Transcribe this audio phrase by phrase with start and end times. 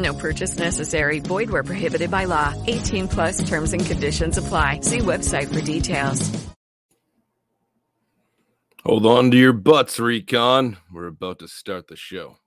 [0.00, 1.20] No purchase necessary.
[1.20, 2.54] Void where prohibited by law.
[2.66, 4.80] 18 plus terms and conditions apply.
[4.80, 6.50] See website for details.
[8.84, 10.78] Hold on to your butts, Recon.
[10.90, 12.39] We're about to start the show.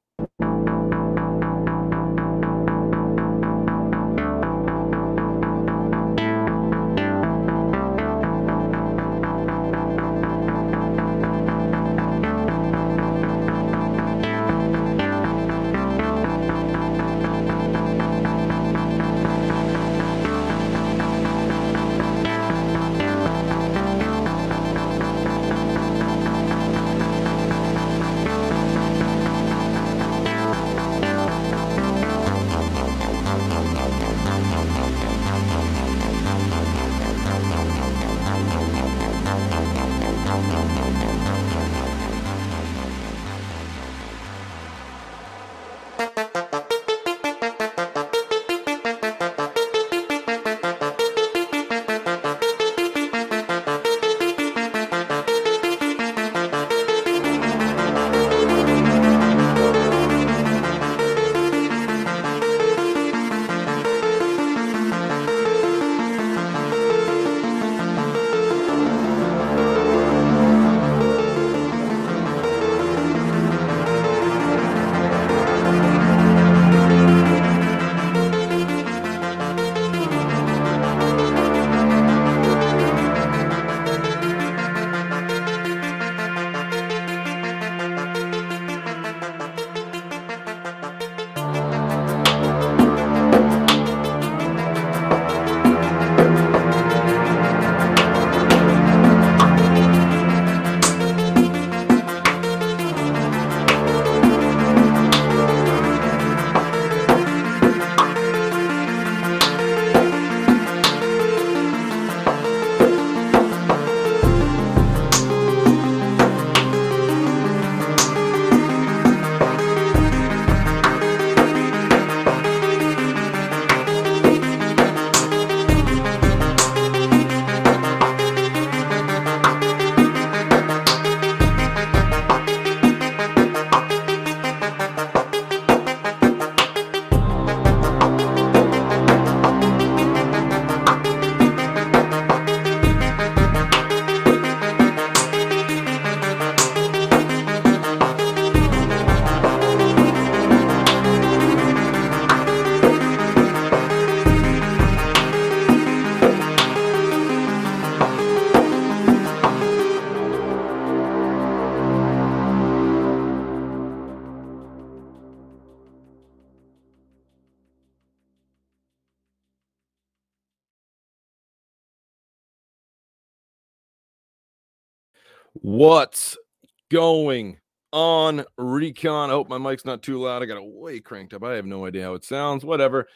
[176.94, 177.58] Going
[177.92, 179.32] on, Recon?
[179.32, 180.44] I hope my mic's not too loud.
[180.44, 181.44] I got it way cranked up.
[181.44, 182.64] I have no idea how it sounds.
[182.64, 183.08] Whatever.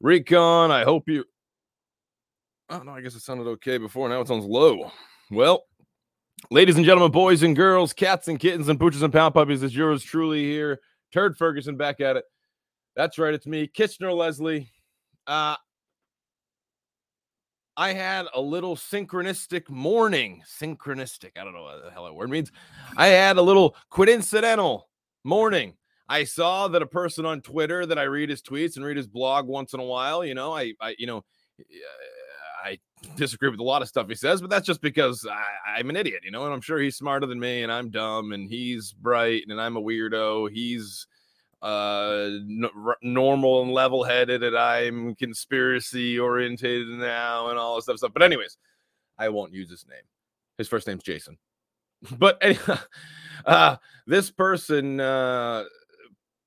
[0.00, 1.24] Recon, I hope you.
[2.68, 4.08] Oh, no, I guess it sounded okay before.
[4.08, 4.90] Now it sounds low.
[5.30, 5.62] Well,
[6.50, 9.74] ladies and gentlemen, boys and girls, cats and kittens and pooches and pound puppies, it's
[9.74, 10.80] yours truly here.
[11.12, 12.24] Turd Ferguson back at it.
[12.96, 13.34] That's right.
[13.34, 14.72] It's me, Kitchener Leslie.
[15.28, 15.54] Uh,
[17.76, 20.42] I had a little synchronistic morning.
[20.46, 21.38] Synchronistic.
[21.38, 22.52] I don't know what the hell that word means.
[22.96, 24.88] I had a little coincidental
[25.24, 25.74] morning.
[26.08, 29.06] I saw that a person on Twitter that I read his tweets and read his
[29.06, 31.24] blog once in a while, you know, I, I you know,
[32.62, 32.78] I
[33.16, 35.96] disagree with a lot of stuff he says, but that's just because I, am an
[35.96, 38.92] idiot, you know, and I'm sure he's smarter than me and I'm dumb and he's
[38.92, 40.50] bright and I'm a weirdo.
[40.50, 41.06] He's
[41.62, 42.28] uh
[43.02, 48.12] normal and level headed and I'm conspiracy oriented now and all this stuff, stuff.
[48.12, 48.56] But anyways,
[49.18, 50.02] I won't use his name.
[50.58, 51.38] His first name's Jason.
[52.18, 52.78] But anyway,
[53.46, 53.76] uh
[54.06, 55.64] this person uh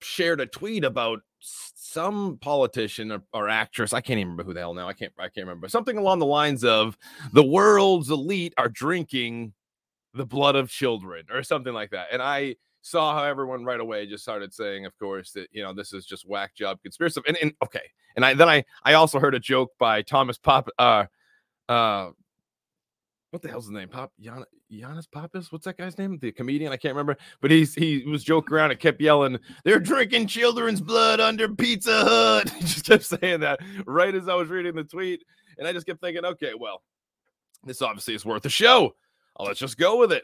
[0.02, 3.94] shared a tweet about some politician or, or, actress.
[3.94, 4.88] I can't even remember who the hell now.
[4.88, 5.14] I can't.
[5.18, 6.98] I can't remember something along the lines of
[7.32, 9.54] the world's elite are drinking
[10.14, 12.08] the blood of children or something like that.
[12.12, 15.74] And I saw how everyone right away just started saying, of course, that you know
[15.74, 17.20] this is just whack job conspiracy.
[17.28, 17.82] And, and okay,
[18.16, 20.70] and I then I I also heard a joke by Thomas Pop.
[20.78, 21.06] Uh,
[21.68, 22.12] uh,
[23.32, 23.90] what the hell's his name?
[23.90, 25.52] Pop Jan, Yannis Pappas?
[25.52, 26.20] What's that guy's name?
[26.20, 26.72] The comedian?
[26.72, 27.18] I can't remember.
[27.42, 32.04] But he's he was joking around and kept yelling, "They're drinking children's blood under Pizza
[32.04, 35.24] Hut." he just kept saying that right as I was reading the tweet,
[35.58, 36.84] and I just kept thinking, okay, well,
[37.64, 38.94] this obviously is worth a show.
[39.40, 40.24] Let's just go with it.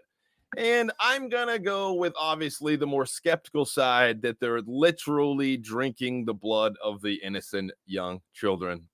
[0.57, 6.33] And I'm gonna go with obviously the more skeptical side that they're literally drinking the
[6.33, 8.89] blood of the innocent young children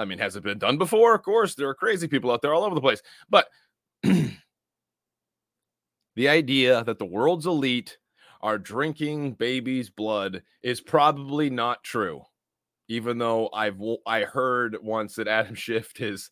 [0.00, 1.14] I mean, has it been done before?
[1.14, 3.02] Of course, there are crazy people out there all over the place.
[3.28, 3.48] But
[4.02, 4.38] the
[6.18, 7.98] idea that the world's elite
[8.40, 12.22] are drinking babies' blood is probably not true.
[12.88, 16.30] Even though I've I heard once that Adam Schiff is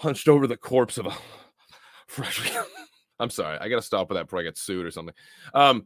[0.00, 1.16] hunched over the corpse of a
[2.06, 2.50] fresh.
[3.20, 5.14] I'm sorry, I gotta stop with that before I get sued or something.
[5.52, 5.84] Um,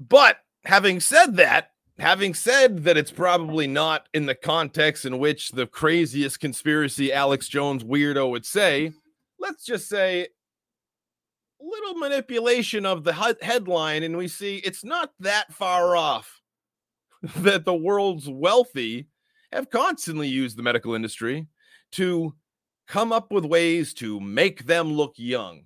[0.00, 5.52] but having said that, having said that it's probably not in the context in which
[5.52, 8.92] the craziest conspiracy Alex Jones weirdo would say,
[9.38, 10.26] let's just say
[11.60, 16.42] little manipulation of the headline and we see it's not that far off
[17.36, 19.06] that the world's wealthy
[19.52, 21.46] have constantly used the medical industry
[21.94, 22.34] to
[22.86, 25.64] come up with ways to make them look young.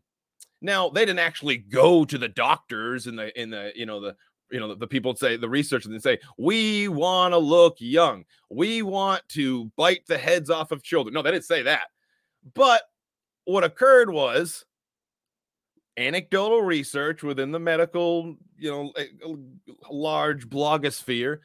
[0.61, 4.17] Now, they didn't actually go to the doctors in the in the you know the
[4.51, 8.25] you know the, the people say the researchers and say we want to look young.
[8.51, 11.15] We want to bite the heads off of children.
[11.15, 11.89] No they didn't say that.
[12.55, 12.83] But
[13.45, 14.65] what occurred was
[15.97, 18.93] anecdotal research within the medical you know
[19.91, 21.39] large blogosphere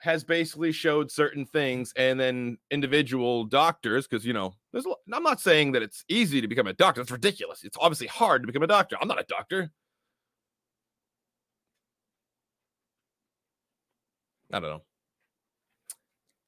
[0.00, 5.24] has basically showed certain things and then individual doctors because you know there's a, i'm
[5.24, 8.46] not saying that it's easy to become a doctor it's ridiculous it's obviously hard to
[8.46, 9.72] become a doctor i'm not a doctor
[14.52, 14.82] I don't know.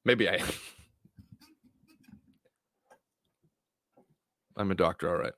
[0.04, 0.42] Maybe I.
[4.56, 5.32] I'm a doctor, all right.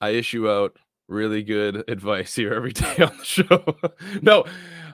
[0.00, 3.76] I issue out really good advice here every day on the show.
[4.22, 4.44] no,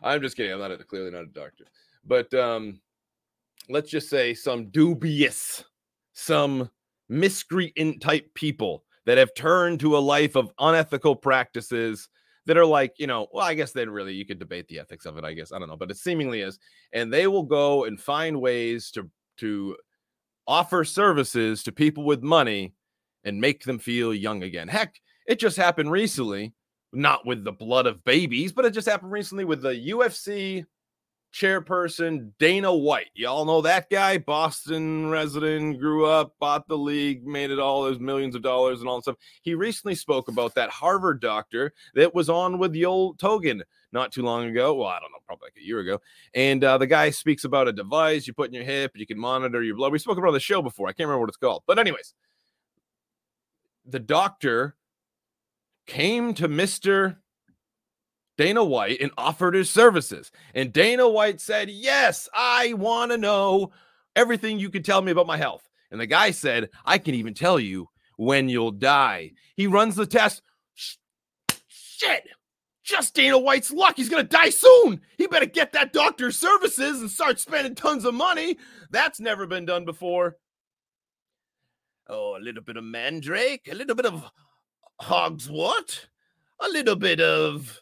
[0.03, 0.53] I'm just kidding.
[0.53, 1.65] I'm not a, clearly not a doctor,
[2.07, 2.81] but um,
[3.69, 5.65] let's just say some dubious,
[6.13, 6.71] some
[7.09, 12.09] miscreant type people that have turned to a life of unethical practices
[12.47, 15.07] that are like, you know, well, I guess then really you could debate the ethics
[15.07, 15.53] of it, I guess.
[15.53, 16.59] I don't know, but it seemingly is.
[16.93, 19.77] And they will go and find ways to to
[20.47, 22.73] offer services to people with money
[23.25, 24.69] and make them feel young again.
[24.69, 24.95] Heck,
[25.27, 26.55] it just happened recently,
[26.93, 30.65] not with the blood of babies, but it just happened recently with the UFC
[31.37, 33.11] chairperson Dana White.
[33.15, 37.99] Y'all know that guy, Boston resident, grew up, bought the league, made it all those
[38.01, 39.17] millions of dollars and all that stuff.
[39.43, 43.63] He recently spoke about that Harvard doctor that was on with Joe Rogan
[43.93, 44.75] not too long ago.
[44.75, 46.01] Well, I don't know, probably like a year ago.
[46.35, 49.19] And uh, the guy speaks about a device you put in your hip, you can
[49.19, 49.93] monitor your blood.
[49.93, 50.89] We spoke about the show before.
[50.89, 51.63] I can't remember what it's called.
[51.67, 52.15] But, anyways,
[53.85, 54.77] the doctor
[55.87, 57.17] came to Mr.
[58.37, 60.31] Dana White and offered his services.
[60.55, 63.71] And Dana White said, Yes, I want to know
[64.15, 65.69] everything you can tell me about my health.
[65.91, 69.33] And the guy said, I can even tell you when you'll die.
[69.55, 70.43] He runs the test.
[71.69, 72.25] Shit.
[72.83, 73.95] Just Dana White's luck.
[73.97, 75.01] He's going to die soon.
[75.19, 78.59] He better get that doctor's services and start spending tons of money.
[78.91, 80.37] That's never been done before.
[82.09, 84.31] Oh, a little bit of mandrake, a little bit of
[85.01, 86.07] hog's what?
[86.61, 87.81] A little bit of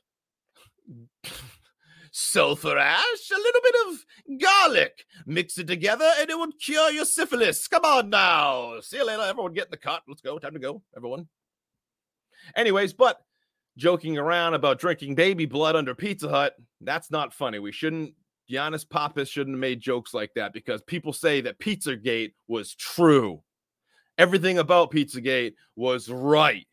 [2.11, 5.05] sulfur ash, a little bit of garlic.
[5.27, 7.67] Mix it together and it would cure your syphilis.
[7.67, 8.81] Come on now.
[8.81, 9.23] See you later.
[9.23, 10.03] Everyone get in the cut.
[10.07, 10.39] Let's go.
[10.39, 11.27] Time to go, everyone.
[12.57, 13.21] Anyways, but
[13.77, 17.59] joking around about drinking baby blood under Pizza Hut, that's not funny.
[17.59, 18.15] We shouldn't
[18.51, 23.43] Yannis Pappas shouldn't have made jokes like that because people say that Pizzagate was true.
[24.19, 26.67] Everything about Pizzagate was right.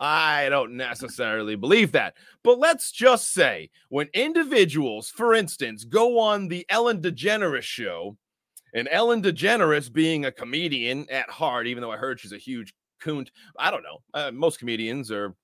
[0.00, 2.14] I don't necessarily believe that.
[2.44, 8.16] But let's just say when individuals, for instance, go on the Ellen DeGeneres show,
[8.74, 12.74] and Ellen DeGeneres being a comedian at heart, even though I heard she's a huge
[13.02, 13.98] coont, I don't know.
[14.14, 15.34] Uh, most comedians are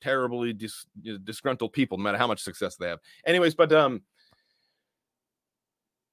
[0.00, 0.86] terribly dis-
[1.24, 3.00] disgruntled people, no matter how much success they have.
[3.26, 4.02] Anyways, but um,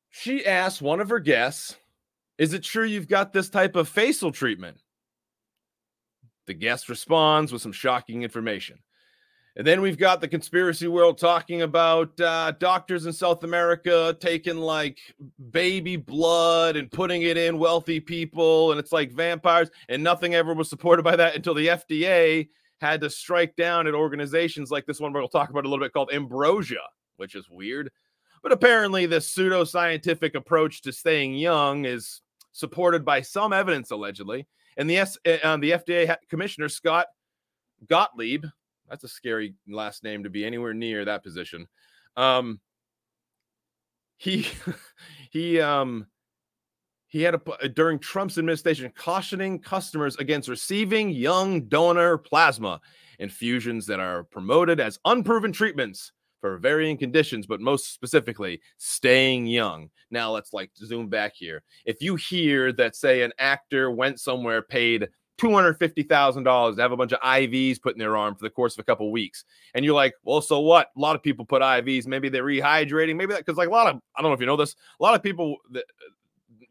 [0.09, 1.75] she asked one of her guests,
[2.37, 4.77] Is it true you've got this type of facial treatment?
[6.47, 8.79] The guest responds with some shocking information.
[9.57, 14.57] And then we've got the conspiracy world talking about uh, doctors in South America taking
[14.57, 14.99] like
[15.51, 20.53] baby blood and putting it in wealthy people, and it's like vampires, and nothing ever
[20.53, 22.49] was supported by that until the FDA
[22.81, 25.93] had to strike down at organizations like this one we'll talk about a little bit
[25.93, 26.75] called Ambrosia,
[27.15, 27.89] which is weird.
[28.43, 32.21] But apparently, this pseudo-scientific approach to staying young is
[32.51, 34.47] supported by some evidence, allegedly.
[34.77, 37.07] And the S, uh, the FDA commissioner Scott
[37.87, 38.45] Gottlieb,
[38.89, 41.67] that's a scary last name to be anywhere near that position.
[42.17, 42.59] Um,
[44.17, 44.47] he
[45.31, 46.07] he um
[47.07, 52.81] he had a during Trump's administration cautioning customers against receiving young donor plasma
[53.19, 56.11] infusions that are promoted as unproven treatments
[56.45, 59.89] for varying conditions, but most specifically, staying young.
[60.11, 61.63] Now, let's like zoom back here.
[61.85, 65.07] If you hear that, say, an actor went somewhere, paid
[65.41, 68.79] $250,000 to have a bunch of IVs put in their arm for the course of
[68.79, 69.43] a couple weeks.
[69.73, 70.91] And you're like, well, so what?
[70.95, 72.05] A lot of people put IVs.
[72.05, 73.15] Maybe they're rehydrating.
[73.15, 75.03] Maybe that, because like a lot of, I don't know if you know this, a
[75.03, 75.85] lot of people that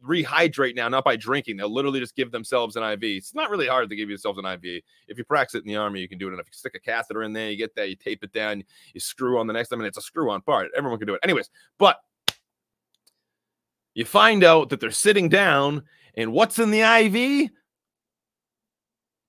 [0.05, 1.57] rehydrate now, not by drinking.
[1.57, 3.03] They'll literally just give themselves an IV.
[3.03, 4.83] It's not really hard to give yourself an IV.
[5.09, 6.33] If you practice it in the army, you can do it.
[6.33, 8.63] And if you stick a catheter in there, you get that, you tape it down,
[8.93, 10.71] you screw on the next time, and it's a screw on part.
[10.77, 11.21] Everyone can do it.
[11.23, 12.01] Anyways, but
[13.95, 15.85] you find out that they're sitting down,
[16.17, 17.51] and what's in the IV?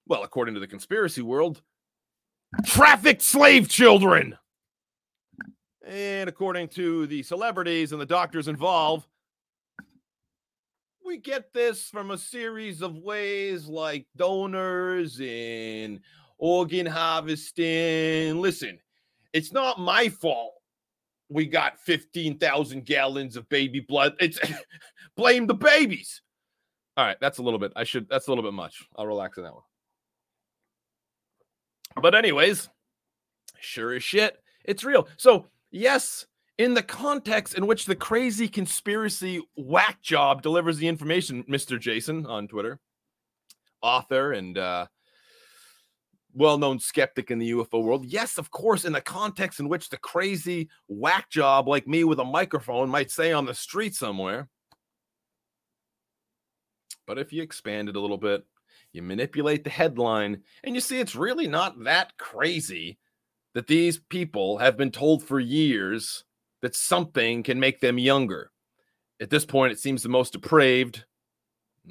[0.07, 1.61] Well, according to the conspiracy world,
[2.65, 4.37] trafficked slave children.
[5.85, 9.07] And according to the celebrities and the doctors involved,
[11.05, 15.99] we get this from a series of ways like donors and
[16.37, 18.41] organ harvesting.
[18.41, 18.79] Listen,
[19.33, 20.53] it's not my fault
[21.29, 24.15] we got 15,000 gallons of baby blood.
[24.19, 24.39] It's
[25.17, 26.21] blame the babies.
[26.97, 27.73] All right, that's a little bit.
[27.75, 28.83] I should that's a little bit much.
[28.95, 29.63] I'll relax on that one.
[32.01, 32.69] But anyways,
[33.59, 35.07] sure as shit, it's real.
[35.17, 36.25] So, yes,
[36.57, 41.79] in the context in which the crazy conspiracy whack job delivers the information, Mr.
[41.79, 42.79] Jason on Twitter,
[43.81, 44.87] author and uh,
[46.33, 48.05] well known skeptic in the UFO world.
[48.05, 52.19] Yes, of course, in the context in which the crazy whack job like me with
[52.19, 54.49] a microphone might say on the street somewhere.
[57.05, 58.43] But if you expand it a little bit,
[58.91, 62.97] you manipulate the headline, and you see it's really not that crazy
[63.53, 66.23] that these people have been told for years
[66.65, 68.49] that something can make them younger.
[69.21, 71.05] At this point, it seems the most depraved,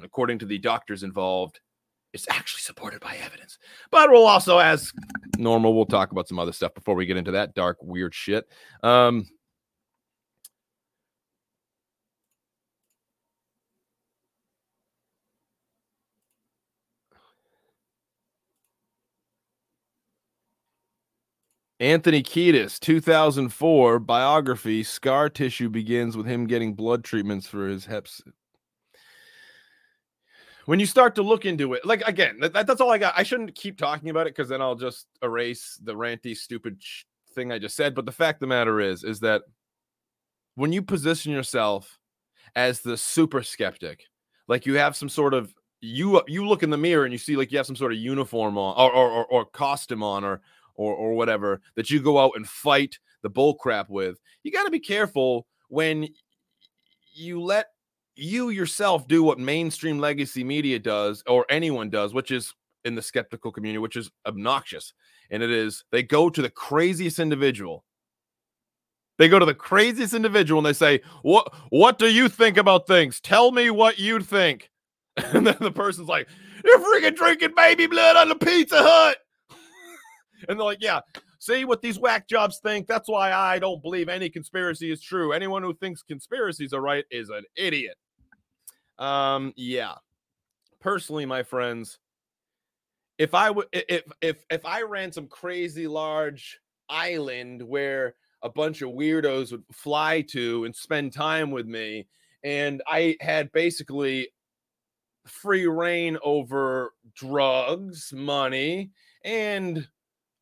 [0.03, 1.61] according to the doctors involved,
[2.11, 3.57] is actually supported by evidence.
[3.89, 4.91] But we'll also, as
[5.37, 8.49] normal, we'll talk about some other stuff before we get into that dark, weird shit.
[8.83, 9.29] Um,
[21.85, 24.81] Anthony Kiedis, 2004 biography.
[24.81, 28.23] Scar tissue begins with him getting blood treatments for his heps.
[30.65, 33.13] When you start to look into it, like again, that, that's all I got.
[33.15, 37.03] I shouldn't keep talking about it because then I'll just erase the ranty, stupid sh-
[37.35, 37.93] thing I just said.
[37.93, 39.43] But the fact the matter is, is that
[40.55, 41.99] when you position yourself
[42.55, 44.05] as the super skeptic,
[44.47, 47.35] like you have some sort of you you look in the mirror and you see
[47.35, 50.41] like you have some sort of uniform on or or, or, or costume on or
[50.75, 54.19] or or whatever that you go out and fight the bull crap with.
[54.43, 56.07] You got to be careful when
[57.13, 57.67] you let
[58.15, 62.53] you yourself do what mainstream legacy media does or anyone does, which is
[62.83, 64.93] in the skeptical community, which is obnoxious.
[65.31, 67.83] And it is they go to the craziest individual.
[69.17, 72.87] They go to the craziest individual and they say, "What what do you think about
[72.87, 73.19] things?
[73.19, 74.69] Tell me what you think."
[75.33, 76.27] And then the person's like,
[76.63, 79.17] "You're freaking drinking baby blood on the Pizza Hut."
[80.49, 81.01] and they're like, yeah,
[81.39, 82.87] see what these whack jobs think.
[82.87, 85.33] That's why I don't believe any conspiracy is true.
[85.33, 87.97] Anyone who thinks conspiracies are right is an idiot.
[88.97, 89.93] Um, yeah.
[90.79, 91.99] Personally, my friends,
[93.17, 98.15] if I would if if if I ran some crazy large island where
[98.45, 102.07] a bunch of weirdos would fly to and spend time with me.
[102.43, 104.29] And I had basically
[105.25, 108.91] free reign over drugs, money,
[109.23, 109.87] and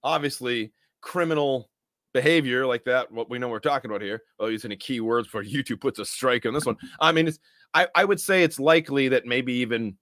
[0.03, 1.69] obviously criminal
[2.13, 3.11] behavior like that.
[3.11, 4.21] What we know we're talking about here.
[4.39, 6.77] Well, using a key words for YouTube puts a strike on this one.
[6.99, 7.39] I mean, it's
[7.73, 9.97] I, I would say it's likely that maybe even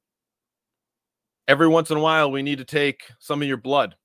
[1.48, 3.96] every once in a while we need to take some of your blood.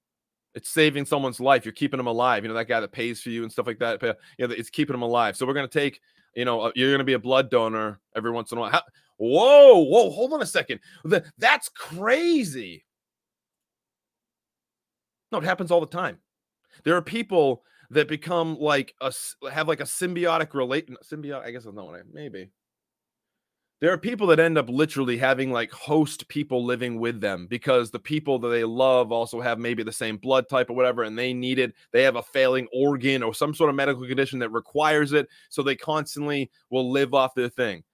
[0.54, 1.66] It's saving someone's life.
[1.66, 2.42] You're keeping them alive.
[2.42, 4.00] You know that guy that pays for you and stuff like that.
[4.38, 5.36] You know, it's keeping them alive.
[5.36, 6.00] So we're gonna take.
[6.34, 8.70] You know, uh, you're gonna be a blood donor every once in a while.
[8.70, 8.82] How,
[9.16, 10.80] whoa, whoa, hold on a second.
[11.38, 12.85] That's crazy.
[15.32, 16.18] No, it happens all the time.
[16.84, 19.12] There are people that become like a
[19.50, 21.44] have like a symbiotic relate symbiotic.
[21.44, 22.50] I guess that's not what I maybe.
[23.80, 27.90] There are people that end up literally having like host people living with them because
[27.90, 31.18] the people that they love also have maybe the same blood type or whatever, and
[31.18, 31.74] they need it.
[31.92, 35.62] They have a failing organ or some sort of medical condition that requires it, so
[35.62, 37.84] they constantly will live off their thing.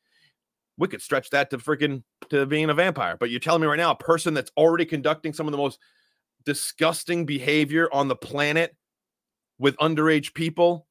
[0.78, 3.76] We could stretch that to freaking to being a vampire, but you're telling me right
[3.76, 5.80] now a person that's already conducting some of the most
[6.44, 8.74] disgusting behavior on the planet
[9.58, 10.86] with underage people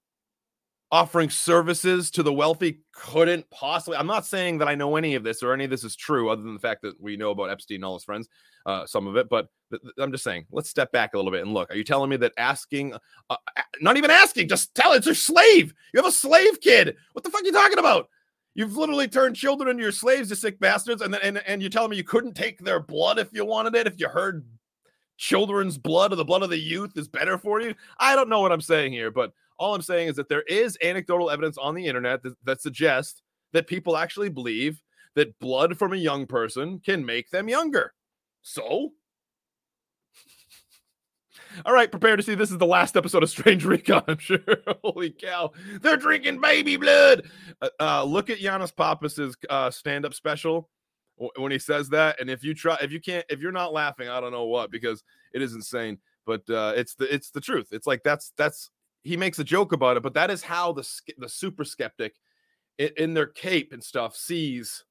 [0.91, 5.23] offering services to the wealthy couldn't possibly i'm not saying that i know any of
[5.23, 7.49] this or any of this is true other than the fact that we know about
[7.49, 8.27] epstein and all his friends
[8.65, 11.41] uh, some of it but th- i'm just saying let's step back a little bit
[11.41, 11.71] and look.
[11.71, 12.93] Are you telling me that asking
[13.29, 13.37] uh,
[13.81, 15.73] not even asking just tell it's a slave.
[15.93, 16.95] You have a slave kid.
[17.13, 18.09] What the fuck are you talking about?
[18.53, 21.69] You've literally turned children into your slaves, you sick bastards, and then and, and you're
[21.69, 24.45] telling me you couldn't take their blood if you wanted it, if you heard
[25.21, 27.75] children's blood or the blood of the youth is better for you.
[27.99, 30.79] I don't know what I'm saying here, but all I'm saying is that there is
[30.83, 33.21] anecdotal evidence on the internet that, that suggests
[33.53, 34.81] that people actually believe
[35.13, 37.93] that blood from a young person can make them younger.
[38.41, 38.93] So,
[41.67, 44.39] all right, prepare to see this is the last episode of Strange Recon, I'm sure.
[44.83, 45.51] Holy cow.
[45.81, 47.29] They're drinking baby blood.
[47.61, 50.67] Uh, uh, look at Yannis Pappas's uh, stand up special
[51.37, 52.19] when he says that.
[52.19, 54.71] And if you try, if you can't, if you're not laughing, I don't know what
[54.71, 55.99] because it is insane.
[56.25, 57.69] But uh, it's the it's the truth.
[57.71, 58.69] It's like that's that's
[59.03, 62.15] he makes a joke about it, but that is how the the super skeptic
[62.77, 64.85] in, in their cape and stuff sees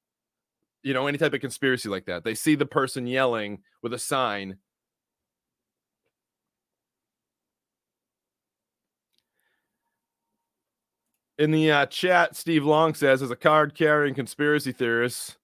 [0.83, 2.23] you know any type of conspiracy like that.
[2.23, 4.57] They see the person yelling with a sign.
[11.37, 15.37] In the uh, chat, Steve Long says, as a card carrying conspiracy theorist,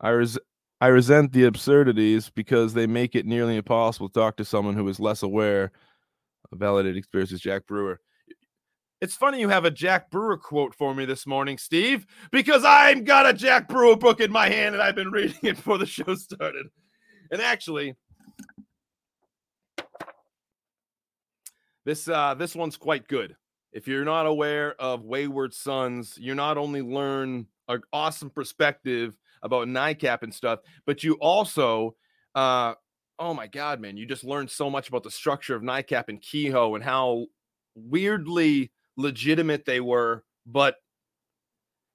[0.00, 0.38] I res-
[0.80, 4.88] I resent the absurdities because they make it nearly impossible to talk to someone who
[4.88, 5.72] is less aware
[6.52, 7.40] of validated experiences.
[7.40, 8.00] Jack Brewer.
[9.00, 13.04] It's funny you have a Jack Brewer quote for me this morning, Steve, because I've
[13.04, 15.86] got a Jack Brewer book in my hand and I've been reading it before the
[15.86, 16.66] show started.
[17.30, 17.96] And actually,
[21.84, 23.36] this uh, this one's quite good.
[23.72, 29.68] If you're not aware of Wayward Sons, you not only learn an awesome perspective about
[29.68, 31.94] NICAP and stuff, but you also,
[32.34, 32.74] uh,
[33.18, 36.20] oh my God, man, you just learned so much about the structure of NICAP and
[36.20, 37.26] Keyhoe and how
[37.76, 40.76] weirdly legitimate they were, but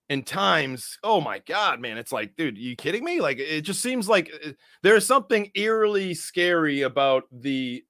[0.09, 3.21] in times, oh my God, man, it's like, dude, you kidding me?
[3.21, 7.83] Like, it just seems like uh, there's something eerily scary about the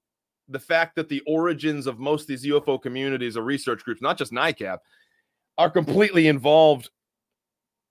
[0.52, 4.17] the fact that the origins of most of these UFO communities or research groups, not
[4.17, 4.80] just NICAP,
[5.60, 6.89] are completely involved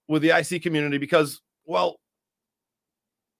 [0.09, 1.99] with the IC community because well,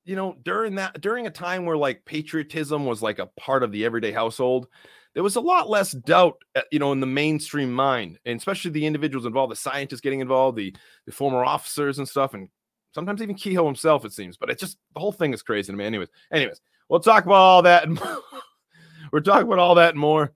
[0.05, 3.71] you know, during that during a time where like patriotism was like a part of
[3.71, 4.67] the everyday household,
[5.15, 8.69] there was a lot less doubt, uh, you know, in the mainstream mind, and especially
[8.69, 10.75] the individuals involved, the scientists getting involved, the
[11.07, 12.49] the former officers and stuff, and
[12.93, 14.37] sometimes even Keyhoe himself, it seems.
[14.37, 15.85] But it just the whole thing is crazy to me.
[15.85, 17.87] Anyways, anyways, we'll talk about all that.
[19.11, 20.33] We're talking about all that and more.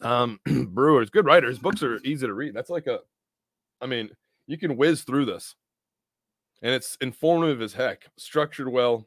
[0.00, 1.60] Um, Brewers, good writers.
[1.60, 2.54] Books are easy to read.
[2.54, 2.98] That's like a,
[3.80, 4.10] I mean,
[4.48, 5.54] you can whiz through this
[6.62, 9.06] and it's informative as heck, structured well.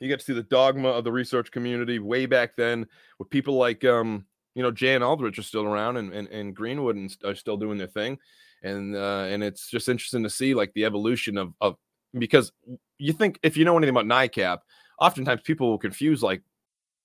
[0.00, 2.86] You get to see the dogma of the research community way back then,
[3.18, 6.96] with people like um, you know, Jan Aldrich are still around, and and, and Greenwood
[6.96, 8.18] and are still doing their thing,
[8.62, 11.76] and uh, and it's just interesting to see like the evolution of of
[12.18, 12.52] because
[12.98, 14.58] you think if you know anything about NICAP,
[15.00, 16.42] oftentimes people will confuse like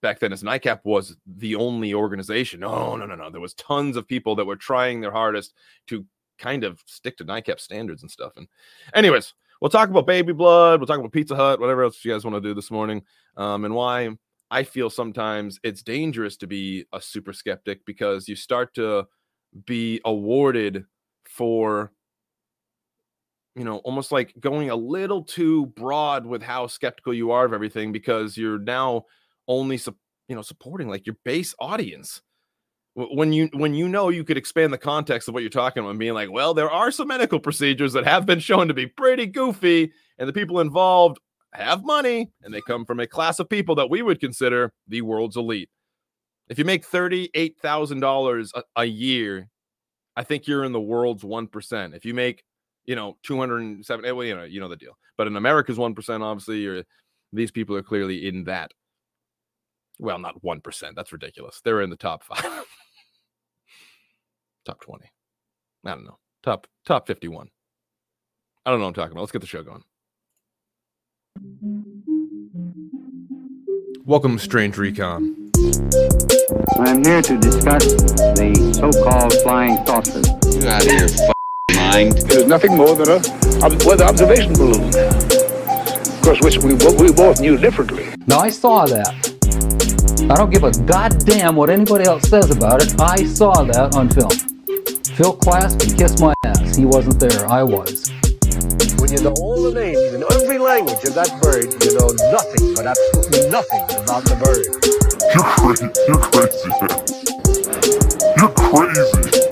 [0.00, 2.60] back then as NICAP was the only organization.
[2.60, 3.30] No, no, no, no.
[3.30, 5.54] There was tons of people that were trying their hardest
[5.88, 6.04] to
[6.38, 8.32] kind of stick to NICAP standards and stuff.
[8.36, 8.48] And
[8.94, 10.80] anyways, we'll talk about baby blood.
[10.80, 13.02] We'll talk about Pizza Hut, whatever else you guys want to do this morning,
[13.36, 14.10] um, and why
[14.50, 19.06] I feel sometimes it's dangerous to be a super skeptic because you start to
[19.66, 20.84] be awarded
[21.24, 21.92] for
[23.54, 27.52] you know almost like going a little too broad with how skeptical you are of
[27.52, 29.04] everything because you're now
[29.48, 29.78] only
[30.28, 32.22] you know supporting like your base audience.
[32.94, 35.90] When you when you know you could expand the context of what you're talking about
[35.90, 38.86] and being like well there are some medical procedures that have been shown to be
[38.86, 41.18] pretty goofy and the people involved
[41.52, 45.02] have money and they come from a class of people that we would consider the
[45.02, 45.70] world's elite.
[46.48, 49.48] If you make $38000 a year
[50.16, 52.42] i think you're in the world's 1% if you make
[52.84, 54.98] you know 207 eh, well you know you know the deal.
[55.16, 56.82] But in america's 1% obviously you're
[57.32, 58.72] these people are clearly in that
[60.00, 60.94] well, not 1%.
[60.96, 61.60] That's ridiculous.
[61.62, 62.42] They're in the top five,
[64.64, 65.04] top 20.
[65.84, 66.18] I don't know.
[66.42, 67.48] Top, top 51.
[68.64, 69.20] I don't know what I'm talking about.
[69.20, 69.82] Let's get the show going.
[74.04, 75.50] Welcome, Strange Recon.
[76.78, 80.26] I'm here to discuss the so-called flying saucers.
[80.54, 82.16] You out of your mind?
[82.16, 84.88] It is nothing more than a weather observation balloon.
[84.88, 88.08] Of course, which we, we both knew differently.
[88.26, 89.29] No, I saw that.
[90.28, 93.00] I don't give a goddamn what anybody else says about it.
[93.00, 94.30] I saw that on film.
[95.16, 96.76] Phil Klass can kiss my ass.
[96.76, 97.46] He wasn't there.
[97.48, 98.10] I was.
[99.00, 102.74] When you know all the names in every language of that bird, you know nothing,
[102.74, 104.66] but absolutely nothing about the bird.
[105.32, 105.88] You're crazy.
[106.06, 106.70] You're crazy.
[108.36, 109.50] You're crazy.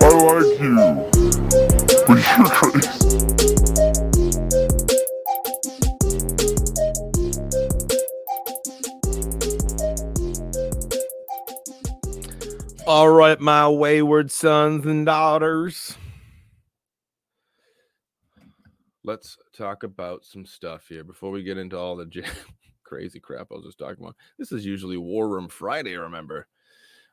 [0.00, 0.76] I like you.
[2.06, 3.15] But you're crazy.
[12.86, 15.96] All right, my wayward sons and daughters.
[19.02, 22.08] Let's talk about some stuff here before we get into all the
[22.84, 24.14] crazy crap I was just talking about.
[24.38, 26.46] This is usually War Room Friday, remember.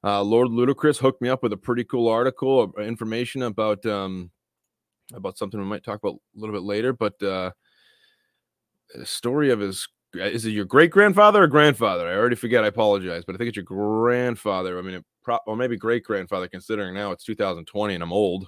[0.03, 4.29] Uh, Lord Ludacris hooked me up with a pretty cool article, uh, information about um,
[5.11, 6.93] about something we might talk about a little bit later.
[6.93, 7.49] But uh,
[8.93, 12.07] a story of his is it your great grandfather or grandfather?
[12.07, 12.63] I already forget.
[12.63, 14.77] I apologize, but I think it's your grandfather.
[14.77, 18.47] I mean, it pro- or maybe great grandfather, considering now it's 2020 and I'm old,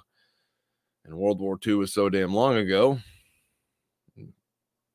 [1.04, 2.98] and World War II was so damn long ago.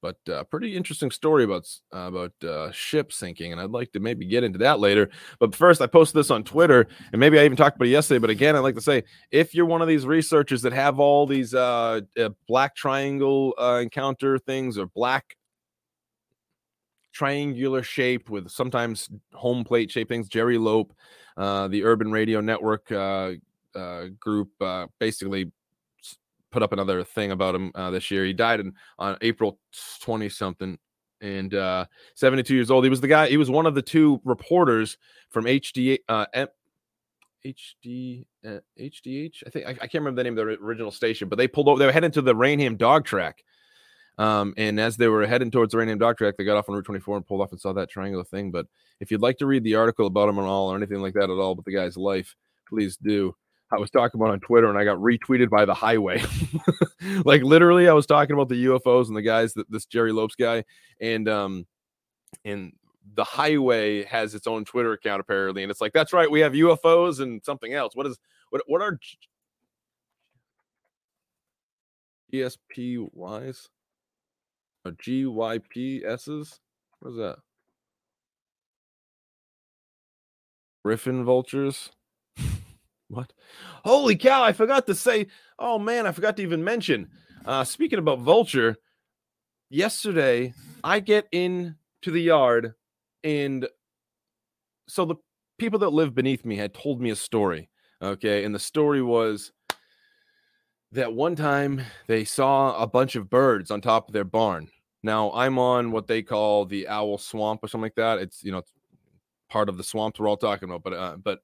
[0.01, 3.99] But uh, pretty interesting story about uh, about uh, ship sinking, and I'd like to
[3.99, 5.11] maybe get into that later.
[5.37, 8.17] But first, I posted this on Twitter, and maybe I even talked about it yesterday.
[8.17, 11.27] But again, I'd like to say, if you're one of these researchers that have all
[11.27, 15.37] these uh, uh, black triangle uh, encounter things or black
[17.11, 20.27] triangular shape with sometimes home plate shape things.
[20.27, 20.93] Jerry Lope,
[21.37, 23.31] uh, the Urban Radio Network uh,
[23.75, 25.51] uh, group, uh, basically
[26.51, 28.25] put up another thing about him uh, this year.
[28.25, 29.57] He died in, on April
[30.01, 30.77] 20 something
[31.21, 32.83] and uh, 72 years old.
[32.83, 34.97] He was the guy, he was one of the two reporters
[35.29, 35.99] from HD.
[36.33, 36.47] M-
[37.45, 39.43] HD uh, HDH.
[39.45, 41.67] I think I, I, can't remember the name of the original station, but they pulled
[41.67, 41.79] over.
[41.79, 43.43] They were heading to the Raynham dog track,
[44.21, 46.75] um, and as they were heading towards the Raynham Dog Track, they got off on
[46.75, 48.51] Route 24 and pulled off and saw that triangular thing.
[48.51, 48.67] But
[48.99, 51.23] if you'd like to read the article about him at all or anything like that
[51.23, 52.35] at all about the guy's life,
[52.69, 53.35] please do.
[53.71, 56.21] I was talking about on Twitter and I got retweeted by the highway.
[57.25, 60.35] like literally, I was talking about the UFOs and the guys that this Jerry Lopes
[60.35, 60.65] guy
[60.99, 61.65] and um
[62.45, 62.73] and
[63.15, 66.53] the highway has its own Twitter account apparently, and it's like that's right, we have
[66.53, 67.95] UFOs and something else.
[67.95, 68.19] What is
[68.51, 68.99] what what are
[72.31, 73.67] ESPYs?
[74.85, 76.59] Or GYPSs?
[76.99, 77.37] What is that?
[80.83, 81.91] Griffon vultures?
[83.07, 83.33] what?
[83.85, 85.27] Holy cow, I forgot to say.
[85.59, 87.09] Oh man, I forgot to even mention.
[87.45, 88.77] Uh speaking about vulture,
[89.69, 92.73] yesterday I get in to the yard
[93.23, 93.67] and
[94.87, 95.15] so the
[95.57, 97.69] people that live beneath me had told me a story.
[98.01, 99.51] Okay, and the story was
[100.91, 104.69] that one time they saw a bunch of birds on top of their barn.
[105.03, 108.19] Now I'm on what they call the owl swamp or something like that.
[108.19, 108.61] It's you know
[109.49, 110.83] part of the swamps we're all talking about.
[110.83, 111.39] But uh, but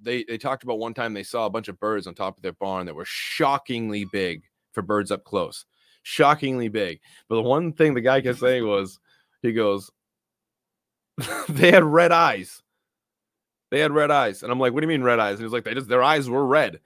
[0.00, 2.42] they they talked about one time they saw a bunch of birds on top of
[2.42, 5.64] their barn that were shockingly big for birds up close,
[6.02, 7.00] shockingly big.
[7.28, 8.98] But the one thing the guy kept saying was,
[9.42, 9.90] he goes,
[11.48, 12.62] they had red eyes.
[13.70, 15.36] They had red eyes, and I'm like, what do you mean red eyes?
[15.36, 16.80] And he's like, they just their eyes were red,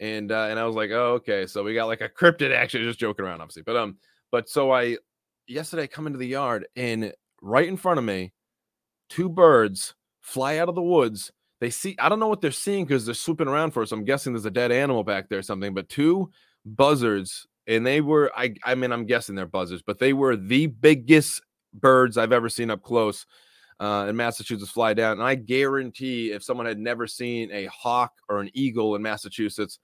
[0.00, 2.82] and uh, and I was like, oh okay, so we got like a cryptid action,
[2.82, 3.62] just joking around, obviously.
[3.62, 3.98] But um,
[4.32, 4.96] but so I
[5.46, 8.32] yesterday come into the yard and right in front of me,
[9.08, 11.30] two birds fly out of the woods.
[11.60, 13.92] They see, I don't know what they're seeing because they're swooping around for us.
[13.92, 16.30] I'm guessing there's a dead animal back there or something, but two
[16.64, 20.66] buzzards, and they were, I, I mean, I'm guessing they're buzzards, but they were the
[20.68, 21.42] biggest
[21.74, 23.26] birds I've ever seen up close
[23.78, 25.12] uh, in Massachusetts fly down.
[25.12, 29.78] And I guarantee if someone had never seen a hawk or an eagle in Massachusetts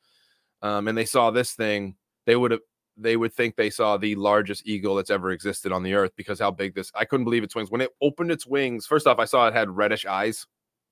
[0.62, 2.61] um, and they saw this thing, they would have
[2.97, 6.38] they would think they saw the largest eagle that's ever existed on the earth because
[6.40, 8.87] how big this I couldn't believe its wings when it opened its wings.
[8.87, 10.47] First off, I saw it had reddish eyes,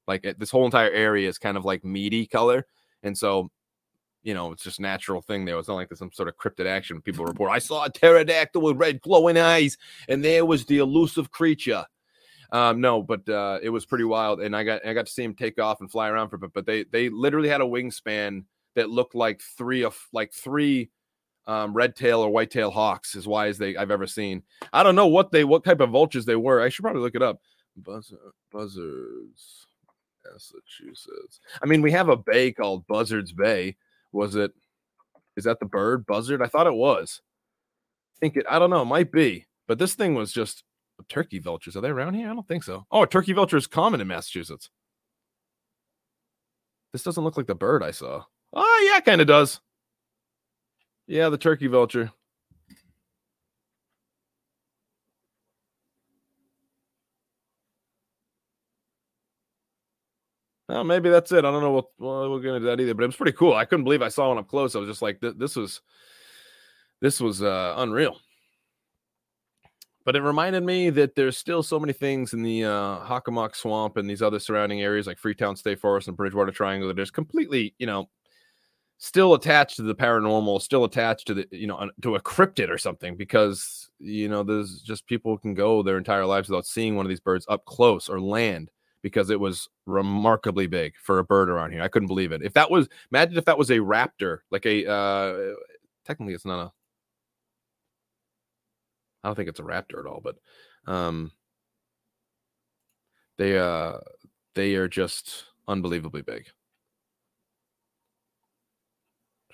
[0.06, 2.66] like it, this whole entire area is kind of like meaty color,
[3.02, 3.50] and so
[4.22, 5.58] you know it's just natural thing there.
[5.58, 7.00] It's not like there's some sort of cryptid action.
[7.00, 11.30] People report I saw a pterodactyl with red glowing eyes, and there was the elusive
[11.30, 11.84] creature.
[12.52, 15.24] Um, no, but uh, it was pretty wild, and I got I got to see
[15.24, 16.52] him take off and fly around for a bit.
[16.52, 18.44] But they they literally had a wingspan
[18.74, 20.90] that looked like three of like three
[21.46, 24.42] um, red tail or white tail hawks as wise they I've ever seen.
[24.72, 26.60] I don't know what they what type of vultures they were.
[26.60, 27.40] I should probably look it up.
[27.76, 28.12] Buzz,
[28.52, 29.66] buzzards,
[30.24, 31.40] Massachusetts.
[31.62, 33.76] I mean, we have a bay called Buzzards Bay.
[34.12, 34.52] Was it?
[35.36, 36.40] Is that the bird buzzard?
[36.40, 37.20] I thought it was.
[38.16, 38.46] I think it.
[38.48, 38.82] I don't know.
[38.82, 39.46] It might be.
[39.66, 40.62] But this thing was just
[41.08, 41.76] turkey vultures.
[41.76, 42.30] Are they around here?
[42.30, 42.86] I don't think so.
[42.90, 44.70] Oh, turkey vulture is common in Massachusetts.
[46.92, 48.24] This doesn't look like the bird I saw.
[48.54, 49.60] Oh, yeah, kind of does.
[51.06, 52.12] Yeah, the turkey vulture.
[60.68, 61.44] Well, maybe that's it.
[61.44, 63.54] I don't know what well, we're gonna do that either, but it was pretty cool.
[63.54, 64.74] I couldn't believe I saw one up close.
[64.74, 65.82] I was just like, this was
[67.00, 68.18] this was uh, unreal.
[70.06, 73.96] But it reminded me that there's still so many things in the uh, Hockomock Swamp
[73.96, 77.74] and these other surrounding areas like Freetown State Forest and Bridgewater Triangle that is completely,
[77.78, 78.08] you know,
[79.04, 82.78] still attached to the paranormal, still attached to the you know to a cryptid or
[82.78, 87.04] something because you know there's just people can go their entire lives without seeing one
[87.04, 88.70] of these birds up close or land
[89.02, 91.82] because it was remarkably big for a bird around here.
[91.82, 92.40] I couldn't believe it.
[92.42, 95.54] If that was imagine if that was a raptor, like a uh
[96.06, 96.72] technically it's not a
[99.22, 100.36] I don't think it's a raptor at all, but
[100.90, 101.30] um
[103.36, 103.98] they uh
[104.54, 106.46] they are just unbelievably big.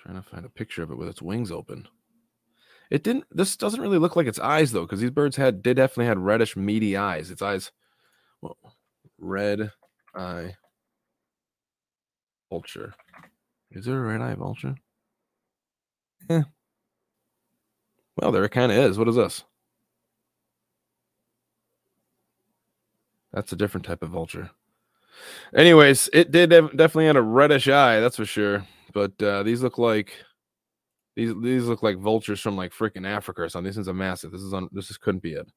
[0.01, 1.87] Trying to find a picture of it with its wings open.
[2.89, 3.25] It didn't.
[3.31, 6.17] This doesn't really look like its eyes though, because these birds had did definitely had
[6.17, 7.29] reddish, meaty eyes.
[7.29, 7.71] Its eyes,
[8.41, 8.57] well,
[9.19, 9.71] red
[10.15, 10.55] eye
[12.49, 12.93] vulture.
[13.69, 14.75] Is there a red eye vulture?
[16.29, 16.43] Yeah.
[18.17, 18.97] Well, there it kind of is.
[18.97, 19.43] What is this?
[23.31, 24.49] That's a different type of vulture.
[25.55, 28.65] Anyways, it did definitely had a reddish eye, that's for sure.
[28.93, 30.13] But uh, these look like
[31.15, 33.69] these these look like vultures from like freaking Africa or something.
[33.69, 34.31] This is a massive.
[34.31, 34.69] This is on.
[34.71, 35.47] This just couldn't be it.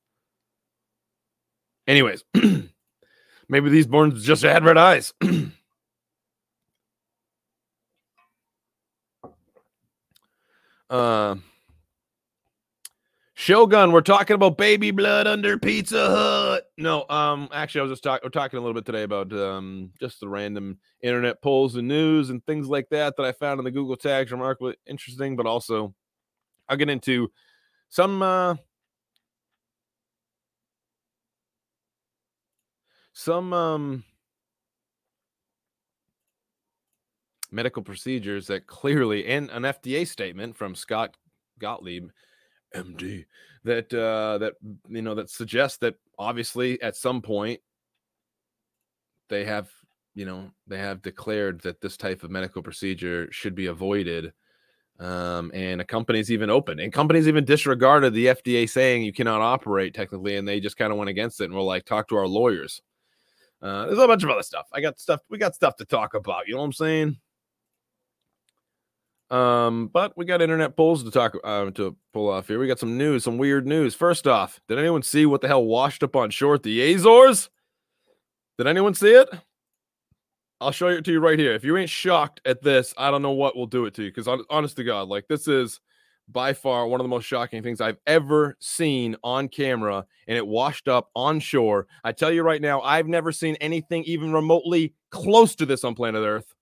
[1.86, 2.24] Anyways,
[3.48, 5.12] maybe these borns just had red eyes.
[10.90, 11.36] uh,
[13.44, 16.64] Shogun, we're talking about baby blood under Pizza Hut.
[16.78, 18.22] No, um, actually, I was just talking.
[18.24, 22.30] We're talking a little bit today about um, just the random internet polls and news
[22.30, 24.32] and things like that that I found in the Google tags.
[24.32, 25.94] Remarkably interesting, but also
[26.70, 27.30] I'll get into
[27.90, 28.54] some uh,
[33.12, 34.04] some um
[37.50, 41.14] medical procedures that clearly and an FDA statement from Scott
[41.58, 42.08] Gottlieb
[42.74, 43.24] MD
[43.64, 44.54] that uh that
[44.88, 47.60] you know that suggests that obviously at some point
[49.28, 49.68] they have
[50.14, 54.32] you know they have declared that this type of medical procedure should be avoided
[55.00, 59.40] um and a company's even open and companies even disregarded the FDA saying you cannot
[59.40, 62.16] operate technically and they just kind of went against it and were like talk to
[62.16, 62.80] our lawyers.
[63.60, 64.66] Uh there's a bunch of other stuff.
[64.72, 67.16] I got stuff we got stuff to talk about you know what i'm saying
[69.30, 72.58] um, but we got internet polls to talk uh, to pull off here.
[72.58, 73.94] We got some news, some weird news.
[73.94, 77.50] First off, did anyone see what the hell washed up on shore at the Azores?
[78.58, 79.28] Did anyone see it?
[80.60, 81.52] I'll show it to you right here.
[81.54, 84.10] If you ain't shocked at this, I don't know what will do it to you.
[84.12, 85.80] Because honest to God, like this is
[86.28, 90.46] by far one of the most shocking things I've ever seen on camera, and it
[90.46, 91.86] washed up on shore.
[92.02, 95.94] I tell you right now, I've never seen anything even remotely close to this on
[95.94, 96.53] planet Earth.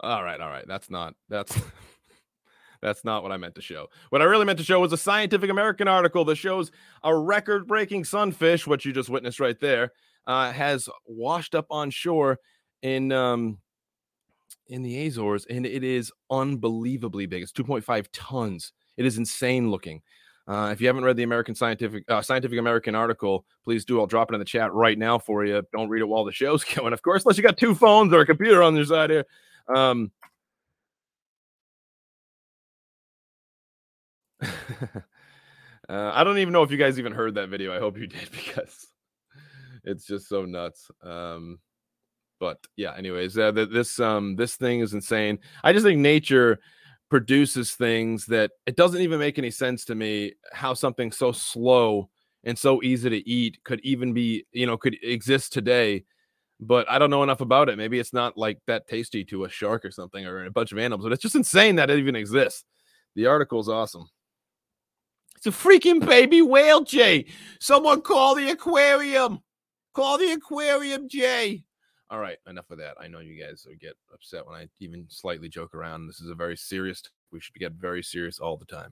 [0.00, 0.66] All right, all right.
[0.66, 1.58] That's not that's
[2.82, 3.88] that's not what I meant to show.
[4.10, 6.70] What I really meant to show was a Scientific American article that shows
[7.02, 9.92] a record-breaking sunfish, what you just witnessed right there,
[10.26, 12.38] uh, has washed up on shore
[12.82, 13.58] in um
[14.68, 17.42] in the Azores, and it is unbelievably big.
[17.42, 18.72] It's 2.5 tons.
[18.96, 20.00] It is insane looking.
[20.46, 24.00] Uh, if you haven't read the American Scientific uh, Scientific American article, please do.
[24.00, 25.62] I'll drop it in the chat right now for you.
[25.72, 28.20] Don't read it while the show's going, of course, unless you got two phones or
[28.20, 29.26] a computer on your side here.
[29.74, 30.10] Um,
[34.42, 35.02] uh,
[35.88, 37.74] I don't even know if you guys even heard that video.
[37.74, 38.88] I hope you did because
[39.84, 40.90] it's just so nuts.
[41.02, 41.58] Um,
[42.38, 45.38] but yeah, anyways, uh, this um this thing is insane.
[45.62, 46.58] I just think nature
[47.10, 52.08] produces things that it doesn't even make any sense to me how something so slow
[52.44, 56.04] and so easy to eat could even be you know could exist today
[56.60, 59.48] but i don't know enough about it maybe it's not like that tasty to a
[59.48, 62.16] shark or something or a bunch of animals but it's just insane that it even
[62.16, 62.64] exists
[63.14, 64.08] the article is awesome
[65.36, 67.24] it's a freaking baby whale jay
[67.60, 69.40] someone call the aquarium
[69.94, 71.64] call the aquarium jay
[72.10, 72.96] all right, enough of that.
[73.00, 76.08] I know you guys get upset when I even slightly joke around.
[76.08, 77.02] This is a very serious.
[77.30, 78.90] We should get very serious all the time.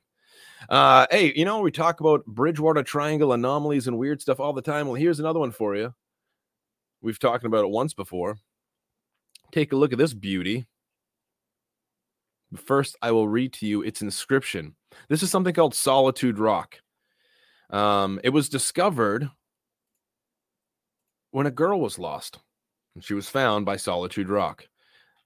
[0.69, 4.63] Uh, hey, you know we talk about Bridgewater Triangle anomalies and weird stuff all the
[4.63, 4.87] time.
[4.87, 5.93] Well, here's another one for you.
[7.01, 8.39] We've talked about it once before.
[9.53, 10.67] Take a look at this beauty.
[12.57, 14.75] First, I will read to you its inscription.
[15.09, 16.81] This is something called Solitude Rock.
[17.71, 19.31] Um, it was discovered
[21.31, 22.39] when a girl was lost.
[22.95, 24.67] And she was found by Solitude Rock.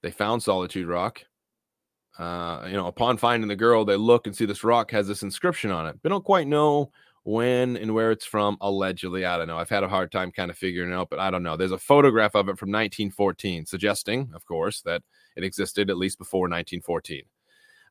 [0.03, 1.23] They found Solitude Rock.
[2.19, 5.23] Uh, you know, upon finding the girl, they look and see this rock has this
[5.23, 5.99] inscription on it.
[6.03, 6.91] They don't quite know
[7.25, 9.25] when and where it's from, allegedly.
[9.25, 9.59] I don't know.
[9.59, 11.57] I've had a hard time kind of figuring it out, but I don't know.
[11.57, 15.03] There's a photograph of it from 1914, suggesting, of course, that
[15.37, 17.23] it existed at least before 1914.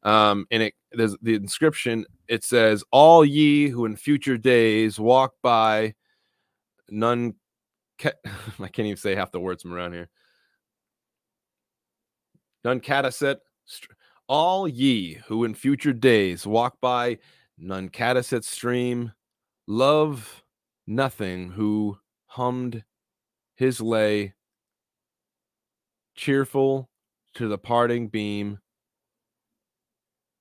[0.03, 2.05] Um, and it there's the inscription.
[2.27, 5.93] It says, "All ye who in future days walk by,
[6.89, 7.35] none
[8.59, 10.09] I can't even say half the words from around here.
[12.65, 13.37] Nunkataset,
[14.27, 17.17] all ye who in future days walk by
[17.61, 19.11] Nunkataset stream,
[19.71, 20.43] love
[20.85, 22.83] nothing who hummed
[23.55, 24.33] his lay,
[26.13, 26.89] cheerful
[27.35, 28.59] to the parting beam,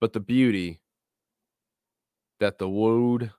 [0.00, 0.80] but the beauty
[2.40, 3.30] that the wooed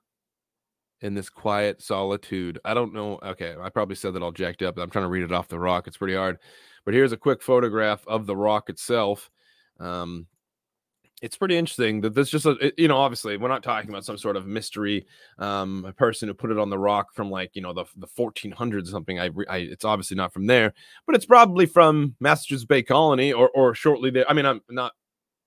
[1.02, 2.58] in this quiet solitude.
[2.64, 3.18] I don't know.
[3.22, 4.78] Okay, I probably said that all jacked up.
[4.78, 5.86] I'm trying to read it off the rock.
[5.86, 6.38] It's pretty hard.
[6.86, 9.30] But here's a quick photograph of the rock itself.
[9.78, 10.26] Um,
[11.22, 14.18] it's pretty interesting that this just a, you know obviously we're not talking about some
[14.18, 15.06] sort of mystery
[15.38, 18.06] um a person who put it on the rock from like you know the the
[18.06, 20.74] 1400s or something I, I it's obviously not from there
[21.06, 24.92] but it's probably from massachusetts bay colony or or shortly there i mean i'm not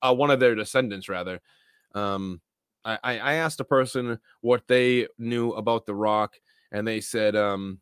[0.02, 1.42] uh, one of their descendants rather
[1.94, 2.42] um
[2.86, 6.36] I, I asked a person what they knew about the rock,
[6.72, 7.80] and they said um,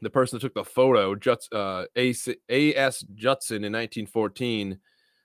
[0.00, 3.04] the person that took the photo, Juts, uh, A.S.
[3.14, 4.78] Judson in 1914,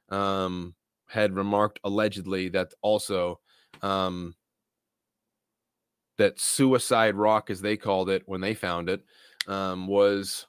[0.09, 0.73] um,
[1.07, 3.39] had remarked allegedly that also
[3.81, 4.35] um,
[6.17, 9.03] that Suicide Rock, as they called it when they found it,
[9.47, 10.47] um, was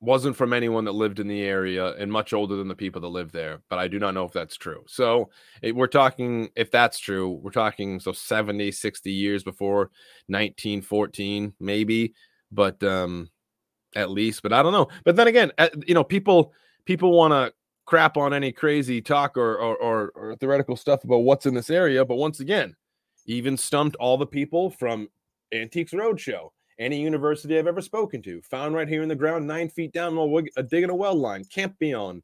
[0.00, 3.08] wasn't from anyone that lived in the area and much older than the people that
[3.08, 4.84] live there but i do not know if that's true.
[4.86, 5.30] So
[5.62, 9.90] it, we're talking if that's true we're talking so 70 60 years before
[10.26, 12.12] 1914 maybe
[12.52, 13.30] but um
[13.96, 14.88] at least but i don't know.
[15.04, 15.52] But then again
[15.86, 16.52] you know people
[16.84, 17.54] people want to
[17.84, 21.70] crap on any crazy talk or, or or or theoretical stuff about what's in this
[21.70, 22.74] area but once again
[23.26, 25.08] even stumped all the people from
[25.52, 29.68] antiques roadshow any university I've ever spoken to, found right here in the ground, nine
[29.68, 32.22] feet down, uh, digging a well line, Campion,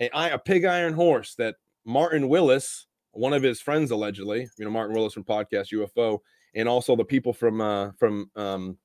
[0.00, 4.70] a, a pig iron horse that Martin Willis, one of his friends allegedly, you know,
[4.70, 6.18] Martin Willis from Podcast UFO,
[6.54, 8.78] and also the people from uh from um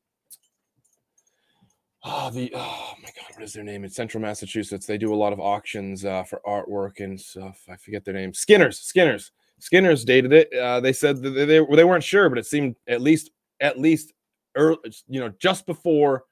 [2.04, 3.84] oh the oh my god, what is their name?
[3.84, 4.86] In Central Massachusetts.
[4.86, 7.64] They do a lot of auctions uh for artwork and stuff.
[7.70, 8.34] I forget their name.
[8.34, 9.32] Skinners, Skinners.
[9.60, 10.54] Skinners dated it.
[10.54, 13.32] Uh, they said they, they, they weren't sure, but it seemed at least
[13.62, 14.14] at least
[14.56, 14.78] early,
[15.08, 16.26] you know, just before,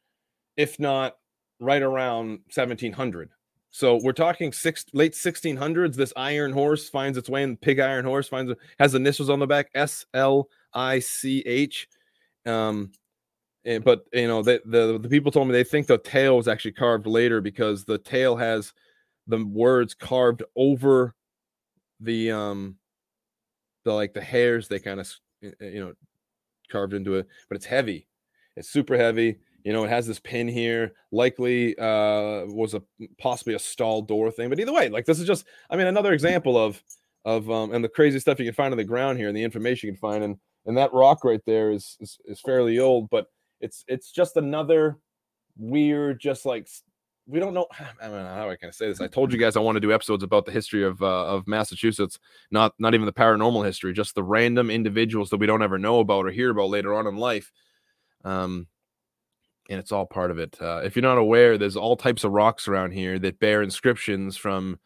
[0.57, 1.15] if not
[1.59, 3.29] right around 1700.
[3.69, 5.95] So we're talking six late 1600s.
[5.95, 7.55] This iron horse finds its way in.
[7.55, 11.87] Pig iron horse finds has the initials on the back S L I C H.
[12.45, 12.91] Um,
[13.65, 16.47] and, but you know, the, the the people told me they think the tail was
[16.47, 18.73] actually carved later because the tail has
[19.27, 21.15] the words carved over
[21.99, 22.75] the um
[23.85, 25.93] the like the hairs they kind of you know
[26.71, 28.07] carved into it but it's heavy.
[28.55, 32.81] It's super heavy you know it has this pin here likely uh was a
[33.19, 36.13] possibly a stall door thing but either way like this is just i mean another
[36.13, 36.81] example of
[37.25, 39.43] of um and the crazy stuff you can find on the ground here and the
[39.43, 43.09] information you can find and and that rock right there is is, is fairly old
[43.09, 43.27] but
[43.61, 44.97] it's it's just another
[45.57, 46.67] weird just like
[47.27, 47.67] we don't know
[48.01, 49.01] I don't know how I can say this.
[49.01, 51.47] I told you guys I want to do episodes about the history of uh, of
[51.47, 52.19] Massachusetts,
[52.51, 55.99] not not even the paranormal history, just the random individuals that we don't ever know
[55.99, 57.51] about or hear about later on in life.
[58.23, 58.67] Um,
[59.69, 60.57] and it's all part of it.
[60.59, 64.35] Uh, if you're not aware, there's all types of rocks around here that bear inscriptions
[64.35, 64.79] from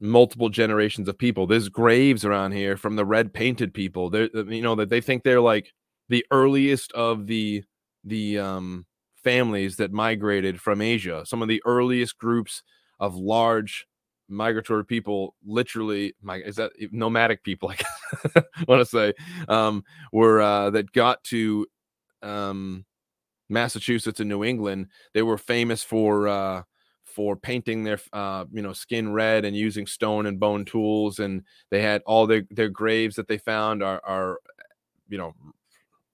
[0.00, 1.46] multiple generations of people.
[1.46, 4.10] There's graves around here from the red painted people.
[4.10, 5.72] They you know that they think they're like
[6.10, 7.64] the earliest of the
[8.04, 8.84] the um
[9.22, 11.24] families that migrated from Asia.
[11.24, 12.62] Some of the earliest groups
[12.98, 13.86] of large
[14.28, 17.70] migratory people, literally, my is that nomadic people?
[17.70, 19.14] I want to say,
[19.48, 21.66] um, were uh, that got to
[22.22, 22.84] um,
[23.48, 24.88] Massachusetts and New England.
[25.14, 26.62] They were famous for uh,
[27.04, 31.42] for painting their uh, you know skin red and using stone and bone tools, and
[31.70, 34.38] they had all their their graves that they found are are
[35.08, 35.34] you know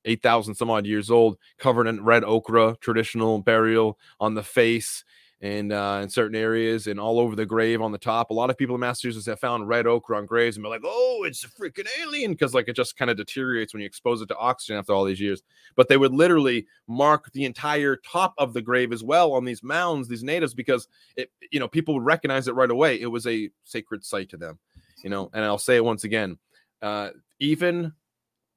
[0.07, 5.05] 8,000 some odd years old, covered in red ochre, traditional burial on the face
[5.43, 8.31] and uh, in certain areas and all over the grave on the top.
[8.31, 10.81] A lot of people in Massachusetts have found red ochre on graves and be like,
[10.85, 14.23] oh, it's a freaking alien because like it just kind of deteriorates when you expose
[14.23, 15.43] it to oxygen after all these years.
[15.75, 19.63] But they would literally mark the entire top of the grave as well on these
[19.63, 23.01] mounds, these natives, because it, you know, people would recognize it right away.
[23.01, 24.59] It was a sacred site to them,
[25.05, 25.31] you know.
[25.35, 26.39] And I'll say it once again,
[26.81, 27.93] uh, even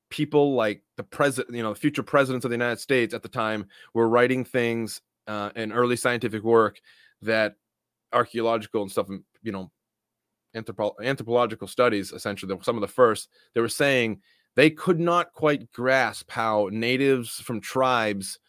[0.09, 3.29] people like the president, you know, the future presidents of the United States at the
[3.29, 6.79] time were writing things uh, in early scientific work
[7.21, 7.55] that
[8.13, 9.07] archaeological and stuff,
[9.43, 9.71] you know,
[10.55, 14.21] anthropo- anthropological studies, essentially, some of the first, they were saying
[14.55, 18.39] they could not quite grasp how natives from tribes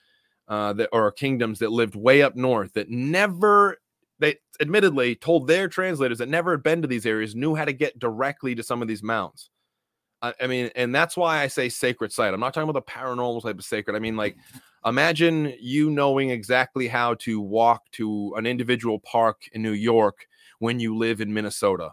[0.48, 3.78] uh, that or kingdoms that lived way up north that never
[4.18, 7.72] they admittedly told their translators that never had been to these areas knew how to
[7.72, 9.48] get directly to some of these mounts
[10.22, 12.34] I, mean, and that's why I say sacred site.
[12.34, 13.96] I'm not talking about the paranormal type of sacred.
[13.96, 14.88] I mean, like, mm-hmm.
[14.88, 20.26] imagine you knowing exactly how to walk to an individual park in New York
[20.58, 21.92] when you live in Minnesota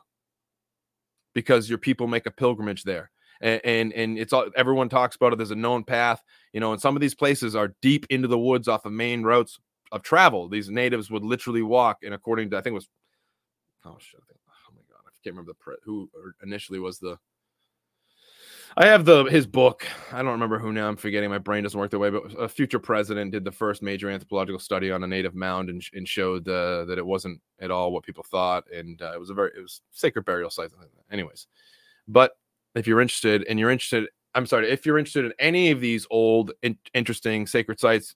[1.34, 3.12] because your people make a pilgrimage there.
[3.40, 5.36] And, and and it's all everyone talks about it.
[5.36, 6.24] There's a known path,
[6.54, 9.22] you know, and some of these places are deep into the woods off of main
[9.22, 9.60] routes
[9.92, 10.50] of travel.
[10.50, 12.90] These natives would literally walk, and according to I think it was,
[13.86, 16.10] oh shit, oh my god, I can't remember the who
[16.42, 17.20] initially was the
[18.80, 19.88] I have the his book.
[20.12, 20.88] I don't remember who now.
[20.88, 21.32] I'm forgetting.
[21.32, 22.12] My brain doesn't work the way.
[22.12, 25.84] But a future president did the first major anthropological study on a native mound and,
[25.94, 29.32] and showed uh, that it wasn't at all what people thought, and uh, it was
[29.32, 30.70] a very it was sacred burial site.
[31.12, 31.48] Anyways,
[32.08, 32.38] but
[32.76, 36.06] if you're interested, and you're interested, I'm sorry, if you're interested in any of these
[36.12, 38.16] old, in, interesting sacred sites,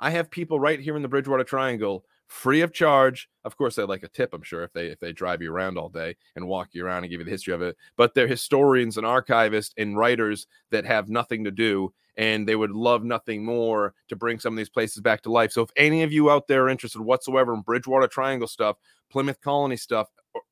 [0.00, 3.28] I have people right here in the Bridgewater Triangle free of charge.
[3.44, 5.76] Of course, they like a tip, I'm sure, if they if they drive you around
[5.76, 7.76] all day and walk you around and give you the history of it.
[7.96, 12.70] But they're historians and archivists and writers that have nothing to do, and they would
[12.70, 15.52] love nothing more to bring some of these places back to life.
[15.52, 18.76] So if any of you out there are interested whatsoever in Bridgewater Triangle stuff,
[19.10, 20.08] Plymouth Colony stuff,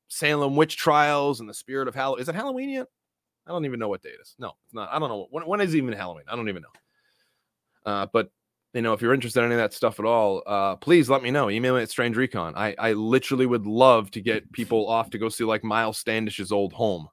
[0.09, 2.89] Salem witch trials, and the spirit of Halloween, is it Halloween yet?
[3.47, 4.35] I don't even know what date it is.
[4.39, 4.91] No, it's not.
[4.93, 6.25] I don't know when, when is even Halloween.
[6.29, 7.91] I don't even know.
[7.91, 8.31] Uh, but
[8.75, 11.23] you know, if you're interested in any of that stuff at all, uh, please let
[11.23, 11.49] me know.
[11.49, 12.55] Email me at Strange Recon.
[12.55, 16.53] I, I literally would love to get people off to go see like Myles Standish's
[16.53, 17.09] old home.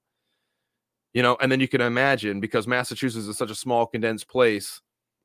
[1.13, 4.81] You know, and then you can imagine because Massachusetts is such a small, condensed place,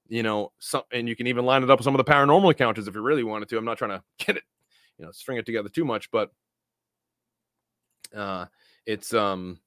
[0.07, 2.53] you know, some and you can even line it up with some of the paranormal
[2.53, 3.59] encounters if you really wanted to.
[3.59, 4.45] I'm not trying to get it,
[4.99, 6.31] you know, string it together too much, but
[8.15, 8.47] uh
[8.87, 9.61] it's um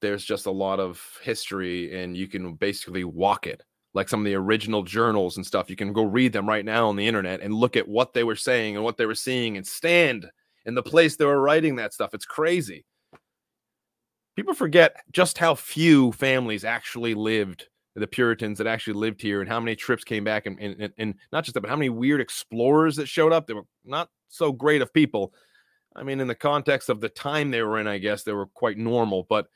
[0.00, 3.62] there's just a lot of history and you can basically walk it
[3.94, 5.70] like some of the original journals and stuff.
[5.70, 8.24] You can go read them right now on the internet and look at what they
[8.24, 10.30] were saying and what they were seeing and stand
[10.66, 12.14] in the place they were writing that stuff.
[12.14, 12.84] It's crazy.
[14.36, 19.48] People forget just how few families actually lived, the Puritans that actually lived here, and
[19.48, 22.20] how many trips came back, and, and, and not just that, but how many weird
[22.20, 23.46] explorers that showed up.
[23.46, 25.32] They were not so great of people.
[25.96, 28.46] I mean, in the context of the time they were in, I guess they were
[28.46, 29.48] quite normal, but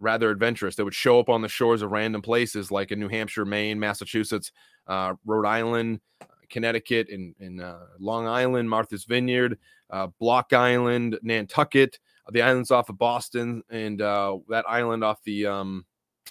[0.00, 0.74] rather adventurous.
[0.74, 3.78] They would show up on the shores of random places like in New Hampshire, Maine,
[3.78, 4.50] Massachusetts,
[4.86, 6.00] uh, Rhode Island,
[6.48, 9.58] Connecticut, in, in uh, Long Island, Martha's Vineyard,
[9.90, 11.98] uh, Block Island, Nantucket,
[12.32, 15.84] the islands off of Boston, and uh, that island off the um,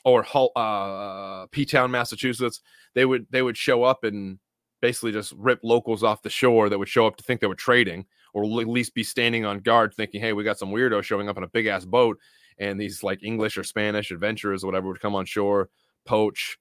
[0.03, 2.61] or Hull, uh, P Town, Massachusetts.
[2.95, 4.39] They would they would show up and
[4.81, 7.55] basically just rip locals off the shore that would show up to think they were
[7.55, 11.27] trading, or at least be standing on guard, thinking, "Hey, we got some weirdo showing
[11.27, 12.17] up on a big ass boat."
[12.59, 15.69] And these like English or Spanish adventurers, or whatever, would come on shore,
[16.05, 16.57] poach,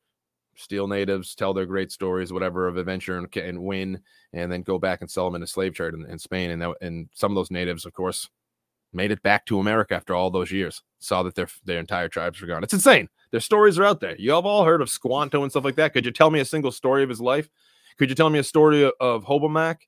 [0.54, 4.00] steal natives, tell their great stories, whatever of adventure, and, and win,
[4.32, 6.50] and then go back and sell them in a slave trade in, in Spain.
[6.50, 8.28] And that, and some of those natives, of course,
[8.92, 10.82] made it back to America after all those years.
[10.98, 12.64] Saw that their their entire tribes were gone.
[12.64, 13.08] It's insane.
[13.30, 14.16] Their stories are out there.
[14.16, 15.92] You have all heard of Squanto and stuff like that.
[15.92, 17.48] Could you tell me a single story of his life?
[17.98, 19.80] Could you tell me a story of Hobomack,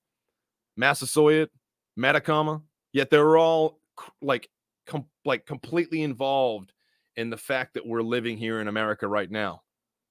[0.77, 1.49] Massasoit,
[1.99, 2.63] Metacomet?
[2.93, 3.81] Yet they were all
[4.21, 4.49] like
[4.87, 6.73] com- like completely involved
[7.17, 9.63] in the fact that we're living here in America right now.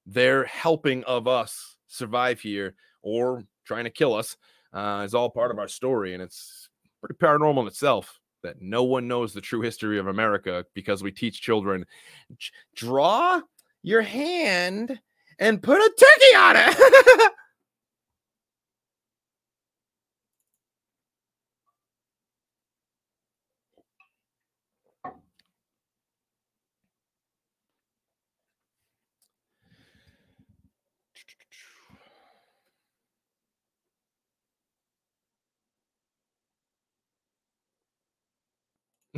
[0.06, 4.38] They're helping of us survive here or trying to kill us
[4.74, 6.70] uh, is all part of our story, and it's
[7.02, 11.12] pretty paranormal in itself that no one knows the true history of America because we
[11.12, 11.86] teach children
[12.76, 13.42] draw
[13.84, 15.00] your hand
[15.40, 17.32] and put a turkey on it.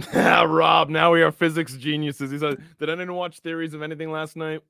[0.14, 2.32] Rob, now we are physics geniuses.
[2.32, 4.62] He said, Did anyone watch Theories of Anything last night?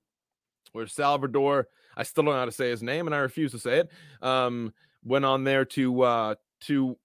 [0.71, 3.59] Where Salvador, I still don't know how to say his name and I refuse to
[3.59, 4.73] say it, um,
[5.03, 6.97] went on there to uh, to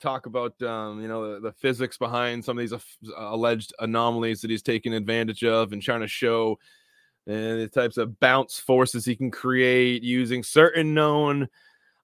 [0.00, 4.50] talk about um, you know the, the, physics behind some of these alleged anomalies that
[4.50, 6.58] he's taking advantage of and trying to show
[7.28, 11.48] uh, the types of bounce forces he can create using certain known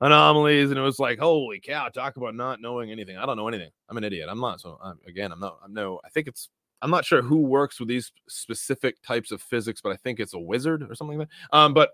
[0.03, 1.89] anomalies, and it was like, holy cow!
[1.89, 3.17] Talk about not knowing anything.
[3.17, 3.71] I don't know anything.
[3.89, 4.29] I'm an idiot.
[4.31, 4.61] I'm not.
[4.61, 5.59] So I'm, again, I'm not.
[5.65, 6.01] I'm no.
[6.05, 6.51] I think it's.
[6.83, 10.35] I'm not sure who works with these specific types of physics, but I think it's
[10.35, 11.57] a wizard or something like that.
[11.57, 11.91] Um, but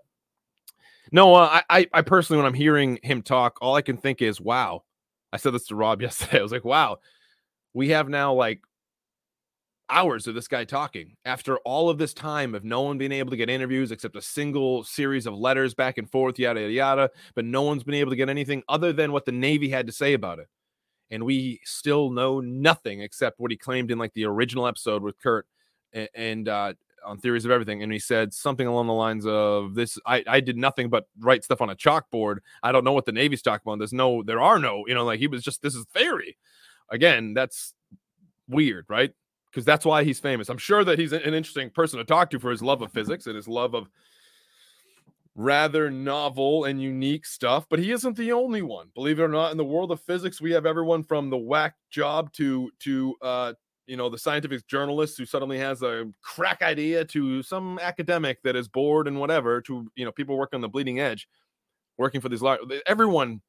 [1.12, 4.40] no, uh, I, I personally, when I'm hearing him talk, all I can think is,
[4.40, 4.84] wow.
[5.32, 6.38] I said this to Rob yesterday.
[6.38, 6.98] I was like, wow,
[7.74, 8.61] we have now like
[9.91, 13.30] hours of this guy talking after all of this time of no one being able
[13.30, 17.11] to get interviews except a single series of letters back and forth, yada, yada, yada.
[17.34, 19.93] But no one's been able to get anything other than what the Navy had to
[19.93, 20.49] say about it.
[21.11, 25.18] And we still know nothing except what he claimed in like the original episode with
[25.20, 25.47] Curt
[25.93, 26.74] and, and uh,
[27.05, 27.82] on theories of everything.
[27.82, 31.45] And he said something along the lines of this I, I did nothing but write
[31.45, 32.39] stuff on a chalkboard.
[32.62, 33.78] I don't know what the Navy's talking about.
[33.78, 36.36] There's no, there are no, you know, like he was just, this is theory.
[36.91, 37.74] Again, that's
[38.49, 39.12] weird, right?
[39.51, 40.49] Because that's why he's famous.
[40.49, 43.26] I'm sure that he's an interesting person to talk to for his love of physics
[43.26, 43.88] and his love of
[45.34, 48.88] rather novel and unique stuff, but he isn't the only one.
[48.94, 51.74] Believe it or not, in the world of physics, we have everyone from the whack
[51.90, 53.53] job to to uh
[53.86, 58.55] you know the scientific journalist who suddenly has a crack idea to some academic that
[58.55, 61.26] is bored and whatever to you know people working on the bleeding edge
[61.96, 63.40] working for these large everyone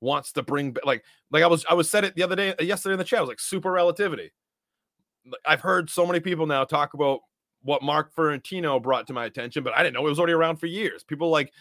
[0.00, 2.94] wants to bring like like I was I was said it the other day yesterday
[2.94, 4.32] in the chat I was like super relativity
[5.46, 7.20] I've heard so many people now talk about
[7.62, 10.56] what Mark Ferrantino brought to my attention, but I didn't know it was already around
[10.56, 11.04] for years.
[11.04, 11.52] People like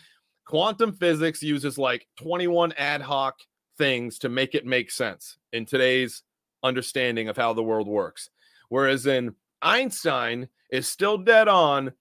[0.46, 3.40] quantum physics uses like 21 ad hoc
[3.78, 6.24] things to make it make sense in today's
[6.64, 8.30] understanding of how the world works.
[8.70, 11.92] Whereas in Einstein is still dead on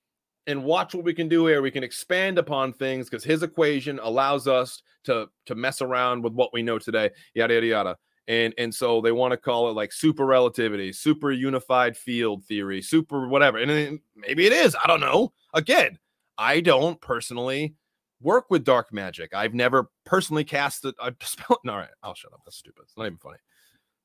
[0.47, 1.63] and watch what we can do here.
[1.63, 6.33] We can expand upon things because his equation allows us to to mess around with
[6.33, 7.11] what we know today.
[7.35, 7.97] Yada yada yada.
[8.29, 12.83] And and so they want to call it like super relativity, super unified field theory,
[12.83, 13.59] super whatever.
[13.59, 14.77] And maybe it is.
[14.83, 15.33] I don't know.
[15.53, 15.99] Again,
[16.39, 17.75] I don't personally
[18.21, 19.35] work with dark magic.
[19.35, 20.95] I've never personally cast it.
[21.01, 21.61] I spell.
[21.69, 22.41] All right, I'll shut up.
[22.45, 22.83] That's stupid.
[22.85, 23.39] It's not even funny.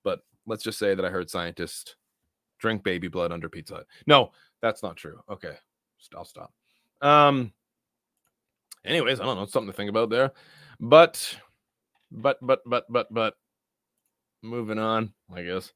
[0.04, 1.96] But let's just say that I heard scientists
[2.58, 3.86] drink baby blood under Pizza.
[4.08, 5.20] No, that's not true.
[5.30, 5.56] Okay,
[6.16, 6.52] I'll stop.
[7.02, 7.52] Um.
[8.86, 9.46] Anyways, I don't know.
[9.46, 10.32] Something to think about there.
[10.80, 11.38] But,
[12.12, 13.34] but, but, but, but, but,
[14.46, 15.14] moving on.
[15.34, 15.72] I guess.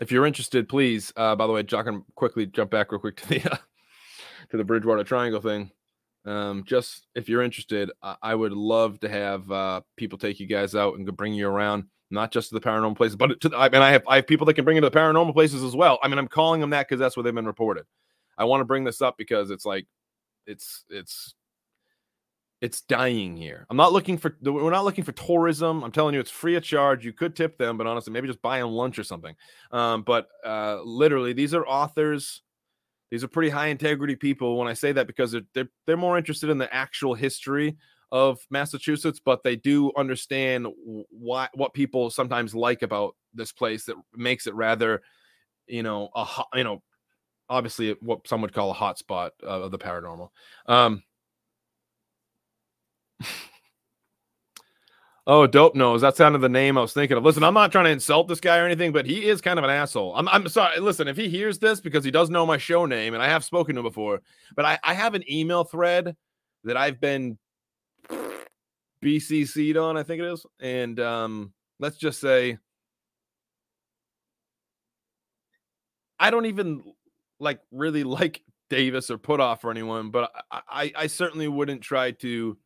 [0.00, 1.12] If you're interested, please.
[1.16, 3.56] Uh, by the way, Jock, can quickly jump back real quick to the uh,
[4.50, 5.70] to the Bridgewater Triangle thing.
[6.24, 10.46] Um, just if you're interested, I, I would love to have uh, people take you
[10.46, 13.56] guys out and bring you around, not just to the paranormal places, but to the,
[13.56, 15.62] I mean, I have I have people that can bring you to the paranormal places
[15.62, 15.98] as well.
[16.02, 17.84] I mean, I'm calling them that because that's where they've been reported.
[18.36, 19.86] I want to bring this up because it's like,
[20.46, 21.34] it's it's
[22.64, 23.66] it's dying here.
[23.68, 25.84] I'm not looking for we're not looking for tourism.
[25.84, 27.04] I'm telling you, it's free of charge.
[27.04, 29.36] You could tip them, but honestly, maybe just buy them lunch or something.
[29.70, 32.40] Um, but uh, literally, these are authors
[33.10, 34.56] these are pretty high integrity people.
[34.56, 37.76] When I say that, because they're, they're they're more interested in the actual history
[38.10, 40.66] of Massachusetts, but they do understand
[41.10, 45.02] why what people sometimes like about this place that makes it rather,
[45.66, 46.82] you know, a you know,
[47.50, 50.30] obviously what some would call a hotspot of the paranormal.
[50.64, 51.02] Um,
[55.26, 56.02] Oh, dope nose.
[56.02, 57.24] That sounded the name I was thinking of.
[57.24, 59.64] Listen, I'm not trying to insult this guy or anything, but he is kind of
[59.64, 60.14] an asshole.
[60.14, 60.78] I'm, I'm sorry.
[60.80, 63.42] Listen, if he hears this because he does know my show name and I have
[63.42, 64.20] spoken to him before,
[64.54, 66.14] but I, I have an email thread
[66.64, 67.38] that I've been
[69.02, 70.44] BCC'd on, I think it is.
[70.60, 72.58] And um, let's just say
[76.18, 76.82] I don't even
[77.40, 82.10] like really like Davis or Puthoff or anyone, but I, I, I certainly wouldn't try
[82.10, 82.58] to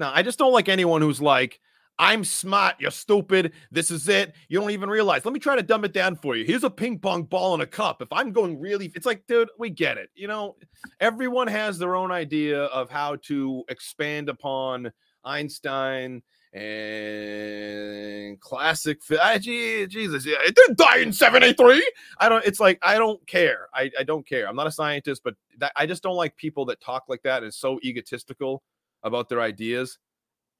[0.00, 1.60] now, I just don't like anyone who's like,
[1.98, 3.52] I'm smart, you're stupid.
[3.70, 4.34] This is it.
[4.48, 5.26] You don't even realize.
[5.26, 6.46] Let me try to dumb it down for you.
[6.46, 8.00] Here's a ping pong ball in a cup.
[8.00, 10.08] If I'm going really, it's like, dude, we get it.
[10.14, 10.56] You know,
[10.98, 14.90] everyone has their own idea of how to expand upon
[15.24, 16.22] Einstein
[16.54, 19.00] and classic.
[19.20, 21.86] Ah, Jesus, yeah, it didn't die in 783.
[22.18, 23.68] I don't, it's like, I don't care.
[23.74, 24.48] I, I don't care.
[24.48, 27.42] I'm not a scientist, but that, I just don't like people that talk like that
[27.42, 28.62] and so egotistical
[29.02, 29.98] about their ideas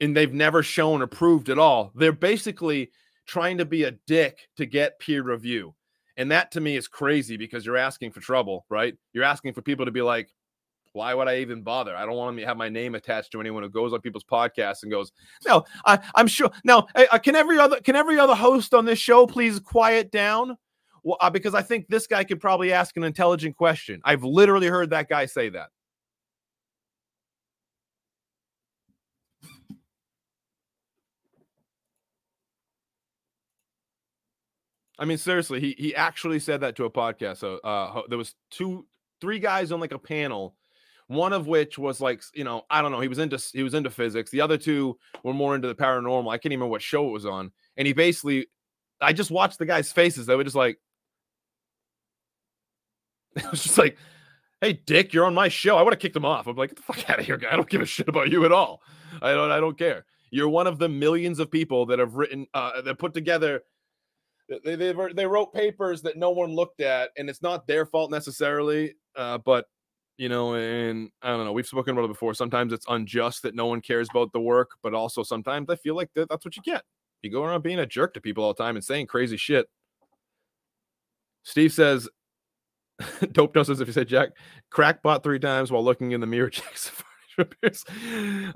[0.00, 1.92] and they've never shown or proved at all.
[1.94, 2.90] They're basically
[3.26, 5.74] trying to be a dick to get peer review.
[6.16, 8.94] And that to me is crazy because you're asking for trouble, right?
[9.12, 10.28] You're asking for people to be like,
[10.92, 11.94] why would I even bother?
[11.94, 14.82] I don't want to have my name attached to anyone who goes on people's podcasts
[14.82, 15.12] and goes,
[15.46, 16.50] no, I, I'm sure.
[16.64, 20.56] Now, uh, can every other can every other host on this show please quiet down?
[21.04, 24.00] Well, uh, because I think this guy could probably ask an intelligent question.
[24.04, 25.68] I've literally heard that guy say that.
[35.00, 37.38] I mean, seriously, he he actually said that to a podcast.
[37.38, 38.86] So uh, there was two,
[39.22, 40.56] three guys on like a panel,
[41.06, 43.72] one of which was like, you know, I don't know, he was into he was
[43.72, 44.30] into physics.
[44.30, 46.30] The other two were more into the paranormal.
[46.30, 47.50] I can't even remember what show it was on.
[47.78, 48.48] And he basically,
[49.00, 50.26] I just watched the guys' faces.
[50.26, 50.78] They were just like,
[53.36, 53.96] it was just like,
[54.60, 55.78] hey, Dick, you're on my show.
[55.78, 56.46] I would have kicked him off.
[56.46, 57.50] I'm like, get the fuck out of here, guy.
[57.50, 58.82] I don't give a shit about you at all.
[59.22, 59.50] I don't.
[59.50, 60.04] I don't care.
[60.30, 63.62] You're one of the millions of people that have written, uh, that put together
[64.64, 68.10] they, they, they wrote papers that no one looked at, and it's not their fault
[68.10, 68.94] necessarily.
[69.16, 69.66] Uh, but
[70.18, 71.52] you know, and I don't know.
[71.52, 72.34] We've spoken about it before.
[72.34, 75.96] Sometimes it's unjust that no one cares about the work, but also sometimes I feel
[75.96, 76.82] like that's what you get.
[77.22, 79.66] You go around being a jerk to people all the time and saying crazy shit.
[81.42, 82.08] Steve says,
[83.32, 84.30] "Dope says if you say Jack
[84.70, 86.50] crackpot three times while looking in the mirror,
[87.40, 87.84] appears.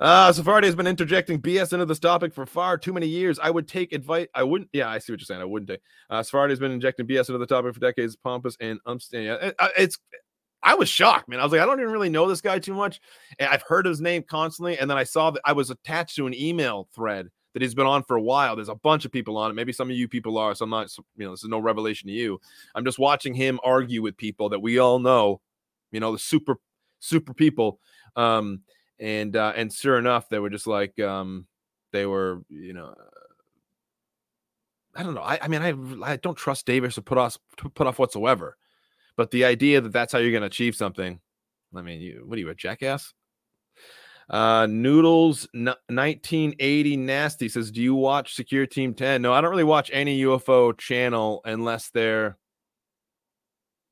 [0.01, 3.39] Uh, has been interjecting BS into this topic for far too many years.
[3.39, 4.27] I would take advice.
[4.35, 4.69] I wouldn't.
[4.73, 5.41] Yeah, I see what you're saying.
[5.41, 5.81] I wouldn't take.
[6.11, 8.17] Uh, has been injecting BS into the topic for decades.
[8.17, 9.25] Pompous and umstand.
[9.25, 9.99] Yeah, it, uh, it's.
[10.63, 11.41] I was shocked, man.
[11.41, 13.01] I was like, I don't even really know this guy too much.
[13.39, 16.27] And I've heard his name constantly, and then I saw that I was attached to
[16.27, 18.57] an email thread that he's been on for a while.
[18.57, 19.55] There's a bunch of people on it.
[19.55, 20.55] Maybe some of you people are.
[20.55, 20.91] So I'm not.
[21.17, 22.41] You know, this is no revelation to you.
[22.75, 25.41] I'm just watching him argue with people that we all know.
[25.93, 26.57] You know, the super
[27.05, 27.79] super people
[28.17, 28.61] um,
[28.99, 31.47] and uh, and sure enough, they were just like um,
[31.93, 32.95] they were, you know.
[34.97, 35.23] I don't know.
[35.23, 38.57] I, I mean, I I don't trust Davis to Puthoff to Puthoff whatsoever,
[39.17, 41.21] but the idea that that's how you're going to achieve something,
[41.75, 43.13] I mean, you what are you a jackass?
[44.29, 49.23] Uh, Noodles n- 1980 Nasty says, Do you watch Secure Team 10?
[49.23, 52.39] No, I don't really watch any UFO channel unless they're.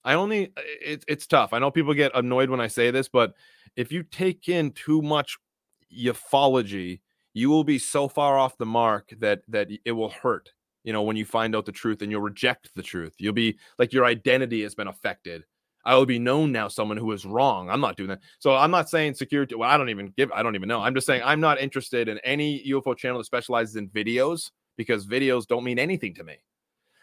[0.04, 1.52] I only, uh, it, it's tough.
[1.52, 3.34] I know people get annoyed when I say this, but
[3.76, 5.38] if you take in too much
[5.96, 7.00] ufology,
[7.34, 10.52] you will be so far off the mark that that it will hurt.
[10.84, 13.58] You know, when you find out the truth and you'll reject the truth, you'll be
[13.78, 15.44] like your identity has been affected.
[15.84, 17.68] I will be known now someone who is wrong.
[17.68, 18.20] I'm not doing that.
[18.38, 19.54] So I'm not saying security.
[19.54, 20.30] Well, I don't even give.
[20.32, 20.80] I don't even know.
[20.80, 25.06] I'm just saying I'm not interested in any UFO channel that specializes in videos because
[25.06, 26.36] videos don't mean anything to me.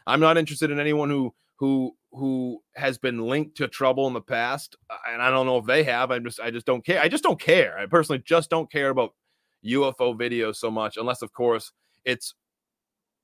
[0.08, 4.22] I'm not interested in anyone who who who has been linked to trouble in the
[4.22, 6.10] past, uh, and I don't know if they have.
[6.10, 7.02] I'm just I just don't care.
[7.02, 7.78] I just don't care.
[7.78, 9.14] I personally just don't care about
[9.66, 11.72] UFO videos so much, unless of course
[12.06, 12.34] it's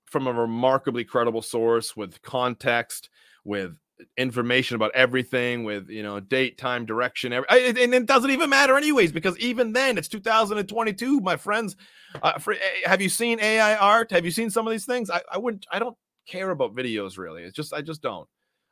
[0.06, 3.10] from a remarkably credible source with context,
[3.46, 3.76] with
[4.18, 8.76] information about everything with you know date time direction every, and it doesn't even matter
[8.76, 11.78] anyways because even then it's 2022 my friends
[12.22, 15.10] uh, for, eh, have you seen ai art have you seen some of these things
[15.10, 15.96] I, I wouldn't i don't
[16.28, 18.28] care about videos really it's just i just don't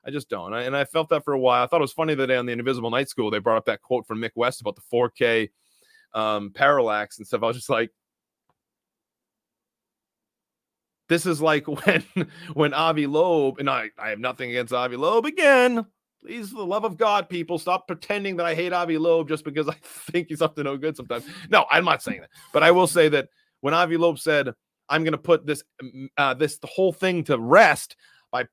[0.05, 1.93] i just don't I, and i felt that for a while i thought it was
[1.93, 4.31] funny the day on the invisible night school they brought up that quote from mick
[4.35, 5.49] west about the 4k
[6.13, 7.91] um parallax and stuff i was just like
[11.09, 12.03] this is like when
[12.53, 15.85] when Avi Loeb, and I, I have nothing against Avi Loeb again.
[16.21, 19.43] Please, for the love of God, people, stop pretending that I hate Avi Loeb just
[19.43, 21.25] because I think he's up to no good sometimes.
[21.49, 22.29] No, I'm not saying that.
[22.53, 23.27] But I will say that
[23.61, 24.53] when Avi Loeb said,
[24.89, 25.63] I'm going to put this
[26.17, 27.95] uh, this the whole thing to rest
[28.31, 28.45] by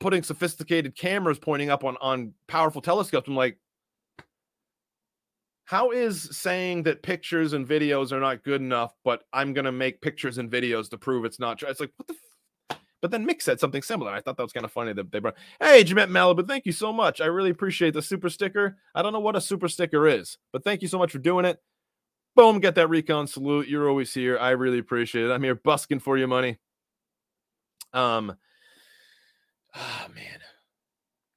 [0.00, 3.58] putting sophisticated cameras pointing up on on powerful telescopes, I'm like,
[5.64, 10.00] how is saying that pictures and videos are not good enough, but I'm gonna make
[10.00, 11.68] pictures and videos to prove it's not true?
[11.68, 12.14] It's like what the.
[12.14, 12.78] F-?
[13.00, 14.10] But then Mick said something similar.
[14.10, 15.36] I thought that was kind of funny that they brought.
[15.60, 17.20] Hey, Jemet Malibu, thank you so much.
[17.20, 18.76] I really appreciate the super sticker.
[18.94, 21.44] I don't know what a super sticker is, but thank you so much for doing
[21.44, 21.60] it.
[22.36, 23.68] Boom, get that recon salute.
[23.68, 24.38] You're always here.
[24.38, 25.32] I really appreciate it.
[25.32, 26.58] I'm here busking for your money.
[27.92, 28.36] Um,
[29.74, 30.38] oh man,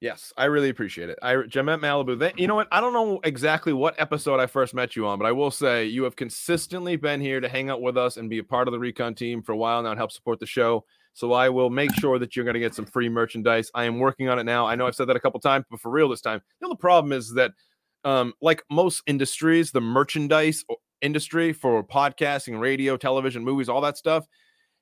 [0.02, 1.18] Yes, I really appreciate it.
[1.22, 2.18] I Jemet Malibu.
[2.18, 2.66] They, you know what?
[2.72, 5.86] I don't know exactly what episode I first met you on, but I will say
[5.86, 8.72] you have consistently been here to hang out with us and be a part of
[8.72, 10.84] the recon team for a while now and help support the show.
[11.12, 13.70] So I will make sure that you're going to get some free merchandise.
[13.76, 14.66] I am working on it now.
[14.66, 16.42] I know I've said that a couple times, but for real this time.
[16.60, 17.52] The only problem is that,
[18.02, 20.64] um, like most industries, the merchandise
[21.02, 24.26] industry for podcasting, radio, television, movies, all that stuff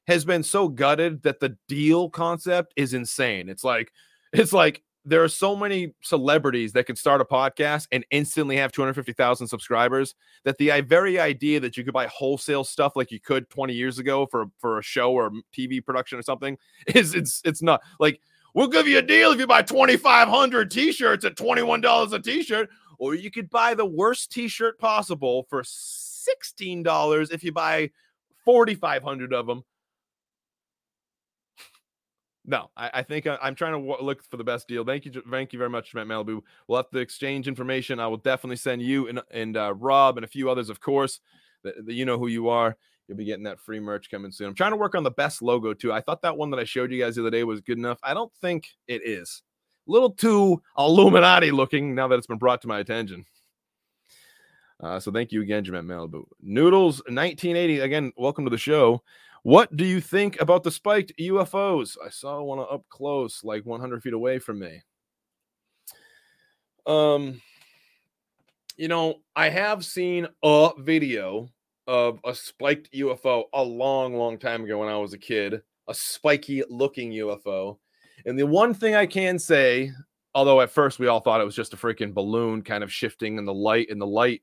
[0.07, 3.49] has been so gutted that the deal concept is insane.
[3.49, 3.93] It's like
[4.33, 8.71] it's like there are so many celebrities that can start a podcast and instantly have
[8.71, 10.15] 250,000 subscribers
[10.45, 13.99] that the very idea that you could buy wholesale stuff like you could 20 years
[13.99, 16.59] ago for for a show or TV production or something
[16.95, 18.21] is it's it's not like
[18.55, 22.69] we'll give you a deal if you buy 2500 t-shirts at $21 a t-shirt
[22.99, 25.63] or you could buy the worst t-shirt possible for
[26.29, 27.91] $16 if you buy
[28.45, 29.65] 4500 of them
[32.51, 34.85] no, I, I think I, am trying to w- look for the best deal.
[34.85, 36.41] Thank you, thank you very much, Matt Malibu.
[36.67, 38.01] We'll have to exchange information.
[38.01, 41.21] I will definitely send you and and uh, Rob and a few others, of course.
[41.87, 42.77] You know who you are.
[43.07, 44.49] You'll be getting that free merch coming soon.
[44.49, 45.93] I'm trying to work on the best logo too.
[45.93, 47.99] I thought that one that I showed you guys the other day was good enough.
[48.03, 49.43] I don't think it is.
[49.89, 53.27] A little too Illuminati looking now that it's been brought to my attention.
[54.83, 56.25] Uh, so thank you again, Jemet Malibu.
[56.41, 57.81] Noodles 1980.
[57.81, 59.03] Again, welcome to the show.
[59.43, 61.97] What do you think about the spiked UFOs?
[62.05, 64.83] I saw one up close, like 100 feet away from me.
[66.87, 67.43] Um,
[68.77, 71.51] you know, I have seen a video
[71.87, 75.95] of a spiked UFO a long, long time ago when I was a kid, a
[75.95, 77.79] spiky looking UFO.
[78.25, 79.93] And the one thing I can say,
[80.35, 83.37] although at first we all thought it was just a freaking balloon kind of shifting
[83.37, 84.43] in the light, in the light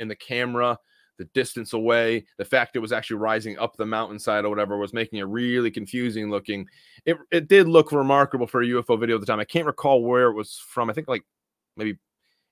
[0.00, 0.76] in the camera
[1.20, 4.94] the distance away, the fact it was actually rising up the mountainside or whatever was
[4.94, 6.66] making it really confusing looking.
[7.04, 9.38] It, it did look remarkable for a UFO video at the time.
[9.38, 10.88] I can't recall where it was from.
[10.88, 11.22] I think like
[11.76, 11.98] maybe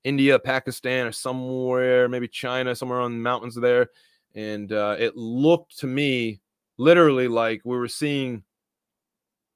[0.04, 3.88] India, Pakistan, or somewhere, maybe China, somewhere on the mountains there.
[4.34, 6.42] And uh, it looked to me
[6.76, 8.44] literally like we were seeing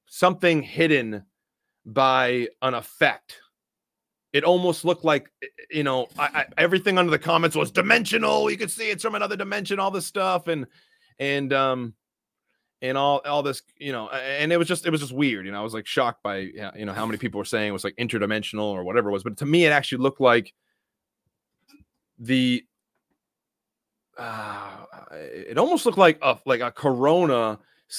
[0.07, 1.26] something hidden
[1.84, 3.40] by an effect
[4.32, 7.70] it almost looked like eh, eh, you know I, I, everything under the comments was
[7.70, 8.50] dimensional.
[8.50, 10.66] You could see it's from another dimension all this stuff and
[11.18, 11.94] and um
[12.82, 15.52] and all all this you know and it was just it was just weird you
[15.52, 17.84] know i was like shocked by you know how many people were saying it was
[17.84, 20.52] like interdimensional or whatever it was but to me it actually looked like
[22.18, 22.64] the
[24.18, 27.58] uh, it almost looked like a like a corona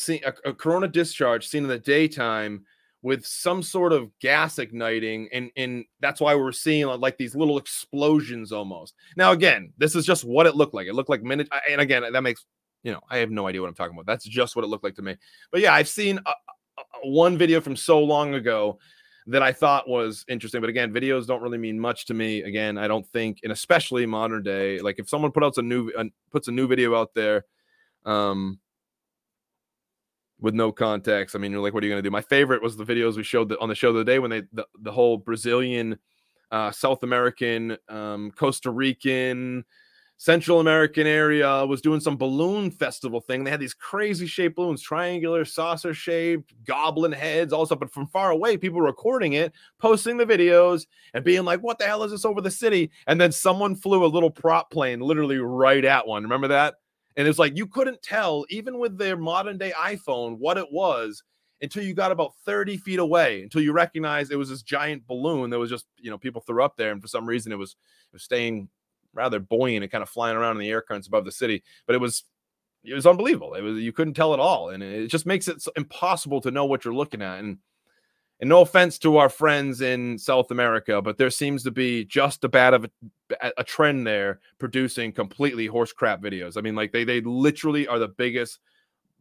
[0.10, 2.66] a, a corona discharge seen in the daytime
[3.04, 7.58] with some sort of gas igniting and and that's why we're seeing like these little
[7.58, 8.96] explosions almost.
[9.16, 10.88] Now again this is just what it looked like.
[10.88, 12.46] It looked like minute and again that makes
[12.82, 14.08] you know i have no idea what i'm talking about.
[14.08, 15.18] That's just what it looked like to me.
[15.52, 18.80] But yeah i've seen a, a, one video from so long ago
[19.28, 22.78] that i thought was interesting but again videos don't really mean much to me again
[22.78, 25.90] i don't think and especially modern day like if someone put out a new
[26.30, 27.46] puts a new video out there
[28.06, 28.60] um
[30.44, 31.36] with no context.
[31.36, 32.12] I mean, you're like, what are you going to do?
[32.12, 34.42] My favorite was the videos we showed on the show the other day when they
[34.52, 35.98] the, the whole Brazilian,
[36.52, 39.64] uh, South American, um, Costa Rican,
[40.18, 43.44] Central American area was doing some balloon festival thing.
[43.44, 47.80] They had these crazy shaped balloons, triangular, saucer shaped, goblin heads, all stuff.
[47.80, 51.86] But from far away, people recording it, posting the videos, and being like, "What the
[51.86, 55.38] hell is this over the city?" And then someone flew a little prop plane literally
[55.38, 56.24] right at one.
[56.24, 56.76] Remember that?
[57.18, 61.24] And it's like you couldn't tell, even with their modern day iPhone, what it was
[61.62, 65.50] until you got about 30 feet away, until you recognized it was this giant balloon
[65.50, 66.92] that was just, you know, people threw up there.
[66.92, 68.68] And for some reason it was, it was staying
[69.14, 71.64] rather buoyant and kind of flying around in the air currents above the city.
[71.86, 72.24] But it was
[72.84, 73.54] it was unbelievable.
[73.54, 74.70] It was you couldn't tell at all.
[74.70, 77.40] And it just makes it impossible to know what you're looking at.
[77.40, 77.60] And
[78.40, 82.44] and no offense to our friends in South America, but there seems to be just
[82.44, 82.86] a bad of
[83.42, 86.58] a, a trend there producing completely horse crap videos.
[86.58, 88.60] I mean, like they they literally are the biggest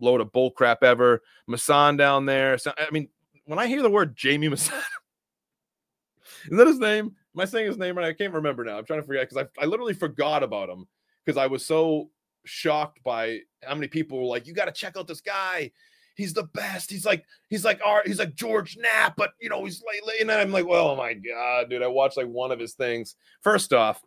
[0.01, 1.23] load of bull crap ever.
[1.49, 2.59] Maussan down there.
[2.59, 3.09] So, I mean,
[3.45, 4.73] when I hear the word Jaime Maussan,
[6.51, 7.15] is that his name?
[7.35, 8.09] Am I saying his name right?
[8.09, 8.79] I can't remember now.
[8.79, 10.87] I'm trying to forget because I, I literally forgot about him
[11.25, 12.11] because I was so
[12.45, 15.71] shocked by how many people were like, you got to check out this guy
[16.17, 16.91] he's the best.
[16.91, 18.07] He's like he's like art.
[18.07, 20.21] He's like George Knapp, but you know he's like.
[20.21, 21.83] And I'm like, well, oh my god, dude!
[21.83, 23.17] I watched like one of his things.
[23.43, 24.03] First off,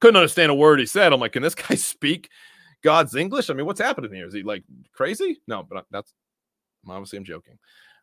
[0.00, 1.12] couldn't understand a word he said.
[1.12, 2.30] I'm like, can this guy speak
[2.82, 3.50] God's English?
[3.50, 4.26] I mean, what's happening here?
[4.26, 5.40] Is he like crazy?
[5.46, 6.12] No, but that's
[6.88, 7.58] obviously I'm joking.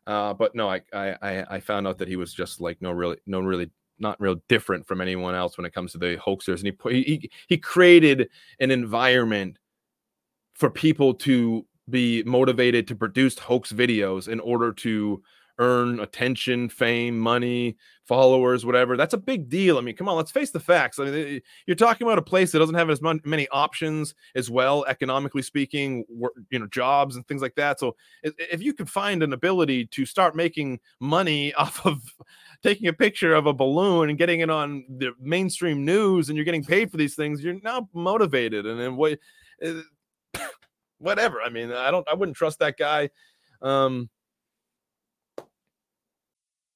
[0.06, 3.16] Uh, but no, I, I I found out that he was just like no really
[3.26, 6.72] no really not real different from anyone else when it comes to the hoaxers, and
[6.92, 8.28] he he he created
[8.60, 9.58] an environment
[10.54, 15.22] for people to be motivated to produce hoax videos in order to
[15.58, 18.96] earn attention, fame, money, followers, whatever.
[18.96, 19.78] That's a big deal.
[19.78, 20.98] I mean, come on, let's face the facts.
[20.98, 24.50] I mean, eh, you're talking about a place that doesn't have as many options as
[24.50, 26.04] well, economically speaking,
[26.50, 27.80] you know, jobs and things like that.
[27.80, 32.02] So if you could find an ability to start making money off of
[32.62, 36.44] taking a picture of a balloon and getting it on the mainstream news and you're
[36.44, 38.66] getting paid for these things, you're now motivated.
[38.66, 39.18] And then what?
[39.62, 39.80] Eh,
[40.98, 41.42] Whatever.
[41.42, 43.10] I mean, I don't, I wouldn't trust that guy.
[43.62, 44.08] Um,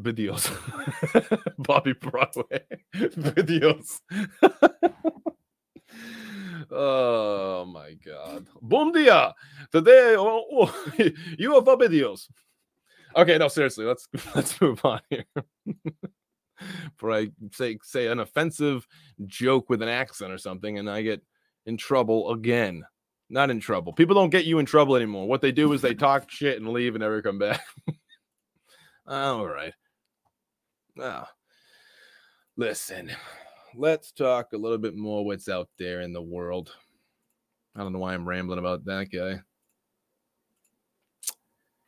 [0.00, 0.50] Videos.
[1.58, 2.64] Bobby Broadway.
[2.94, 4.00] Videos.
[6.70, 8.46] oh my God.
[8.60, 9.34] Bom dia.
[9.70, 12.28] Today, oh, oh, have videos.
[13.16, 15.24] Okay, no, seriously, let's let's move on here.
[16.96, 18.86] For I say say an offensive
[19.26, 21.22] joke with an accent or something, and I get
[21.66, 22.84] in trouble again.
[23.30, 23.92] Not in trouble.
[23.92, 25.26] People don't get you in trouble anymore.
[25.26, 27.62] What they do is they talk shit and leave and never come back.
[29.06, 29.72] All right.
[30.96, 31.28] Now,
[32.56, 33.10] listen,
[33.74, 36.72] let's talk a little bit more what's out there in the world.
[37.74, 39.40] I don't know why I'm rambling about that guy.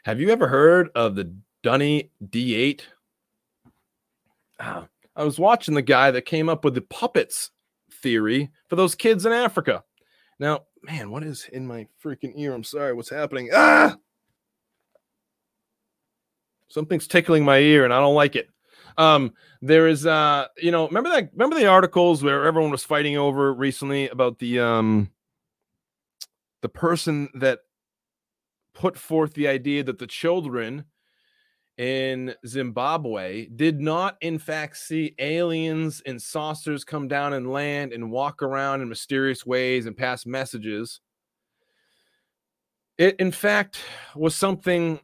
[0.04, 1.32] Have you ever heard of the
[1.66, 2.82] Dunny D8.
[4.60, 4.86] Ah,
[5.16, 7.50] I was watching the guy that came up with the puppets
[7.90, 9.82] theory for those kids in Africa.
[10.38, 12.54] Now, man, what is in my freaking ear?
[12.54, 13.50] I'm sorry, what's happening?
[13.52, 13.96] Ah!
[16.68, 18.48] Something's tickling my ear and I don't like it.
[18.98, 23.16] Um, there is uh, you know, remember that remember the articles where everyone was fighting
[23.16, 25.10] over recently about the um
[26.62, 27.60] the person that
[28.74, 30.84] put forth the idea that the children
[31.78, 38.10] in Zimbabwe did not, in fact, see aliens and saucers come down and land and
[38.10, 41.00] walk around in mysterious ways and pass messages.
[42.96, 43.78] It, in fact,
[44.14, 45.00] was something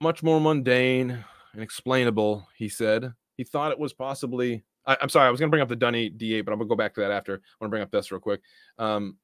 [0.00, 3.12] much more mundane and explainable, he said.
[3.36, 4.64] He thought it was possibly.
[4.86, 6.68] I, am sorry, I was going to bring up the Dunny D8, but I'm going
[6.68, 7.32] to go back to that after.
[7.32, 8.40] I want to bring up this real quick.
[8.78, 9.16] Um,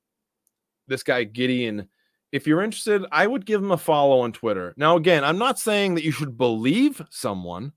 [0.89, 1.89] this guy, Gideon
[2.33, 4.73] if you're interested, I would give him a follow on Twitter.
[4.77, 7.73] Now, again, I'm not saying that you should believe someone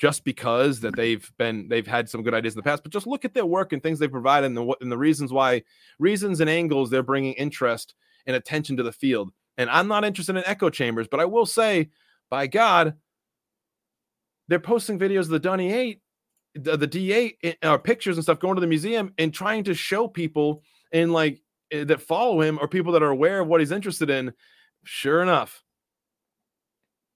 [0.00, 3.06] just because that they've been they've had some good ideas in the past, but just
[3.06, 5.62] look at their work and things they provide and the and the reasons why
[5.98, 7.94] reasons and angles they're bringing interest
[8.26, 9.30] and attention to the field.
[9.56, 11.90] And I'm not interested in echo chambers, but I will say,
[12.28, 12.94] by God,
[14.48, 16.00] they're posting videos of the Dunny Eight,
[16.54, 20.06] the, the D8, uh, pictures and stuff, going to the museum and trying to show
[20.06, 21.40] people in like
[21.74, 24.32] Eh, that follow him or people that are aware of what he's interested in,
[24.84, 25.62] sure enough,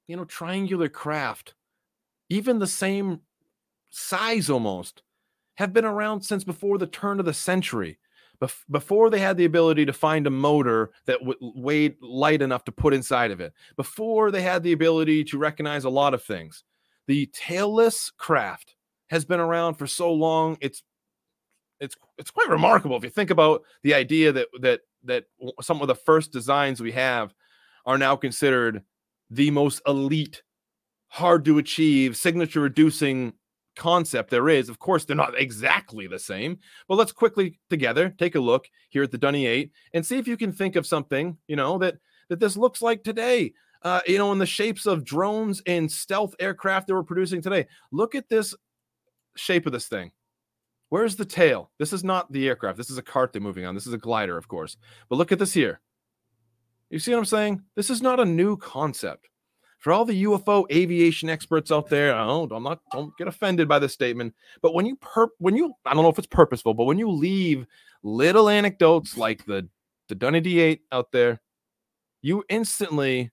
[0.07, 1.55] you know, triangular craft,
[2.29, 3.21] even the same
[3.91, 5.03] size almost,
[5.57, 7.99] have been around since before the turn of the century.
[8.41, 12.65] Bef- before they had the ability to find a motor that w- weighed light enough
[12.65, 16.23] to put inside of it, before they had the ability to recognize a lot of
[16.23, 16.63] things,
[17.09, 18.77] the tailless craft
[19.09, 20.57] has been around for so long.
[20.61, 20.85] It's
[21.81, 25.25] it's it's quite remarkable if you think about the idea that that that
[25.61, 27.35] some of the first designs we have
[27.87, 28.83] are now considered
[29.31, 30.43] the most elite,
[31.09, 33.33] hard to achieve, signature reducing
[33.77, 34.69] concept there is.
[34.69, 39.05] Of course, they're not exactly the same, but let's quickly together take a look here
[39.05, 41.97] at the Dunny 8 and see if you can think of something, you know, that
[42.29, 43.53] that this looks like today.
[43.83, 47.67] Uh, you know, in the shapes of drones and stealth aircraft that we're producing today.
[47.93, 48.55] Look at this
[49.37, 50.11] shape of this thing.
[50.89, 51.71] Where's the tail?
[51.79, 52.79] This is not the aircraft.
[52.79, 53.75] This is a cart they're moving on.
[53.75, 54.77] This is a glider, of course.
[55.09, 55.81] But look at this here.
[56.91, 57.63] You see what I'm saying?
[57.77, 59.29] This is not a new concept.
[59.79, 63.79] For all the UFO aviation experts out there, don't, I'm not don't get offended by
[63.79, 64.35] this statement.
[64.61, 64.99] But when you
[65.39, 67.65] when you I don't know if it's purposeful, but when you leave
[68.03, 69.69] little anecdotes like the
[70.09, 71.41] the Dunny D8 out there,
[72.23, 73.31] you instantly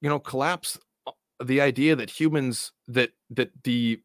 [0.00, 1.12] you know collapse uh,
[1.44, 4.00] the idea that humans that that the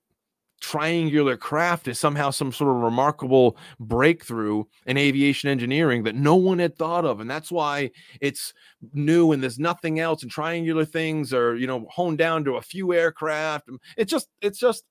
[0.62, 6.58] triangular craft is somehow some sort of remarkable breakthrough in aviation engineering that no one
[6.58, 7.91] had thought of and that's why
[8.22, 8.54] it's
[8.94, 12.62] new and there's nothing else and triangular things are you know honed down to a
[12.62, 13.68] few aircraft
[13.98, 14.86] it's just it's just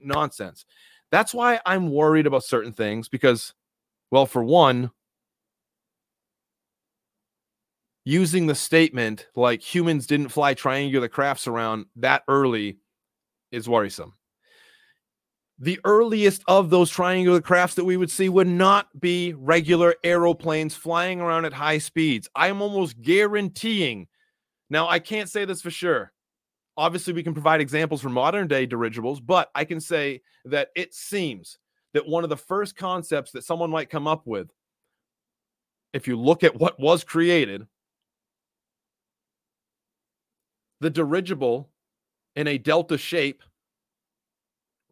[0.00, 0.64] nonsense.
[1.10, 3.52] That's why i'm worried about certain things because
[4.12, 4.90] well for one
[8.04, 12.78] using the statement like humans didn't fly triangular crafts around that early
[13.52, 14.14] is worrisome
[15.60, 20.74] the earliest of those triangular crafts that we would see would not be regular aeroplanes
[20.74, 22.30] flying around at high speeds.
[22.34, 24.08] I'm almost guaranteeing.
[24.70, 26.12] Now, I can't say this for sure.
[26.78, 30.94] Obviously, we can provide examples from modern day dirigibles, but I can say that it
[30.94, 31.58] seems
[31.92, 34.50] that one of the first concepts that someone might come up with,
[35.92, 37.66] if you look at what was created,
[40.80, 41.68] the dirigible
[42.36, 43.42] in a delta shape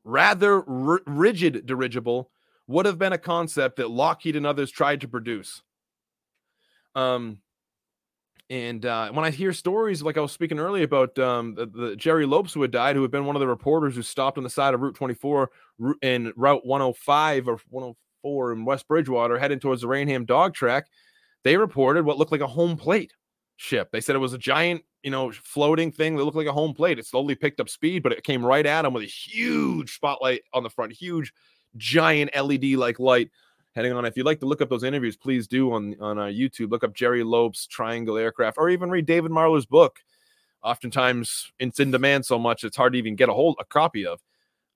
[0.04, 2.30] rather r- rigid dirigible
[2.66, 5.62] would have been a concept that Lockheed and others tried to produce.
[6.94, 7.40] Um,
[8.50, 11.96] and uh, when I hear stories like I was speaking earlier about um, the, the,
[11.96, 14.44] Jerry Lopes who had died, who had been one of the reporters who stopped on
[14.44, 15.50] the side of Route 24
[16.00, 20.86] in Route 105 or 104 in West Bridgewater, heading towards the Raynham dog track,
[21.44, 23.12] they reported what looked like a home plate
[23.56, 23.90] ship.
[23.92, 26.74] They said it was a giant you know, floating thing that looked like a home
[26.74, 26.98] plate.
[26.98, 30.42] It slowly picked up speed, but it came right at him with a huge spotlight
[30.52, 31.32] on the front, huge,
[31.76, 33.30] giant LED like light
[33.74, 34.04] heading on.
[34.04, 36.70] If you'd like to look up those interviews, please do on on uh, YouTube.
[36.70, 40.00] Look up Jerry Lopes Triangle Aircraft, or even read David Marler's book.
[40.62, 44.04] Oftentimes, it's in demand so much it's hard to even get a hold a copy
[44.04, 44.20] of.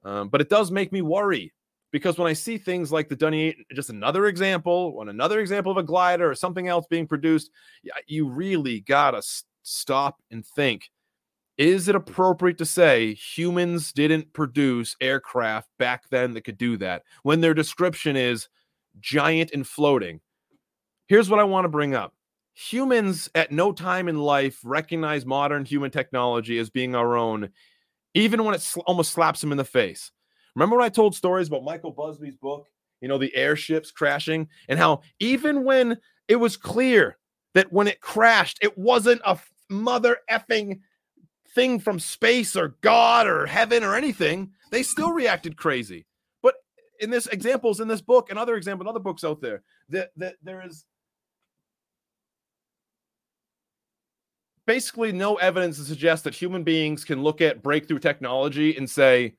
[0.04, 1.52] Um, but it does make me worry
[1.90, 5.70] because when I see things like the Dunny 8, just another example, on another example
[5.70, 7.50] of a glider or something else being produced,
[8.06, 9.22] you really gotta
[9.62, 10.90] stop and think
[11.58, 17.02] is it appropriate to say humans didn't produce aircraft back then that could do that
[17.22, 18.48] when their description is
[19.00, 20.20] giant and floating?
[21.08, 22.14] Here's what I want to bring up.
[22.54, 27.50] humans at no time in life recognize modern human technology as being our own,
[28.14, 30.10] even when it sl- almost slaps them in the face.
[30.54, 32.68] Remember when I told stories about Michael Busby's book,
[33.00, 35.98] you know, the airships crashing, and how even when
[36.28, 37.18] it was clear
[37.54, 39.38] that when it crashed, it wasn't a
[39.72, 40.80] mother effing
[41.54, 46.06] thing from space or God or heaven or anything, they still reacted crazy.
[46.42, 46.54] But
[47.00, 50.36] in this examples in this book and other examples, other books out there, that, that
[50.42, 50.84] there is
[54.66, 59.34] basically no evidence to suggest that human beings can look at breakthrough technology and say,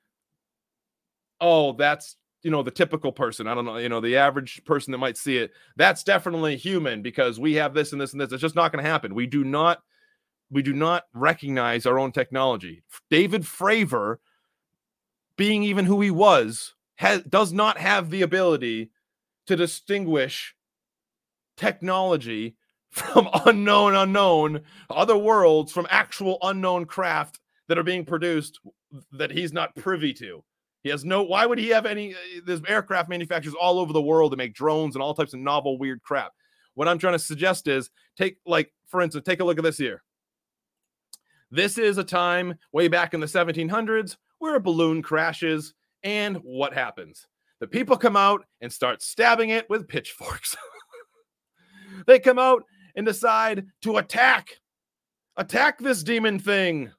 [1.39, 3.47] oh, that's you know the typical person.
[3.47, 7.01] I don't know you know the average person that might see it that's definitely human
[7.01, 8.31] because we have this and this and this.
[8.31, 9.15] It's just not going to happen.
[9.15, 9.81] We do not
[10.53, 14.17] we do not recognize our own technology david fravor
[15.37, 18.91] being even who he was has does not have the ability
[19.45, 20.55] to distinguish
[21.57, 22.55] technology
[22.89, 28.59] from unknown unknown other worlds from actual unknown craft that are being produced
[29.11, 30.43] that he's not privy to
[30.83, 31.23] he has no.
[31.23, 32.13] Why would he have any?
[32.13, 35.39] Uh, there's aircraft manufacturers all over the world that make drones and all types of
[35.39, 36.33] novel, weird crap.
[36.73, 39.77] What I'm trying to suggest is take, like, for instance, take a look at this
[39.77, 40.03] here.
[41.53, 46.73] This is a time way back in the 1700s where a balloon crashes, and what
[46.73, 47.27] happens?
[47.59, 50.57] The people come out and start stabbing it with pitchforks.
[52.07, 52.63] they come out
[52.95, 54.61] and decide to attack,
[55.37, 56.89] attack this demon thing.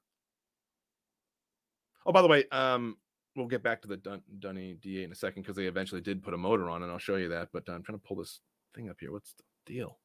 [2.07, 2.97] Oh, by the way, um,
[3.35, 6.23] we'll get back to the Dun- Dunny D8 in a second because they eventually did
[6.23, 7.49] put a motor on, and I'll show you that.
[7.53, 8.39] But I'm trying to pull this
[8.73, 9.11] thing up here.
[9.11, 9.99] What's the deal?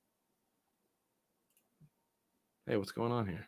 [2.65, 3.47] Hey, what's going on here?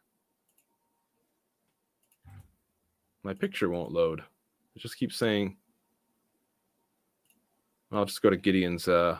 [3.23, 4.21] My picture won't load.
[4.75, 5.57] It just keeps saying.
[7.91, 9.17] I'll just go to Gideon's uh,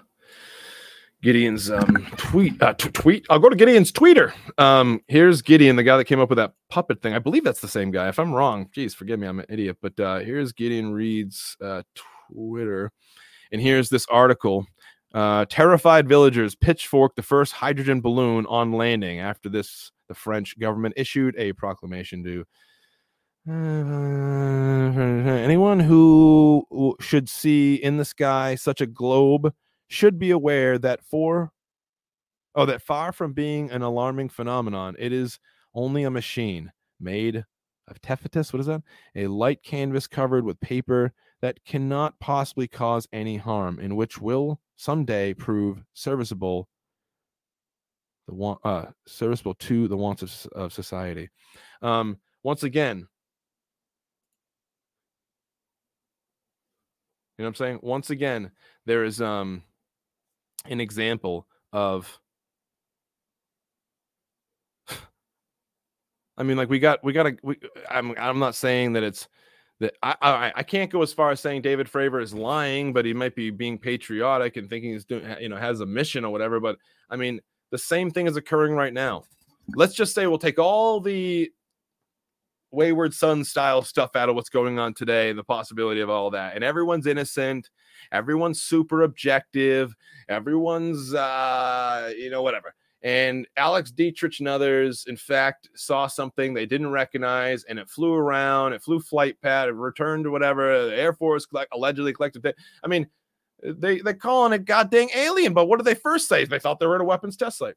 [1.22, 2.62] Gideon's um, tweet.
[2.62, 3.26] Uh, t- tweet.
[3.30, 4.34] I'll go to Gideon's tweeter.
[4.58, 7.14] Um, here's Gideon, the guy that came up with that puppet thing.
[7.14, 8.08] I believe that's the same guy.
[8.08, 9.78] If I'm wrong, geez, forgive me, I'm an idiot.
[9.82, 11.84] But uh, here's Gideon Reed's uh,
[12.32, 12.92] Twitter,
[13.52, 14.66] and here's this article.
[15.14, 19.20] Uh, terrified villagers pitchfork the first hydrogen balloon on landing.
[19.20, 22.46] After this, the French government issued a proclamation to
[25.48, 29.52] anyone who should see in the sky such a globe
[29.88, 31.52] should be aware that for
[32.54, 35.40] oh that far from being an alarming phenomenon it is
[35.74, 37.44] only a machine made
[37.88, 38.84] of taffetas what is that?
[39.16, 41.12] A light canvas covered with paper
[41.42, 46.70] that cannot possibly cause any harm and which will someday prove serviceable
[48.28, 51.28] the want uh serviceable to the wants of, of society.
[51.82, 53.08] Um once again
[57.42, 58.52] you know what i'm saying once again
[58.86, 59.64] there is um
[60.66, 62.20] an example of
[66.38, 67.38] I mean, like we got we got to.
[67.44, 69.28] We, I'm I'm not saying that it's
[69.80, 73.06] that I, I I can't go as far as saying David Fravor is lying, but
[73.06, 76.32] he might be being patriotic and thinking he's doing you know has a mission or
[76.32, 76.60] whatever.
[76.60, 76.78] But
[77.12, 79.24] I mean, the same thing is occurring right now.
[79.76, 81.52] Let's just say we'll take all the
[82.72, 86.32] wayward son style stuff out of what's going on today, and the possibility of all
[86.32, 87.70] that, and everyone's innocent
[88.12, 89.96] everyone's super objective,
[90.30, 92.74] everyone's uh, you know, whatever.
[93.04, 98.14] And Alex Dietrich and others, in fact, saw something they didn't recognize, and it flew
[98.14, 98.74] around.
[98.74, 102.46] It flew flight pad, it returned to whatever the Air Force allegedly collected.
[102.46, 102.56] It.
[102.84, 103.08] I mean,
[103.64, 106.46] they they're calling it goddamn alien, but what did they first say?
[106.46, 107.76] They thought they were at a weapons test site.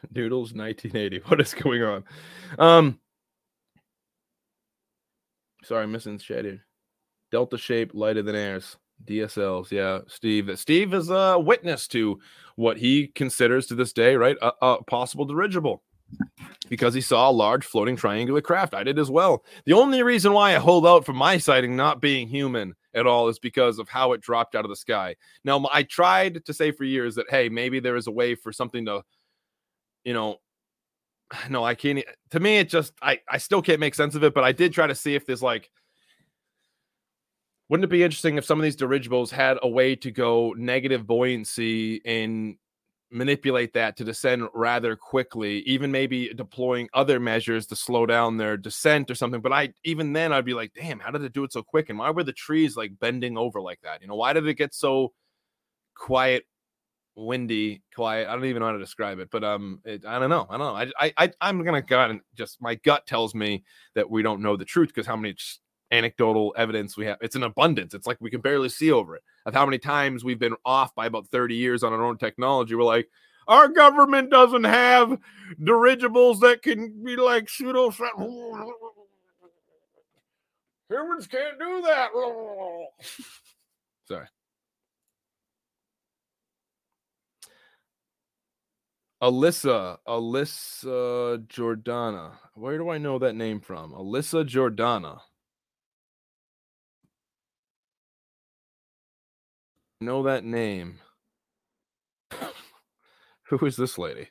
[0.14, 1.18] Noodles 1980.
[1.26, 2.04] What is going on?
[2.58, 2.98] Um
[5.64, 6.60] sorry, I'm missing shaded.
[7.30, 8.76] Delta shape lighter than airs.
[9.06, 10.00] DSLs, yeah.
[10.08, 10.50] Steve.
[10.58, 12.18] Steve is a witness to
[12.56, 14.36] what he considers to this day, right?
[14.42, 15.82] A, a possible dirigible
[16.68, 18.74] because he saw a large floating triangular craft.
[18.74, 19.44] I did as well.
[19.64, 23.28] The only reason why I hold out for my sighting not being human at all
[23.28, 25.14] is because of how it dropped out of the sky.
[25.44, 28.52] Now, I tried to say for years that, hey, maybe there is a way for
[28.52, 29.02] something to
[30.04, 30.36] you know,
[31.50, 32.04] no, I can't.
[32.30, 34.34] To me, it just I I still can't make sense of it.
[34.34, 35.70] But I did try to see if there's like,
[37.68, 41.06] wouldn't it be interesting if some of these dirigibles had a way to go negative
[41.06, 42.56] buoyancy and
[43.12, 48.56] manipulate that to descend rather quickly, even maybe deploying other measures to slow down their
[48.56, 49.40] descent or something.
[49.40, 51.90] But I even then I'd be like, damn, how did it do it so quick?
[51.90, 54.00] And why were the trees like bending over like that?
[54.02, 55.12] You know, why did it get so
[55.96, 56.44] quiet
[57.20, 58.28] windy, quiet.
[58.28, 60.46] I don't even know how to describe it, but um, it, I don't know.
[60.48, 60.92] I don't know.
[61.00, 63.64] I I, I I'm gonna go and just my gut tells me
[63.94, 65.36] that we don't know the truth because how many
[65.90, 67.18] anecdotal evidence we have.
[67.20, 67.94] It's an abundance.
[67.94, 70.94] It's like we can barely see over it of how many times we've been off
[70.94, 72.74] by about 30 years on our own technology.
[72.74, 73.08] We're like,
[73.48, 75.18] our government doesn't have
[75.62, 77.90] dirigibles that can be like pseudo.
[80.90, 82.10] Humans can't do that.
[84.08, 84.26] Sorry.
[89.22, 92.38] Alyssa, Alyssa Jordana.
[92.54, 93.92] Where do I know that name from?
[93.92, 95.20] Alyssa Jordana.
[100.00, 101.00] Know that name.
[103.50, 104.28] Who is this lady?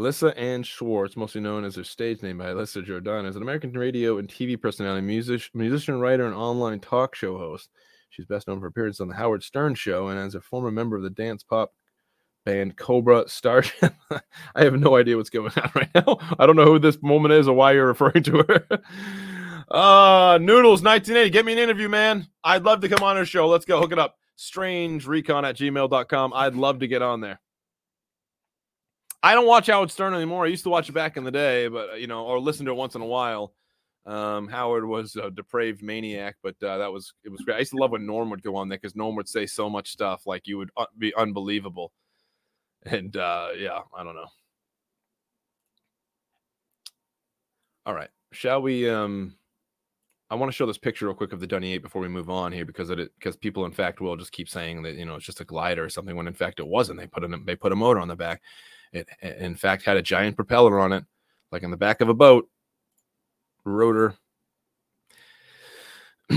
[0.00, 3.70] Alyssa Ann Schwartz, mostly known as her stage name by Alyssa Jordan, is an American
[3.72, 7.68] radio and TV personality, music, musician, writer, and online talk show host.
[8.08, 10.96] She's best known for appearances on the Howard Stern Show and as a former member
[10.96, 11.74] of the dance pop
[12.46, 13.92] band Cobra Starship.
[14.54, 16.16] I have no idea what's going on right now.
[16.38, 18.66] I don't know who this woman is or why you're referring to her.
[19.70, 21.28] uh Noodles 1980.
[21.28, 22.26] Get me an interview, man.
[22.42, 23.48] I'd love to come on her show.
[23.48, 23.78] Let's go.
[23.78, 24.16] Hook it up.
[24.36, 26.32] Strange recon at gmail.com.
[26.32, 27.38] I'd love to get on there.
[29.22, 30.46] I don't watch Howard Stern anymore.
[30.46, 32.64] I used to watch it back in the day, but uh, you know, or listen
[32.66, 33.52] to it once in a while.
[34.06, 37.56] Um, Howard was a depraved maniac, but uh, that was it was great.
[37.56, 39.68] I used to love when Norm would go on there because Norm would say so
[39.68, 41.92] much stuff like you would uh, be unbelievable.
[42.86, 44.28] And uh, yeah, I don't know.
[47.84, 48.88] All right, shall we?
[48.88, 49.34] Um,
[50.30, 52.30] I want to show this picture real quick of the Dunny Eight before we move
[52.30, 55.16] on here because it because people in fact will just keep saying that you know
[55.16, 56.98] it's just a glider or something when in fact it wasn't.
[56.98, 58.40] They put an they put a motor on the back.
[58.92, 61.04] It, in fact, had a giant propeller on it,
[61.52, 62.48] like in the back of a boat,
[63.64, 64.14] rotor.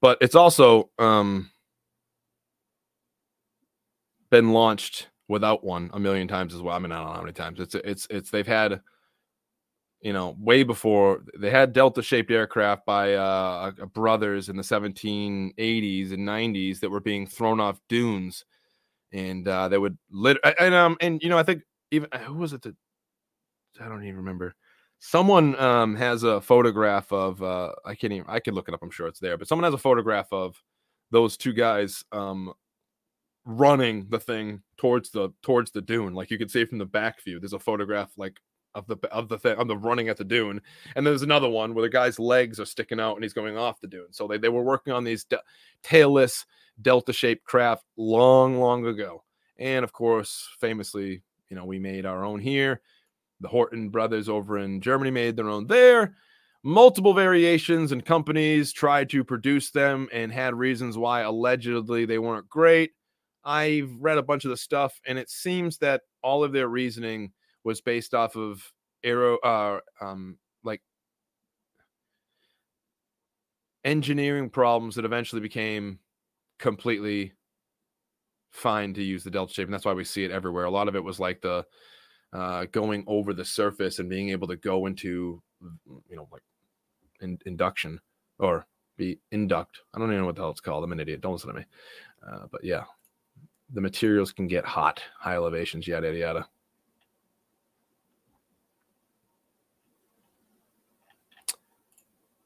[0.00, 1.50] but it's also um,
[4.30, 6.76] been launched without one a million times as well.
[6.76, 7.60] I mean, I don't know how many times.
[7.60, 8.80] It's it's it's they've had,
[10.00, 16.28] you know, way before they had delta-shaped aircraft by uh, brothers in the 1780s and
[16.28, 18.44] 90s that were being thrown off dunes
[19.14, 22.34] and uh, they would lit and um and you know I think even uh, who
[22.34, 22.74] was it that
[23.80, 24.54] I don't even remember.
[24.98, 28.82] Someone um has a photograph of uh I can't even I can look it up.
[28.82, 30.60] I'm sure it's there, but someone has a photograph of
[31.10, 32.52] those two guys um
[33.46, 36.14] running the thing towards the towards the dune.
[36.14, 37.38] Like you can see from the back view.
[37.38, 38.38] There's a photograph like
[38.74, 40.60] of the of the thing of the running at the dune,
[40.96, 43.80] and there's another one where the guy's legs are sticking out and he's going off
[43.80, 44.12] the dune.
[44.12, 45.42] So they they were working on these de-
[45.84, 46.44] tailless
[46.80, 49.22] delta shaped craft long, long ago.
[49.58, 52.80] And of course, famously, you know, we made our own here.
[53.40, 56.16] The Horten brothers over in Germany made their own there.
[56.62, 62.48] Multiple variations and companies tried to produce them and had reasons why allegedly they weren't
[62.48, 62.92] great.
[63.44, 67.32] I've read a bunch of the stuff, and it seems that all of their reasoning
[67.64, 68.72] was based off of
[69.02, 70.80] aero, uh, um, like
[73.84, 75.98] engineering problems that eventually became
[76.58, 77.32] completely
[78.50, 80.64] fine to use the delta shape, and that's why we see it everywhere.
[80.64, 81.64] A lot of it was like the
[82.32, 85.42] uh, going over the surface and being able to go into,
[86.08, 86.42] you know, like
[87.20, 88.00] in, induction
[88.38, 88.66] or
[88.96, 89.80] be induct.
[89.94, 90.84] I don't even know what the hell it's called.
[90.84, 91.20] I'm an idiot.
[91.20, 91.64] Don't listen to me.
[92.26, 92.84] Uh, but yeah,
[93.72, 96.48] the materials can get hot, high elevations, yada yada yada.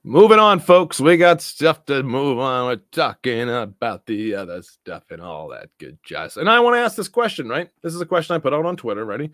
[0.08, 1.00] Moving on, folks.
[1.00, 2.64] We got stuff to move on.
[2.64, 6.38] We're talking about the other stuff and all that good jazz.
[6.38, 7.68] And I want to ask this question, right?
[7.82, 9.04] This is a question I put out on Twitter.
[9.04, 9.28] Ready?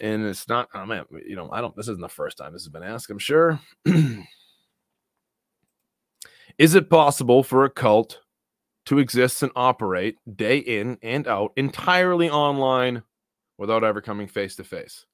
[0.00, 2.62] And it's not, oh man, you know, I don't, this isn't the first time this
[2.62, 3.60] has been asked, I'm sure.
[6.56, 8.20] is it possible for a cult
[8.86, 13.02] to exist and operate day in and out entirely online
[13.58, 15.04] without ever coming face to face?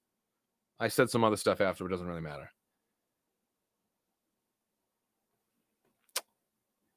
[0.79, 2.53] I said some other stuff after, it doesn't really matter.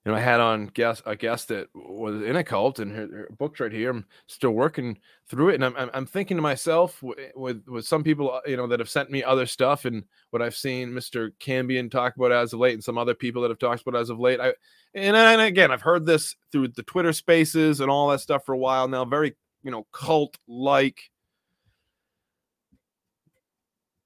[0.10, 3.08] You know, I had on guest a guest that was in a cult, and her,
[3.12, 3.92] her book's right here.
[3.92, 7.86] I'm still working through it, and I'm I'm, I'm thinking to myself with, with, with
[7.86, 10.90] some people, uh, you know, that have sent me other stuff, and what I've seen
[10.90, 11.30] Mr.
[11.40, 14.10] Cambian talk about as of late, and some other people that have talked about as
[14.10, 14.40] of late.
[14.40, 14.56] I
[14.96, 18.54] and, and again, I've heard this through the Twitter Spaces and all that stuff for
[18.54, 19.06] a while now.
[19.06, 21.12] Very you know cult like.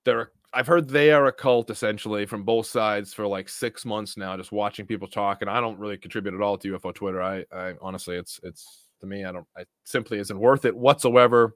[0.04, 3.86] There are I've heard they are a cult essentially from both sides for like six
[3.86, 5.42] months now, just watching people talk.
[5.42, 7.22] And I don't really contribute at all to UFO Twitter.
[7.22, 11.56] I, I honestly, it's, it's to me, I don't, I simply isn't worth it whatsoever.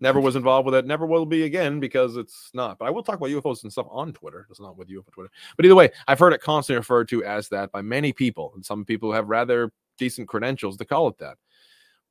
[0.00, 0.86] Never was involved with it.
[0.86, 2.78] Never will be again because it's not.
[2.78, 4.46] But I will talk about UFOs and stuff on Twitter.
[4.50, 5.30] It's not with UFO Twitter.
[5.56, 8.64] But either way, I've heard it constantly referred to as that by many people, and
[8.64, 11.36] some people have rather decent credentials to call it that.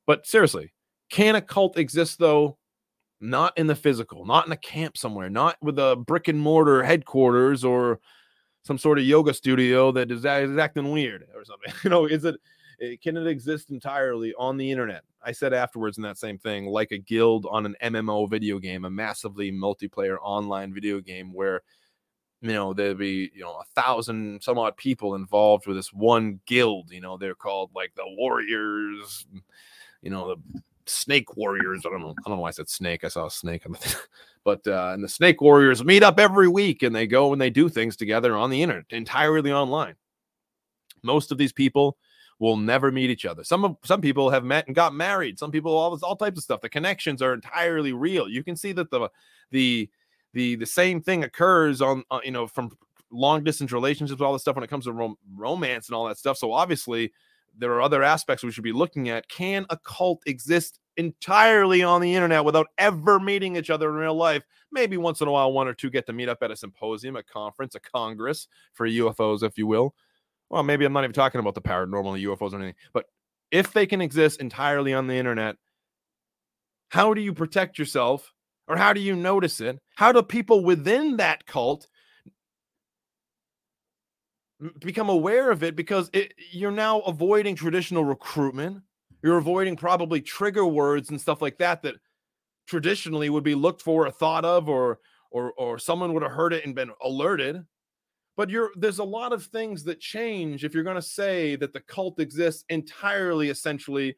[0.06, 0.72] But seriously,
[1.10, 2.58] can a cult exist though
[3.24, 6.82] not in the physical, not in a camp somewhere, not with a brick and mortar
[6.82, 7.98] headquarters or
[8.62, 11.72] some sort of yoga studio that is, is acting weird or something.
[11.84, 12.36] You know, is it
[12.80, 15.02] eh, can it exist entirely on the internet?
[15.22, 18.84] I said afterwards in that same thing, like a guild on an MMO video game,
[18.84, 21.62] a massively multiplayer online video game where
[22.42, 26.40] you know there'd be you know a thousand some odd people involved with this one
[26.46, 26.90] guild.
[26.90, 29.26] You know, they're called like the Warriors,
[30.02, 31.84] you know, the Snake Warriors.
[31.86, 32.10] I don't know.
[32.10, 33.04] I don't know why I said snake.
[33.04, 33.64] I saw a snake
[34.44, 37.50] but uh, and the Snake Warriors meet up every week and they go and they
[37.50, 39.94] do things together on the internet, entirely online.
[41.02, 41.96] Most of these people
[42.38, 43.44] will never meet each other.
[43.44, 45.38] Some of some people have met and got married.
[45.38, 46.60] Some people all this all types of stuff.
[46.60, 48.28] The connections are entirely real.
[48.28, 49.08] You can see that the
[49.50, 49.88] the
[50.32, 52.76] the the same thing occurs on uh, you know from
[53.10, 56.18] long distance relationships, all this stuff when it comes to rom- romance and all that
[56.18, 56.36] stuff.
[56.36, 57.12] So obviously
[57.58, 59.28] there are other aspects we should be looking at.
[59.28, 64.14] Can a cult exist entirely on the internet without ever meeting each other in real
[64.14, 64.44] life?
[64.72, 67.16] Maybe once in a while, one or two get to meet up at a symposium,
[67.16, 69.94] a conference, a congress for UFOs, if you will.
[70.50, 73.06] Well, maybe I'm not even talking about the paranormal the UFOs or anything, but
[73.50, 75.56] if they can exist entirely on the internet,
[76.88, 78.32] how do you protect yourself
[78.68, 79.78] or how do you notice it?
[79.96, 81.88] How do people within that cult
[84.80, 88.82] become aware of it because it, you're now avoiding traditional recruitment.
[89.22, 91.94] You're avoiding probably trigger words and stuff like that that
[92.66, 95.00] traditionally would be looked for or thought of or
[95.30, 97.64] or or someone would have heard it and been alerted.
[98.36, 101.72] But you're there's a lot of things that change if you're going to say that
[101.72, 104.16] the cult exists entirely essentially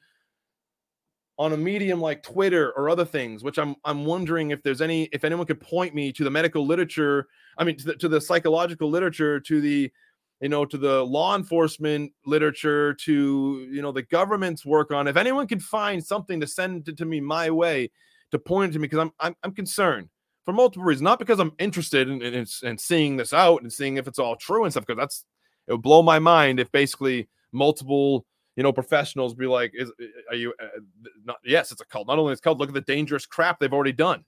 [1.39, 5.05] on a medium like Twitter or other things, which I'm I'm wondering if there's any
[5.13, 7.29] if anyone could point me to the medical literature,
[7.59, 9.93] I mean to the, to the psychological literature, to the
[10.41, 15.09] you know, to the law enforcement literature, to you know, the government's work on.
[15.09, 17.91] If anyone can find something to send it to me my way,
[18.31, 20.09] to point it to me, because I'm, I'm I'm concerned
[20.45, 21.03] for multiple reasons.
[21.03, 24.37] Not because I'm interested in, in, in seeing this out and seeing if it's all
[24.37, 25.25] true and stuff, because that's
[25.67, 28.27] it would blow my mind if basically multiple
[28.57, 29.91] you know professionals be like, "Is
[30.31, 30.81] are you uh,
[31.25, 31.37] not?
[31.45, 32.09] Yes, it's a cult.
[32.09, 32.59] Not only it's cult.
[32.59, 34.25] Look at the dangerous crap they've already done."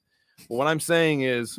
[0.48, 1.58] But what I'm saying is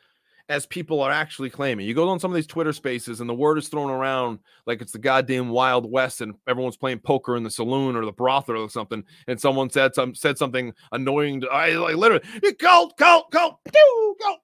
[0.51, 1.87] as people are actually claiming.
[1.87, 4.81] You go on some of these Twitter spaces and the word is thrown around like
[4.81, 8.57] it's the goddamn Wild West and everyone's playing poker in the saloon or the brothel
[8.57, 9.01] or something.
[9.27, 11.41] And someone said some said something annoying.
[11.41, 12.25] To, I like literally,
[12.59, 14.39] cult, cult, cult, pew, cult.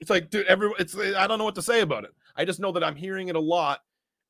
[0.00, 0.76] It's like, dude, everyone.
[0.80, 2.10] It's I don't know what to say about it.
[2.34, 3.82] I just know that I'm hearing it a lot,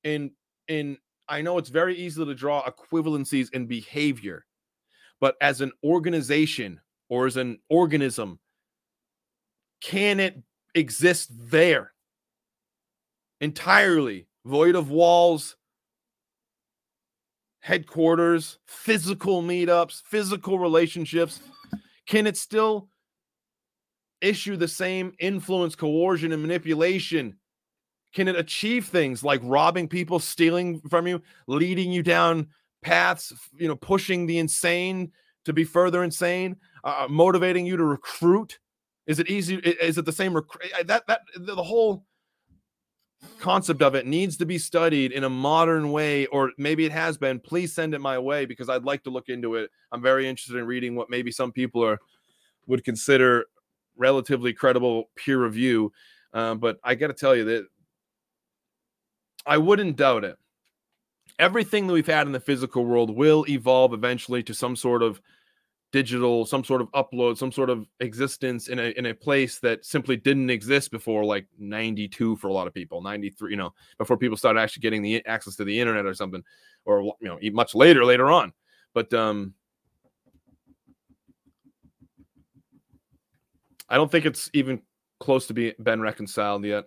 [0.04, 0.30] and
[0.68, 0.98] and
[1.28, 4.44] I know it's very easy to draw equivalencies in behavior,
[5.18, 6.78] but as an organization
[7.08, 8.38] or as an organism,
[9.80, 10.42] can it
[10.74, 11.92] exist there.
[13.40, 15.56] Entirely void of walls
[17.60, 21.40] headquarters physical meetups physical relationships.
[22.06, 22.88] Can it still
[24.20, 27.36] issue the same influence coercion and manipulation?
[28.14, 32.48] Can it achieve things like robbing people stealing from you leading you down
[32.82, 35.12] paths you know pushing the insane
[35.44, 38.58] to be further insane uh, motivating you to recruit
[39.10, 39.56] is it easy?
[39.56, 40.34] Is it the same?
[40.84, 42.04] That that the whole
[43.40, 47.18] concept of it needs to be studied in a modern way, or maybe it has
[47.18, 47.40] been.
[47.40, 49.68] Please send it my way because I'd like to look into it.
[49.90, 51.98] I'm very interested in reading what maybe some people are
[52.68, 53.46] would consider
[53.96, 55.92] relatively credible peer review.
[56.32, 57.66] Um, but I got to tell you that
[59.44, 60.36] I wouldn't doubt it.
[61.40, 65.20] Everything that we've had in the physical world will evolve eventually to some sort of
[65.92, 69.84] digital, some sort of upload, some sort of existence in a in a place that
[69.84, 74.16] simply didn't exist before like 92 for a lot of people, 93, you know, before
[74.16, 76.42] people started actually getting the access to the internet or something,
[76.84, 78.52] or you know, much later, later on.
[78.94, 79.54] But um
[83.88, 84.80] I don't think it's even
[85.18, 86.84] close to be been reconciled yet.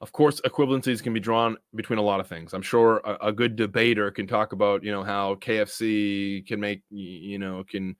[0.00, 2.54] Of course, equivalencies can be drawn between a lot of things.
[2.54, 6.82] I'm sure a, a good debater can talk about, you know, how KFC can make,
[6.90, 7.96] you know, can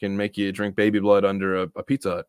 [0.00, 2.26] can make you drink baby blood under a, a Pizza Hut.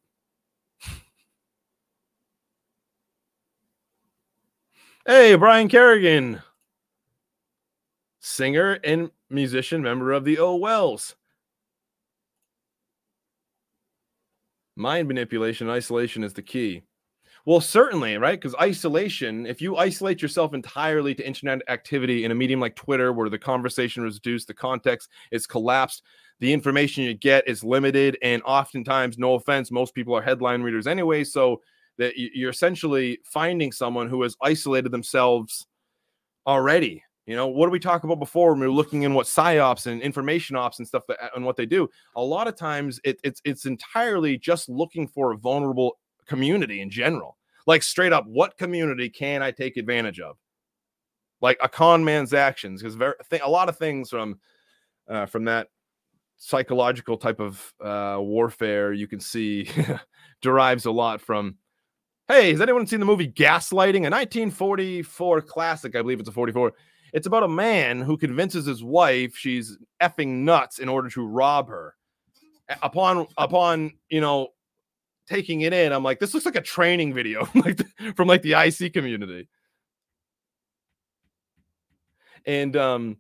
[5.08, 6.42] Hey, Brian Kerrigan,
[8.20, 11.16] singer and musician, member of the O Wells.
[14.76, 16.82] Mind manipulation, and isolation is the key.
[17.46, 18.40] Well, certainly, right?
[18.40, 23.14] Because isolation, if you isolate yourself entirely to internet activity in a medium like Twitter,
[23.14, 26.02] where the conversation is reduced, the context is collapsed,
[26.40, 30.88] the information you get is limited, and oftentimes, no offense, most people are headline readers
[30.88, 31.24] anyway.
[31.24, 31.62] So
[31.98, 35.66] that you're essentially finding someone who has isolated themselves
[36.48, 37.04] already.
[37.26, 39.88] You know, what do we talk about before when we were looking in what psyops
[39.88, 41.90] and information ops and stuff that, and what they do?
[42.16, 46.90] A lot of times it, it's it's entirely just looking for a vulnerable community in
[46.90, 47.38] general.
[47.68, 50.38] Like straight up, what community can I take advantage of?
[51.42, 52.98] Like a con man's actions, because
[53.30, 54.40] th- a lot of things from
[55.08, 55.68] uh, from that
[56.38, 59.70] psychological type of uh, warfare you can see
[60.42, 61.56] derives a lot from.
[62.28, 64.08] Hey, has anyone seen the movie Gaslighting?
[64.08, 66.74] A 1944 classic, I believe it's a 44.
[67.14, 71.70] It's about a man who convinces his wife she's effing nuts in order to rob
[71.70, 71.96] her.
[72.82, 74.50] Upon upon you know
[75.28, 78.42] taking it in, I'm like, this looks like a training video like the- from like
[78.42, 79.48] the IC community.
[82.46, 83.18] And um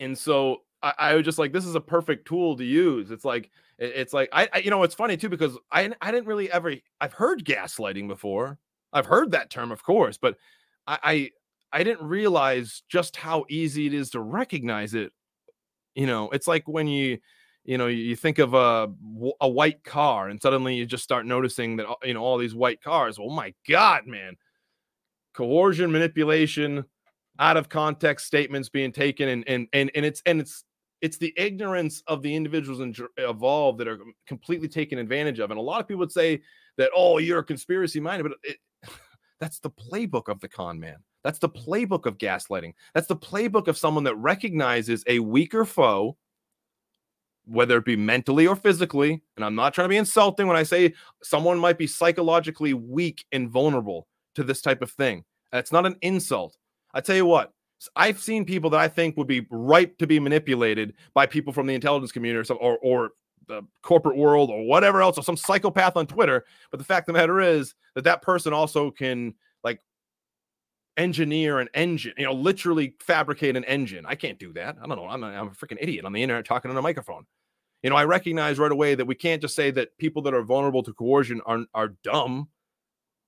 [0.00, 3.10] and so I, I was just like, this is a perfect tool to use.
[3.10, 6.10] It's like it- it's like I, I you know it's funny too because I I
[6.10, 8.58] didn't really ever I've heard gaslighting before.
[8.92, 10.36] I've heard that term, of course, but
[10.86, 10.98] I
[11.72, 15.12] I, I didn't realize just how easy it is to recognize it.
[15.94, 17.18] You know, it's like when you
[17.66, 18.88] you know you think of a,
[19.40, 22.80] a white car and suddenly you just start noticing that you know all these white
[22.80, 23.18] cars.
[23.20, 24.36] Oh my god, man!
[25.34, 26.84] Coercion, manipulation,
[27.38, 30.64] out of context statements being taken and and and, and it's and it's
[31.02, 32.80] it's the ignorance of the individuals
[33.18, 36.40] involved that are completely taken advantage of and a lot of people would say
[36.78, 38.56] that oh you're a conspiracy minded but it,
[39.40, 43.68] that's the playbook of the con man that's the playbook of gaslighting that's the playbook
[43.68, 46.16] of someone that recognizes a weaker foe
[47.46, 50.62] whether it be mentally or physically and i'm not trying to be insulting when i
[50.62, 50.92] say
[51.22, 55.96] someone might be psychologically weak and vulnerable to this type of thing that's not an
[56.02, 56.56] insult
[56.96, 57.52] I tell you what,
[57.94, 61.66] I've seen people that I think would be ripe to be manipulated by people from
[61.66, 63.10] the intelligence community or some, or, or
[63.48, 66.46] the corporate world or whatever else, or some psychopath on Twitter.
[66.70, 69.34] But the fact of the matter is that that person also can
[70.96, 74.04] engineer an engine, you know, literally fabricate an engine.
[74.06, 74.76] I can't do that.
[74.82, 75.08] I don't know.
[75.08, 77.26] I'm a, I'm a freaking idiot on the internet talking on a microphone.
[77.82, 80.42] You know, I recognize right away that we can't just say that people that are
[80.42, 82.48] vulnerable to coercion are, are dumb.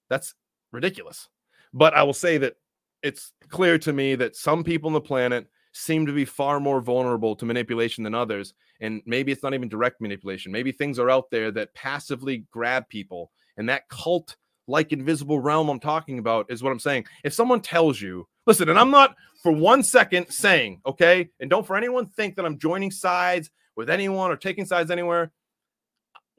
[0.08, 0.34] That's
[0.72, 1.28] ridiculous.
[1.72, 2.56] But I will say that
[3.02, 6.80] it's clear to me that some people on the planet seem to be far more
[6.80, 8.54] vulnerable to manipulation than others.
[8.80, 10.50] And maybe it's not even direct manipulation.
[10.50, 13.30] Maybe things are out there that passively grab people.
[13.58, 14.36] And that cult
[14.68, 17.06] like invisible realm I'm talking about is what I'm saying.
[17.24, 21.66] If someone tells you, listen, and I'm not for one second saying, okay, and don't
[21.66, 25.32] for anyone think that I'm joining sides with anyone or taking sides anywhere.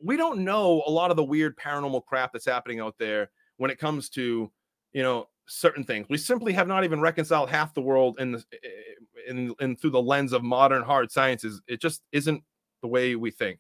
[0.02, 3.72] We don't know a lot of the weird paranormal crap that's happening out there when
[3.72, 4.50] it comes to,
[4.94, 6.08] you know, certain things.
[6.10, 9.76] We simply have not even reconciled half the world in the eh, eh, in, in
[9.76, 11.62] through the lens of modern hard sciences.
[11.68, 12.44] It just isn't
[12.82, 13.60] the way we think.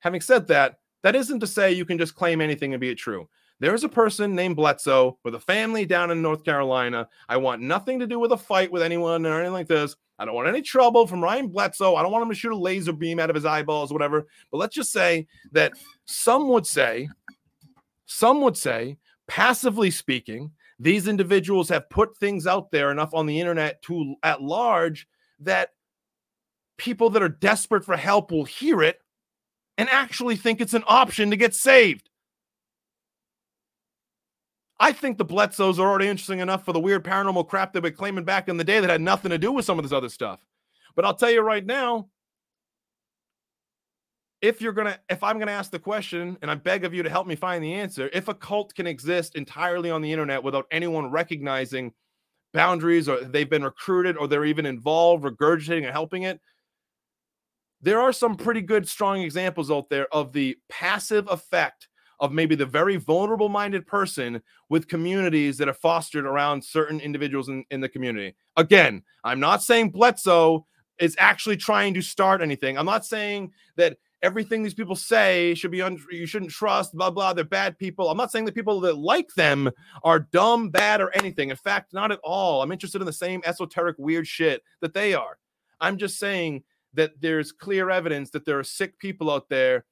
[0.00, 2.98] Having said that, that isn't to say you can just claim anything and be it
[2.98, 3.28] true.
[3.60, 7.08] There is a person named Bledsoe with a family down in North Carolina.
[7.28, 9.96] I want nothing to do with a fight with anyone or anything like this.
[10.18, 11.96] I don't want any trouble from Ryan Bledsoe.
[11.96, 14.26] I don't want him to shoot a laser beam out of his eyeballs, or whatever.
[14.50, 15.72] But let's just say that
[16.04, 17.08] some would say,
[18.06, 23.40] some would say, passively speaking, these individuals have put things out there enough on the
[23.40, 25.08] internet to at large
[25.40, 25.70] that
[26.76, 29.00] people that are desperate for help will hear it
[29.76, 32.08] and actually think it's an option to get saved.
[34.80, 37.94] I think the Bledsoes are already interesting enough for the weird paranormal crap they've been
[37.94, 40.08] claiming back in the day that had nothing to do with some of this other
[40.08, 40.40] stuff.
[40.94, 42.08] But I'll tell you right now,
[44.40, 47.10] if you're gonna, if I'm gonna ask the question, and I beg of you to
[47.10, 50.66] help me find the answer, if a cult can exist entirely on the internet without
[50.70, 51.92] anyone recognizing
[52.54, 56.40] boundaries, or they've been recruited, or they're even involved, regurgitating and helping it,
[57.80, 61.87] there are some pretty good, strong examples out there of the passive effect
[62.20, 67.48] of maybe the very vulnerable minded person with communities that are fostered around certain individuals
[67.48, 68.34] in, in the community.
[68.56, 70.66] Again, I'm not saying Bledsoe
[70.98, 72.76] is actually trying to start anything.
[72.76, 77.10] I'm not saying that everything these people say should be un- you shouldn't trust blah
[77.10, 79.70] blah they're bad people i'm not saying the people that like them
[80.02, 83.40] are dumb bad or anything in fact not at all i'm interested in the same
[83.44, 85.38] esoteric weird shit that they are
[85.80, 86.62] i'm just saying
[86.94, 89.84] that there's clear evidence that there are sick people out there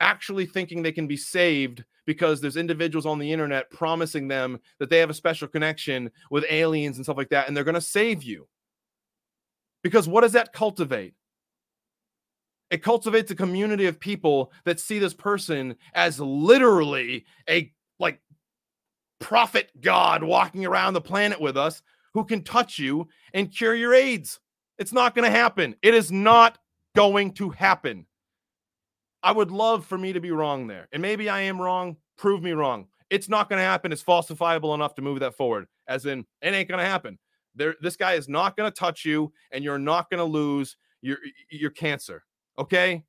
[0.00, 4.90] actually thinking they can be saved because there's individuals on the internet promising them that
[4.90, 7.80] they have a special connection with aliens and stuff like that and they're going to
[7.80, 8.46] save you
[9.82, 11.14] because what does that cultivate
[12.70, 18.20] it cultivates a community of people that see this person as literally a like
[19.18, 21.82] prophet god walking around the planet with us
[22.16, 24.40] who can touch you and cure your AIDS.
[24.78, 25.76] It's not going to happen.
[25.82, 26.56] It is not
[26.94, 28.05] going to happen.
[29.26, 30.86] I would love for me to be wrong there.
[30.92, 31.96] And maybe I am wrong.
[32.16, 32.86] Prove me wrong.
[33.10, 33.90] It's not going to happen.
[33.90, 35.66] It's falsifiable enough to move that forward.
[35.88, 37.18] As in, it ain't going to happen.
[37.56, 40.76] There, this guy is not going to touch you, and you're not going to lose
[41.02, 41.18] your
[41.50, 42.22] your cancer.
[42.56, 43.04] Okay.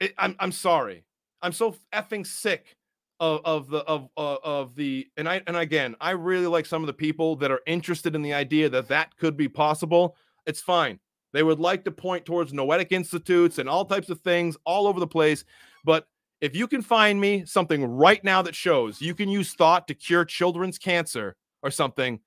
[0.00, 1.04] It, I'm I'm sorry.
[1.42, 2.78] I'm so effing sick
[3.18, 6.82] of, of the of uh, of the and I and again I really like some
[6.82, 10.16] of the people that are interested in the idea that that could be possible.
[10.46, 10.98] It's fine.
[11.32, 14.98] They would like to point towards noetic institutes and all types of things all over
[14.98, 15.44] the place,
[15.84, 16.06] but
[16.40, 19.94] if you can find me something right now that shows you can use thought to
[19.94, 22.20] cure children's cancer or something,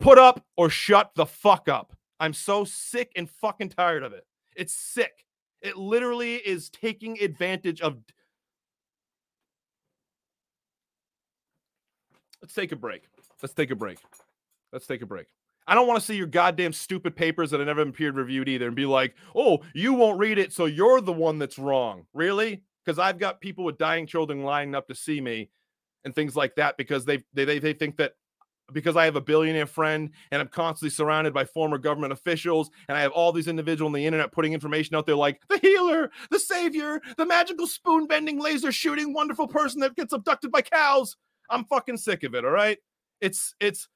[0.00, 1.94] put up or shut the fuck up.
[2.18, 4.26] I'm so sick and fucking tired of it.
[4.56, 5.24] It's sick.
[5.62, 7.98] It literally is taking advantage of.
[12.42, 13.04] Let's take a break.
[13.42, 13.98] Let's take a break.
[14.72, 15.26] Let's take a break.
[15.70, 18.48] I don't want to see your goddamn stupid papers that have never been peer reviewed
[18.48, 22.06] either and be like, oh, you won't read it, so you're the one that's wrong.
[22.12, 22.64] Really?
[22.84, 25.48] Because I've got people with dying children lining up to see me
[26.04, 28.14] and things like that because they they, they, they think that
[28.72, 32.98] because I have a billionaire friend and I'm constantly surrounded by former government officials and
[32.98, 36.10] I have all these individuals on the internet putting information out there like the healer,
[36.30, 41.16] the savior, the magical spoon bending, laser shooting, wonderful person that gets abducted by cows.
[41.48, 42.44] I'm fucking sick of it.
[42.44, 42.78] All right.
[43.20, 43.88] It's, it's,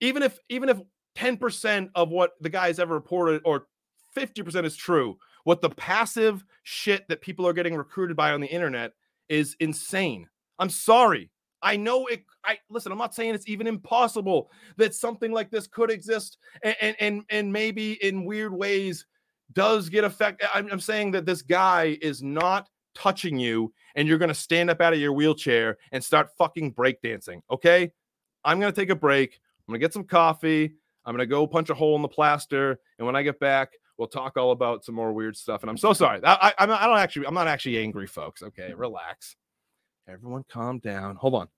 [0.00, 0.78] even if, even if
[1.16, 3.66] 10% of what the guy's ever reported or
[4.16, 8.46] 50% is true, what the passive shit that people are getting recruited by on the
[8.46, 8.92] internet
[9.28, 10.28] is insane.
[10.58, 11.30] I'm sorry.
[11.62, 12.24] I know it.
[12.44, 12.90] I listen.
[12.90, 17.22] I'm not saying it's even impossible that something like this could exist, and and and,
[17.30, 19.06] and maybe in weird ways
[19.52, 20.44] does get affect.
[20.52, 24.70] I'm, I'm saying that this guy is not touching you, and you're going to stand
[24.70, 27.42] up out of your wheelchair and start fucking breakdancing.
[27.48, 27.92] Okay,
[28.44, 29.38] I'm going to take a break.
[29.66, 30.74] I'm going to get some coffee.
[31.04, 34.08] I'm to go punch a hole in the plaster, and when I get back, we'll
[34.08, 35.62] talk all about some more weird stuff.
[35.62, 36.20] And I'm so sorry.
[36.24, 37.26] I, I, I don't actually.
[37.26, 38.42] I'm not actually angry, folks.
[38.42, 39.36] Okay, relax.
[40.08, 41.16] Everyone calm down.
[41.16, 41.48] Hold on.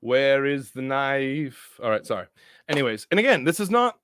[0.00, 1.80] Where is the knife?
[1.82, 2.26] All right, sorry.
[2.68, 3.98] Anyways, and again, this is not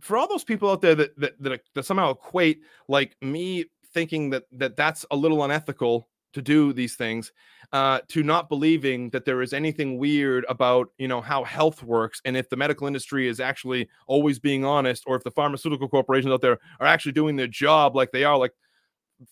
[0.00, 4.30] for all those people out there that that, that, that somehow equate like me thinking
[4.30, 7.32] that that that's a little unethical to do these things
[7.72, 12.20] uh, to not believing that there is anything weird about you know how health works
[12.24, 16.32] and if the medical industry is actually always being honest or if the pharmaceutical corporations
[16.32, 18.52] out there are actually doing their job like they are like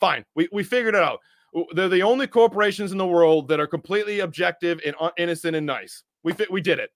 [0.00, 1.20] fine we, we figured it out.
[1.74, 6.02] They're the only corporations in the world that are completely objective and innocent and nice.
[6.24, 6.90] We fit we did it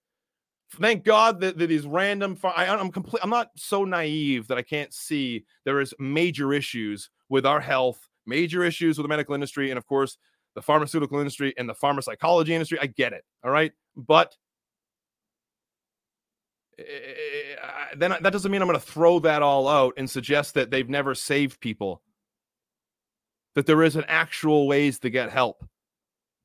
[0.72, 4.62] thank god that, that these random I, i'm complete i'm not so naive that i
[4.62, 9.70] can't see there is major issues with our health major issues with the medical industry
[9.70, 10.18] and of course
[10.58, 12.78] the pharmaceutical industry and the pharmacology industry.
[12.80, 13.24] I get it.
[13.44, 13.72] All right.
[13.96, 14.36] But
[16.78, 16.84] eh,
[17.96, 20.88] then that doesn't mean I'm going to throw that all out and suggest that they've
[20.88, 22.02] never saved people.
[23.54, 25.64] That there isn't actual ways to get help.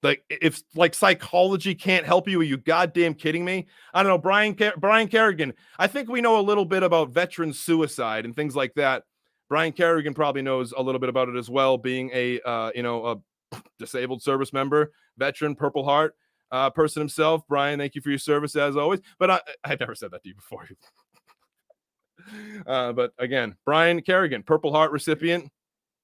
[0.04, 3.68] Like if like psychology can't help you, are you goddamn kidding me?
[3.94, 5.54] I don't know, Brian Brian Kerrigan.
[5.80, 9.04] I think we know a little bit about veteran suicide and things like that.
[9.50, 12.84] Brian Kerrigan probably knows a little bit about it as well, being a uh, you
[12.84, 16.16] know a disabled service member, veteran, Purple Heart
[16.52, 17.42] uh, person himself.
[17.48, 19.00] Brian, thank you for your service as always.
[19.20, 20.68] But I, I've never said that to you before.
[22.68, 25.50] uh, but again, Brian Kerrigan, Purple Heart recipient,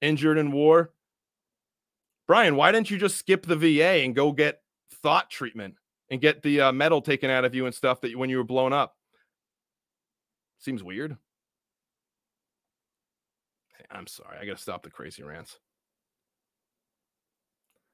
[0.01, 0.91] injured in war.
[2.29, 4.61] Brian, why didn't you just skip the VA and go get
[5.01, 5.73] thought treatment
[6.11, 8.43] and get the uh, metal taken out of you and stuff that when you were
[8.43, 8.95] blown up?
[10.59, 11.17] Seems weird.
[13.89, 14.37] I'm sorry.
[14.39, 15.57] I got to stop the crazy rants.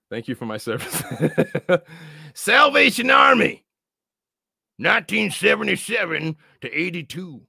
[0.10, 1.02] Thank you for my service.
[2.34, 3.64] Salvation Army,
[4.80, 7.42] 1977 to 82.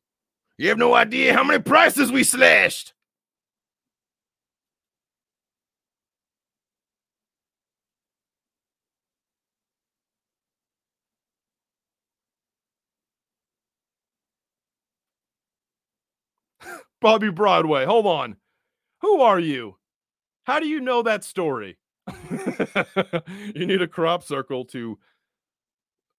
[0.56, 2.92] You have no idea how many prices we slashed.
[17.06, 17.84] Bobby Broadway.
[17.84, 18.36] Hold on.
[19.02, 19.76] Who are you?
[20.42, 21.78] How do you know that story?
[23.54, 24.98] you need a crop circle to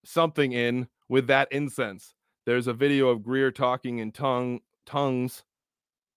[0.06, 2.14] something in with that incense.
[2.46, 5.44] There's a video of Greer talking in tongue tongues,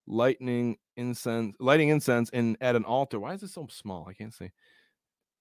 [0.08, 3.20] lightning incense, lighting incense in at an altar.
[3.20, 4.08] Why is it so small?
[4.08, 4.52] I can't see.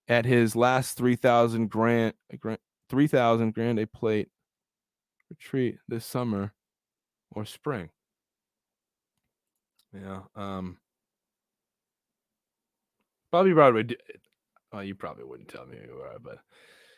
[0.08, 2.58] At his last three thousand grand, grand
[2.88, 4.28] three thousand grand a plate
[5.30, 6.52] retreat this summer
[7.30, 7.90] or spring.
[9.94, 10.20] Yeah.
[10.36, 10.78] Um
[13.30, 13.86] Bobby Broadway.
[14.72, 16.38] Well, you probably wouldn't tell me who you are, but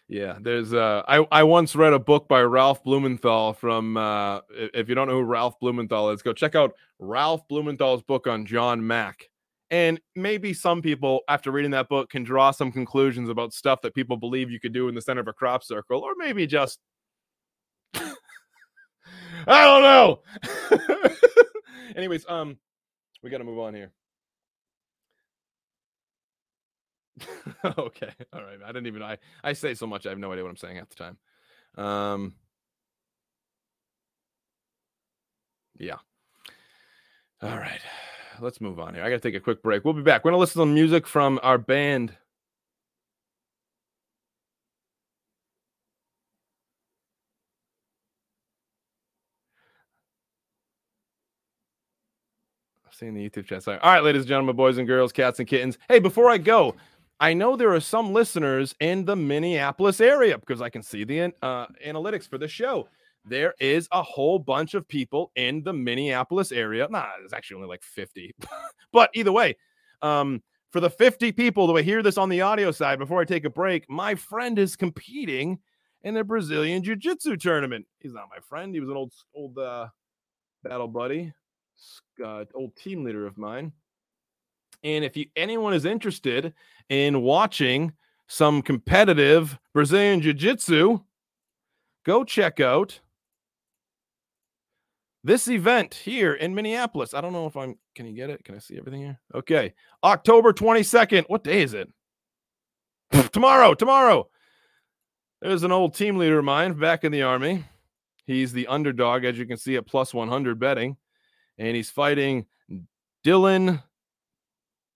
[0.08, 4.88] yeah, there's uh I I once read a book by Ralph Blumenthal from uh if
[4.88, 8.86] you don't know who Ralph Blumenthal is, go check out Ralph Blumenthal's book on John
[8.86, 9.28] Mack.
[9.70, 13.94] And maybe some people after reading that book can draw some conclusions about stuff that
[13.94, 16.78] people believe you could do in the center of a crop circle or maybe just
[17.94, 20.20] I don't know.
[21.96, 22.58] Anyways, um
[23.22, 23.90] we got to move on here.
[27.78, 28.12] okay.
[28.32, 28.58] All right.
[28.64, 30.76] I didn't even I I say so much I have no idea what I'm saying
[30.76, 31.18] half the time.
[31.84, 32.34] Um
[35.78, 35.96] Yeah.
[37.42, 37.80] All right.
[38.40, 39.04] Let's move on here.
[39.04, 39.84] I got to take a quick break.
[39.84, 40.24] We'll be back.
[40.24, 42.16] We're going to listen to some music from our band.
[52.92, 53.62] Seeing the YouTube chat.
[53.62, 53.78] Sorry.
[53.78, 55.78] All right, ladies and gentlemen, boys and girls, cats and kittens.
[55.88, 56.74] Hey, before I go,
[57.20, 61.32] I know there are some listeners in the Minneapolis area because I can see the
[61.42, 62.88] uh, analytics for the show.
[63.24, 66.86] There is a whole bunch of people in the Minneapolis area.
[66.90, 68.34] Nah, there's actually only like 50.
[68.92, 69.56] but either way,
[70.02, 73.44] um, for the 50 people that hear this on the audio side, before I take
[73.44, 75.60] a break, my friend is competing
[76.02, 77.86] in the Brazilian Jiu Jitsu tournament.
[78.00, 78.74] He's not my friend.
[78.74, 79.86] He was an old, old uh,
[80.64, 81.32] battle buddy,
[82.24, 83.72] uh, old team leader of mine.
[84.84, 86.52] And if you, anyone is interested
[86.88, 87.92] in watching
[88.26, 91.00] some competitive Brazilian Jiu Jitsu,
[92.04, 93.00] go check out
[95.24, 97.14] this event here in Minneapolis.
[97.14, 98.44] I don't know if I'm, can you get it?
[98.44, 99.20] Can I see everything here?
[99.34, 99.72] Okay.
[100.02, 101.24] October 22nd.
[101.28, 101.88] What day is it?
[103.32, 103.74] tomorrow.
[103.74, 104.28] Tomorrow.
[105.40, 107.64] There's an old team leader of mine back in the Army.
[108.26, 110.96] He's the underdog, as you can see at plus 100 betting.
[111.58, 112.46] And he's fighting
[113.24, 113.82] Dylan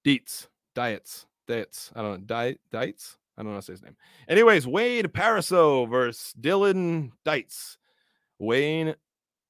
[0.05, 0.49] Dietz.
[0.75, 1.27] Diets.
[1.47, 1.93] Diets.
[1.95, 2.27] I don't know.
[2.27, 2.61] Diet.
[2.73, 3.19] Diets.
[3.37, 3.97] I don't know how to say his name.
[4.29, 7.77] Anyways, Wade Pariseau versus Dylan Dietz.
[8.39, 8.95] Wayne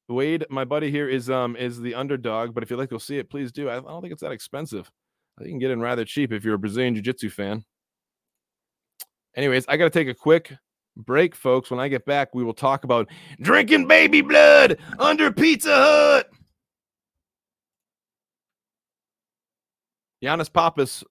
[0.09, 2.99] Wade, my buddy here is um is the underdog, but if you'd like to go
[2.99, 3.69] see it, please do.
[3.69, 4.91] I, I don't think it's that expensive.
[5.37, 7.65] I think you can get in rather cheap if you're a Brazilian Jiu-Jitsu fan.
[9.35, 10.55] Anyways, I gotta take a quick
[10.97, 11.71] break, folks.
[11.71, 13.09] When I get back, we will talk about
[13.41, 16.31] drinking baby blood under Pizza Hut.
[20.23, 21.05] Yannis Pappas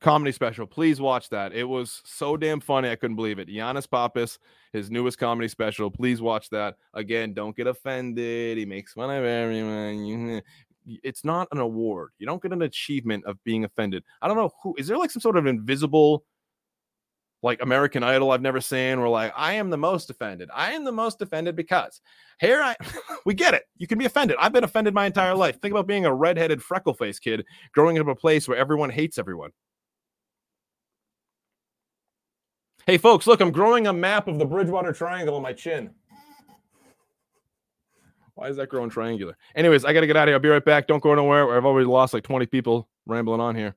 [0.00, 0.66] comedy special.
[0.66, 1.52] Please watch that.
[1.52, 2.90] It was so damn funny.
[2.90, 3.48] I couldn't believe it.
[3.48, 4.38] Yannis Pappas,
[4.72, 5.90] his newest comedy special.
[5.90, 6.76] Please watch that.
[6.94, 8.58] Again, don't get offended.
[8.58, 10.42] He makes fun of everyone.
[11.04, 12.08] It's not an award.
[12.18, 14.02] You don't get an achievement of being offended.
[14.22, 16.24] I don't know who is there like some sort of invisible
[17.42, 20.50] like American Idol I've never seen where like I am the most offended.
[20.54, 22.00] I am the most offended because
[22.38, 22.76] here I
[23.24, 23.64] we get it.
[23.76, 24.36] You can be offended.
[24.38, 25.60] I've been offended my entire life.
[25.60, 29.18] Think about being a redheaded freckle face kid growing up a place where everyone hates
[29.18, 29.50] everyone.
[32.86, 35.90] Hey, folks, look, I'm growing a map of the Bridgewater Triangle on my chin.
[38.34, 39.36] Why is that growing triangular?
[39.54, 40.34] Anyways, I got to get out of here.
[40.34, 40.86] I'll be right back.
[40.86, 41.54] Don't go nowhere.
[41.54, 43.76] I've already lost like 20 people rambling on here.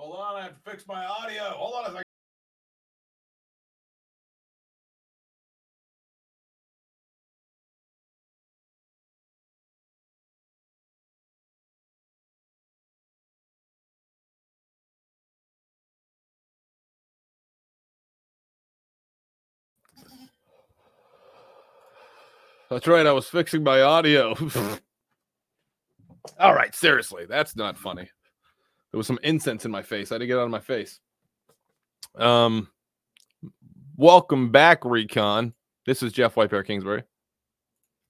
[0.00, 1.42] Hold on, I have to fix my audio.
[1.50, 2.02] Hold on a second.
[22.70, 23.06] That's right.
[23.06, 24.34] I was fixing my audio.
[26.40, 28.08] All right, seriously, that's not funny.
[28.90, 30.10] There was some incense in my face.
[30.10, 30.98] I had to get out of my face.
[32.16, 32.68] Um,
[33.96, 35.54] welcome back, Recon.
[35.86, 37.04] This is Jeff White Bear Kingsbury.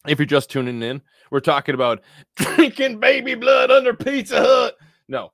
[0.06, 2.02] If you're just tuning in, we're talking about
[2.36, 4.76] drinking baby blood under Pizza Hut.
[5.08, 5.32] No,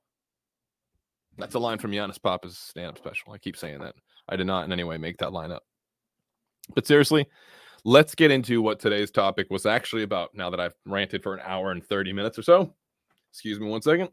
[1.39, 3.33] that's a line from Yannis Pappas's stand-up special.
[3.33, 3.95] I keep saying that.
[4.29, 5.63] I did not in any way make that line up.
[6.75, 7.27] But seriously,
[7.85, 11.43] let's get into what today's topic was actually about now that I've ranted for an
[11.45, 12.75] hour and 30 minutes or so.
[13.31, 14.09] Excuse me one second.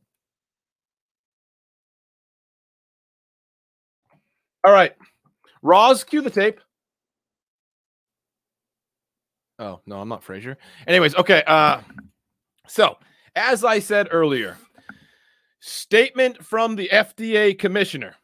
[4.63, 4.93] All right.
[5.61, 6.59] Roz, cue the tape.
[9.59, 10.55] Oh, no, I'm not Frasier.
[10.87, 11.43] Anyways, okay.
[11.47, 11.81] Uh
[12.67, 12.97] so
[13.35, 14.57] as I said earlier,
[15.59, 18.15] statement from the FDA commissioner,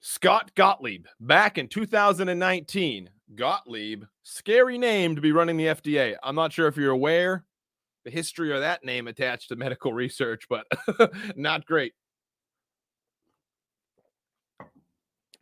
[0.00, 3.10] Scott Gottlieb, back in 2019.
[3.34, 6.14] Gottlieb, scary name to be running the FDA.
[6.22, 7.44] I'm not sure if you're aware
[8.06, 10.64] the history of that name attached to medical research, but
[11.36, 11.92] not great.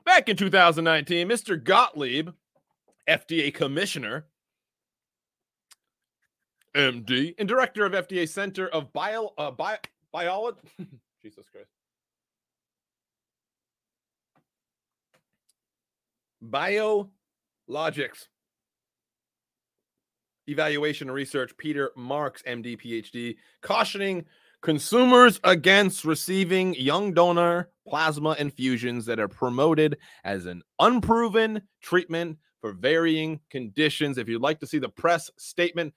[0.04, 1.62] Back in 2019, Mr.
[1.62, 2.30] Gottlieb,
[3.08, 4.26] FDA commissioner,
[6.76, 9.76] MD, and director of FDA Center of Bio uh, Bio
[10.12, 10.58] Biology.
[11.22, 11.68] Jesus Christ.
[16.44, 18.28] Biologics.
[20.46, 24.26] Evaluation and Research, Peter Marks, MD, PhD, cautioning
[24.64, 32.72] consumers against receiving young donor plasma infusions that are promoted as an unproven treatment for
[32.72, 34.16] varying conditions.
[34.16, 35.92] If you'd like to see the press statement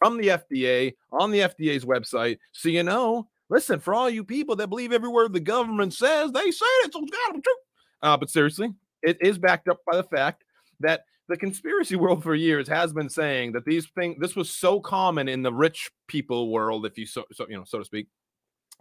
[0.00, 4.56] from the FDA on the FDA's website, so you know, listen, for all you people
[4.56, 7.54] that believe every word the government says, they say it, so it's gotta be true.
[8.02, 10.42] Uh, but seriously, it is backed up by the fact
[10.80, 14.80] that the conspiracy world for years has been saying that these things this was so
[14.80, 18.08] common in the rich people world if you so, so you know so to speak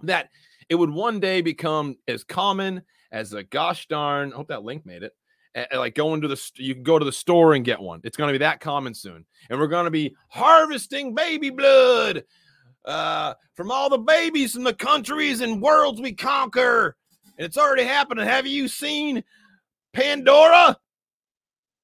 [0.04, 0.30] that
[0.70, 4.86] it would one day become as common as a gosh darn I hope that link
[4.86, 5.14] made it
[5.74, 8.02] like going to the you can go to the store and get one.
[8.04, 9.26] It's going to be that common soon.
[9.50, 12.24] And we're going to be harvesting baby blood
[12.86, 16.96] uh from all the babies from the countries and worlds we conquer.
[17.38, 18.26] And it's already happening.
[18.26, 19.24] Have you seen
[19.94, 20.78] pandora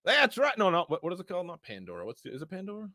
[0.06, 0.58] that's right.
[0.58, 0.86] No, no.
[0.88, 1.48] What, what is it called?
[1.48, 2.06] Not Pandora.
[2.06, 2.90] What's the, is it Pandora?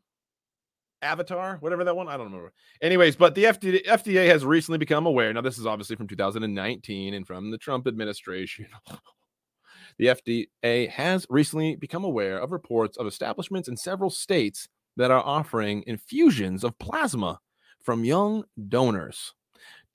[1.01, 2.07] Avatar, whatever that one.
[2.07, 2.51] I don't remember.
[2.81, 5.31] Anyways, but the FDA, FDA has recently become aware.
[5.33, 8.67] Now, this is obviously from 2019 and from the Trump administration.
[9.97, 14.67] the FDA has recently become aware of reports of establishments in several states
[14.97, 17.39] that are offering infusions of plasma
[17.81, 19.33] from young donors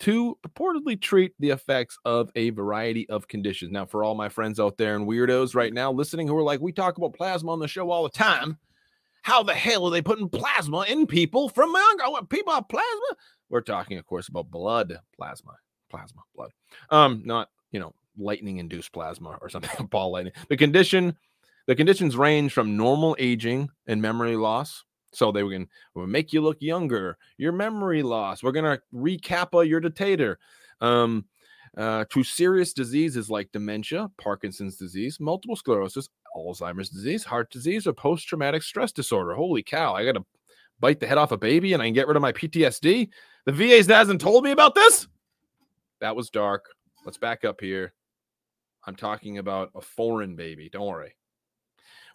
[0.00, 3.70] to purportedly treat the effects of a variety of conditions.
[3.70, 6.60] Now, for all my friends out there and weirdos right now listening who are like,
[6.60, 8.58] we talk about plasma on the show all the time.
[9.22, 13.16] How the hell are they putting plasma in people from young people have plasma?
[13.48, 15.52] We're talking, of course, about blood plasma,
[15.88, 16.50] plasma, blood.
[16.90, 20.32] Um, not you know, lightning induced plasma or something, ball lightning.
[20.48, 21.16] The condition,
[21.66, 24.84] the conditions range from normal aging and memory loss
[25.14, 28.42] so they can make you look younger, your memory loss.
[28.42, 30.38] We're gonna recappa your dictator.
[30.80, 31.24] Um,
[31.76, 37.92] uh, to serious diseases like dementia, Parkinson's disease, multiple sclerosis, Alzheimer's disease, heart disease, or
[37.92, 39.34] post traumatic stress disorder.
[39.34, 39.94] Holy cow!
[39.94, 40.24] I gotta
[40.78, 43.08] bite the head off a baby and I can get rid of my PTSD.
[43.46, 45.08] The VA hasn't told me about this.
[46.00, 46.66] That was dark.
[47.04, 47.92] Let's back up here.
[48.86, 50.68] I'm talking about a foreign baby.
[50.70, 51.14] Don't worry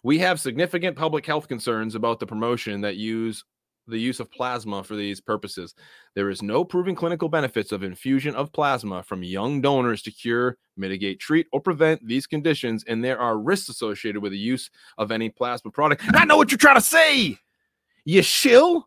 [0.02, 3.44] we have significant public health concerns about the promotion that use
[3.86, 5.74] the use of plasma for these purposes.
[6.14, 10.58] There is no proven clinical benefits of infusion of plasma from young donors to cure,
[10.76, 15.10] mitigate, treat, or prevent these conditions, and there are risks associated with the use of
[15.10, 16.02] any plasma product.
[16.14, 17.38] I know what you're trying to say.
[18.04, 18.86] You shill?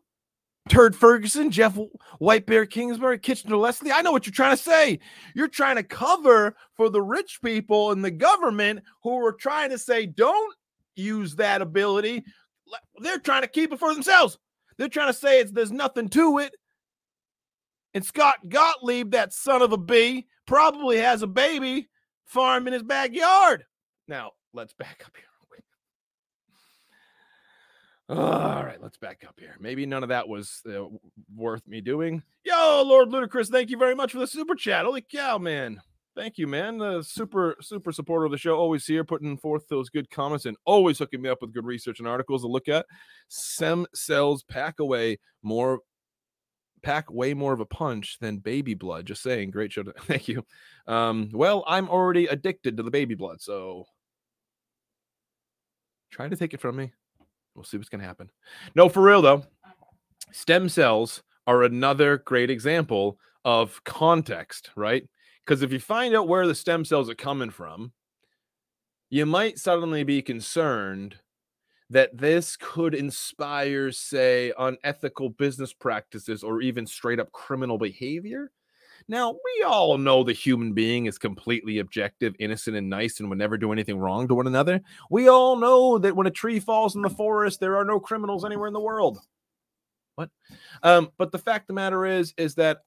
[0.70, 1.78] Turd Ferguson, Jeff
[2.18, 3.92] White Bear Kingsbury, Kitchener Leslie.
[3.92, 4.98] I know what you're trying to say.
[5.34, 9.78] You're trying to cover for the rich people in the government who are trying to
[9.78, 10.54] say, don't
[10.96, 12.24] use that ability.
[12.98, 14.38] They're trying to keep it for themselves.
[14.78, 16.54] They're trying to say it's there's nothing to it.
[17.94, 21.88] And Scott Gottlieb, that son of a bee, probably has a baby
[22.24, 23.64] farm in his backyard.
[24.08, 25.24] Now, let's back up here.
[28.08, 29.56] All right, let's back up here.
[29.58, 30.84] Maybe none of that was uh,
[31.34, 32.22] worth me doing.
[32.44, 34.84] Yo, Lord Ludacris, thank you very much for the super chat.
[34.84, 35.80] Holy cow, man.
[36.16, 36.80] Thank you, man.
[36.80, 38.56] Uh, super, super supporter of the show.
[38.56, 41.98] Always here, putting forth those good comments and always hooking me up with good research
[41.98, 42.86] and articles to look at.
[43.28, 45.80] Stem cells pack away more,
[46.82, 49.06] pack way more of a punch than baby blood.
[49.06, 49.50] Just saying.
[49.50, 49.82] Great show.
[50.02, 50.44] Thank you.
[50.86, 53.84] Um, well, I'm already addicted to the baby blood, so
[56.12, 56.92] try to take it from me.
[57.56, 58.30] We'll see what's gonna happen.
[58.76, 59.44] No, for real though.
[60.30, 65.08] Stem cells are another great example of context, right?
[65.44, 67.92] Because if you find out where the stem cells are coming from,
[69.10, 71.16] you might suddenly be concerned
[71.90, 78.50] that this could inspire, say, unethical business practices or even straight up criminal behavior.
[79.06, 83.38] Now, we all know the human being is completely objective, innocent, and nice and would
[83.38, 84.80] never do anything wrong to one another.
[85.10, 88.46] We all know that when a tree falls in the forest, there are no criminals
[88.46, 89.18] anywhere in the world.
[90.14, 90.30] What?
[90.82, 92.78] Um, but the fact the matter is, is that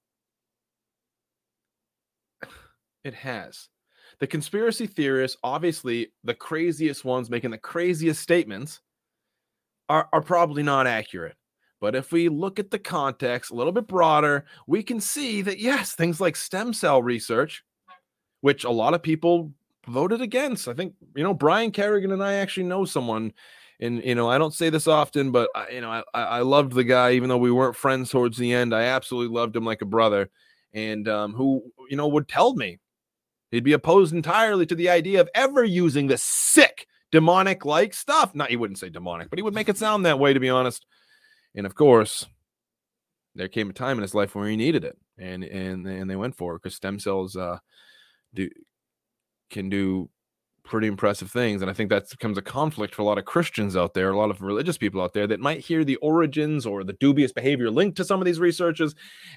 [3.08, 3.70] it has.
[4.20, 8.82] The conspiracy theorists, obviously the craziest ones making the craziest statements,
[9.90, 11.36] are, are probably not accurate.
[11.80, 15.60] But if we look at the context a little bit broader, we can see that
[15.60, 17.64] yes, things like stem cell research,
[18.42, 19.54] which a lot of people
[19.88, 20.68] voted against.
[20.68, 23.32] I think, you know, Brian Kerrigan and I actually know someone.
[23.80, 26.72] And, you know, I don't say this often, but, I, you know, I, I loved
[26.72, 28.74] the guy, even though we weren't friends towards the end.
[28.74, 30.32] I absolutely loved him like a brother.
[30.74, 32.80] And um, who, you know, would tell me
[33.52, 38.36] He'd be opposed entirely to the idea of ever using the sick demonic like stuff.
[38.36, 40.50] Not he wouldn't say demonic, but he would make it sound that way, to be
[40.50, 40.86] honest.
[41.56, 42.26] And of course,
[43.36, 46.16] there came a time in his life where he needed it, and and and they
[46.16, 47.60] went for it because stem cells uh
[48.34, 48.50] do
[49.50, 50.10] can do
[50.68, 51.62] pretty impressive things.
[51.62, 54.18] And I think that becomes a conflict for a lot of Christians out there, a
[54.18, 57.72] lot of religious people out there that might hear the origins or the dubious behavior
[57.72, 58.94] linked to some of these researches,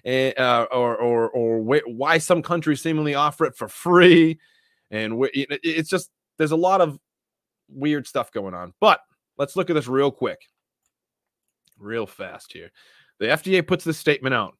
[0.06, 4.38] uh, or or or why some countries seemingly offer it for free.
[4.90, 6.98] And it's just there's a lot of
[7.68, 8.74] weird stuff going on.
[8.80, 9.00] But
[9.38, 10.40] let's look at this real quick,
[11.78, 12.70] real fast here.
[13.20, 14.56] The FDA puts this statement out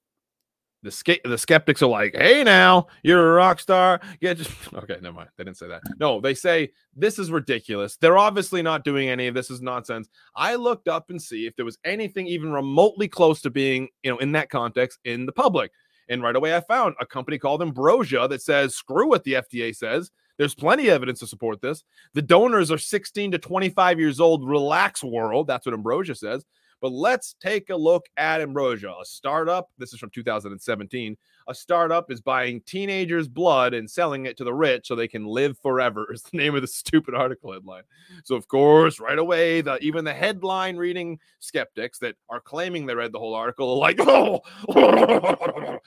[0.83, 4.97] the the skeptics are like, "Hey, now you're a rock star." Yeah, just okay.
[5.01, 5.29] Never mind.
[5.37, 5.83] They didn't say that.
[5.99, 7.97] No, they say this is ridiculous.
[7.97, 9.51] They're obviously not doing any of this.
[9.51, 10.09] Is nonsense.
[10.35, 14.11] I looked up and see if there was anything even remotely close to being, you
[14.11, 15.71] know, in that context in the public.
[16.09, 19.75] And right away, I found a company called Ambrosia that says, "Screw what the FDA
[19.75, 21.85] says." There's plenty of evidence to support this.
[22.15, 24.49] The donors are 16 to 25 years old.
[24.49, 25.47] Relax, world.
[25.47, 26.47] That's what Ambrosia says.
[26.81, 29.69] But let's take a look at Ambrosia, a startup.
[29.79, 31.17] This is from 2017.
[31.49, 35.27] A startup is buying teenagers' blood and selling it to the rich so they can
[35.27, 37.83] live forever, is the name of the stupid article headline.
[38.25, 42.95] So, of course, right away, the even the headline reading skeptics that are claiming they
[42.95, 44.41] read the whole article are like, oh,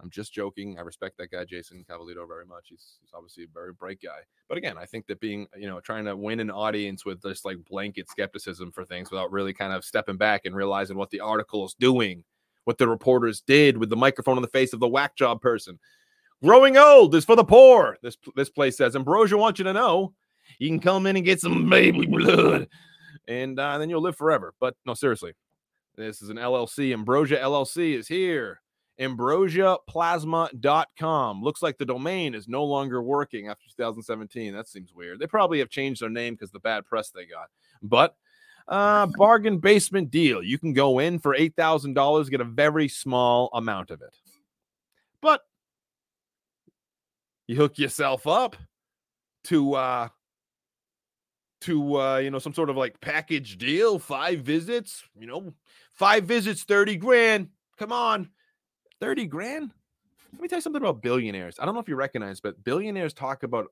[0.00, 0.78] I'm just joking.
[0.78, 2.66] I respect that guy, Jason Colavito, very much.
[2.68, 4.18] He's, he's obviously a very bright guy.
[4.48, 7.44] But again, I think that being, you know, trying to win an audience with this
[7.44, 11.20] like blanket skepticism for things without really kind of stepping back and realizing what the
[11.20, 12.24] article is doing,
[12.64, 15.78] what the reporters did with the microphone on the face of the whack job person.
[16.44, 17.96] Growing old is for the poor.
[18.02, 20.12] This this place says Ambrosia wants you to know
[20.58, 22.68] you can come in and get some baby blood,
[23.26, 24.52] and uh, then you'll live forever.
[24.60, 25.32] But no, seriously,
[25.96, 26.92] this is an LLC.
[26.92, 28.60] Ambrosia LLC is here
[29.00, 31.42] ambrosiaplasma.com.
[31.42, 34.54] Looks like the domain is no longer working after 2017.
[34.54, 35.18] That seems weird.
[35.18, 37.50] They probably have changed their name because the bad press they got.
[37.82, 38.16] But
[38.68, 40.42] uh, bargain basement deal.
[40.42, 44.16] You can go in for $8,000, get a very small amount of it.
[45.20, 45.42] But
[47.46, 48.56] you hook yourself up
[49.44, 50.08] to uh
[51.60, 55.54] to uh you know some sort of like package deal, five visits, you know,
[55.92, 57.48] five visits, 30 grand.
[57.78, 58.30] Come on
[59.00, 59.72] 30 grand?
[60.32, 61.56] Let me tell you something about billionaires.
[61.58, 63.68] I don't know if you recognize, but billionaires talk about,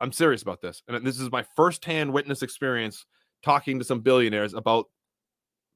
[0.00, 0.82] I'm serious about this.
[0.86, 3.04] And this is my firsthand witness experience
[3.42, 4.86] talking to some billionaires about,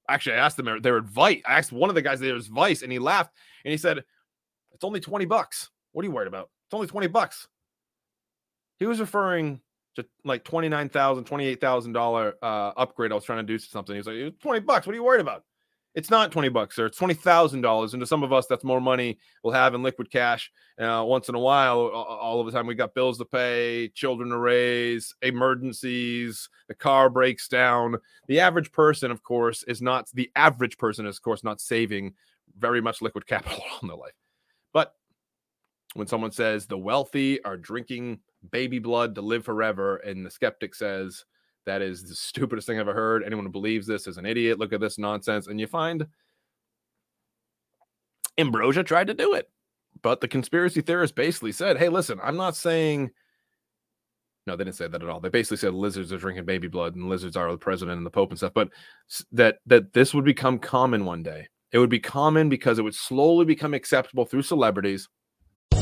[0.08, 1.40] actually, I asked them their advice.
[1.46, 3.32] I asked one of the guys their advice and he laughed
[3.64, 4.04] and he said,
[4.72, 5.70] It's only 20 bucks.
[5.92, 6.50] What are you worried about?
[6.66, 7.48] It's only 20 bucks.
[8.78, 9.60] He was referring
[9.96, 12.46] to like $29,000, $28,000 uh,
[12.76, 13.94] upgrade I was trying to do something.
[13.94, 14.86] He was like, 20 bucks.
[14.86, 15.44] What are you worried about?
[15.94, 17.92] It's not 20 bucks or it's $20,000.
[17.92, 21.28] And to some of us, that's more money we'll have in liquid cash uh, once
[21.28, 21.88] in a while.
[21.88, 27.10] All of the time, we got bills to pay, children to raise, emergencies, the car
[27.10, 27.96] breaks down.
[28.28, 32.14] The average person, of course, is not the average person is, of course, not saving
[32.58, 34.14] very much liquid capital in their life.
[34.72, 34.94] But
[35.94, 38.20] when someone says the wealthy are drinking
[38.50, 41.24] baby blood to live forever, and the skeptic says,
[41.66, 43.22] that is the stupidest thing I've ever heard.
[43.24, 44.58] Anyone who believes this is an idiot.
[44.58, 45.46] Look at this nonsense.
[45.46, 46.06] And you find
[48.38, 49.48] Ambrosia tried to do it.
[50.02, 53.10] but the conspiracy theorists basically said, "Hey, listen, I'm not saying."
[54.46, 55.20] No, they didn't say that at all.
[55.20, 58.10] They basically said lizards are drinking baby blood and lizards are the president and the
[58.10, 58.52] pope and stuff.
[58.54, 58.70] But
[59.32, 61.46] that that this would become common one day.
[61.72, 65.08] It would be common because it would slowly become acceptable through celebrities.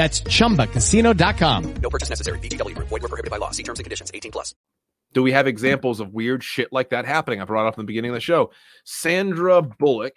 [0.00, 1.74] That's chumbacasino.com.
[1.74, 2.38] No purchase necessary.
[2.38, 2.88] VGW Group.
[2.88, 3.50] Void were prohibited by law.
[3.50, 4.10] See terms and conditions.
[4.14, 4.54] 18 plus.
[5.12, 7.38] Do we have examples of weird shit like that happening?
[7.38, 8.50] I brought up in the beginning of the show.
[8.82, 10.14] Sandra Bullock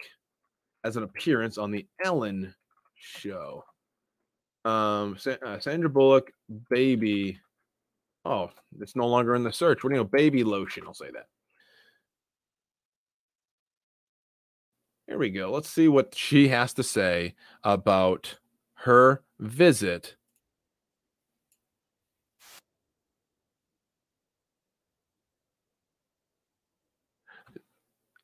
[0.85, 2.55] as an appearance on the Ellen
[2.95, 3.65] show.
[4.63, 6.31] Um, Sa- uh, Sandra Bullock,
[6.69, 7.41] baby.
[8.23, 9.83] Oh, it's no longer in the search.
[9.83, 10.09] What do you know?
[10.09, 10.83] Baby lotion.
[10.87, 11.25] I'll say that.
[15.07, 15.51] Here we go.
[15.51, 17.35] Let's see what she has to say
[17.65, 18.37] about
[18.75, 20.15] her visit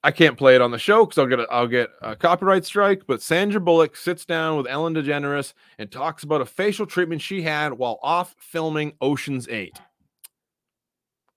[0.01, 2.63] I can't play it on the show because I'll get a, I'll get a copyright
[2.63, 3.03] strike.
[3.05, 7.41] But Sandra Bullock sits down with Ellen DeGeneres and talks about a facial treatment she
[7.41, 9.77] had while off filming Ocean's Eight.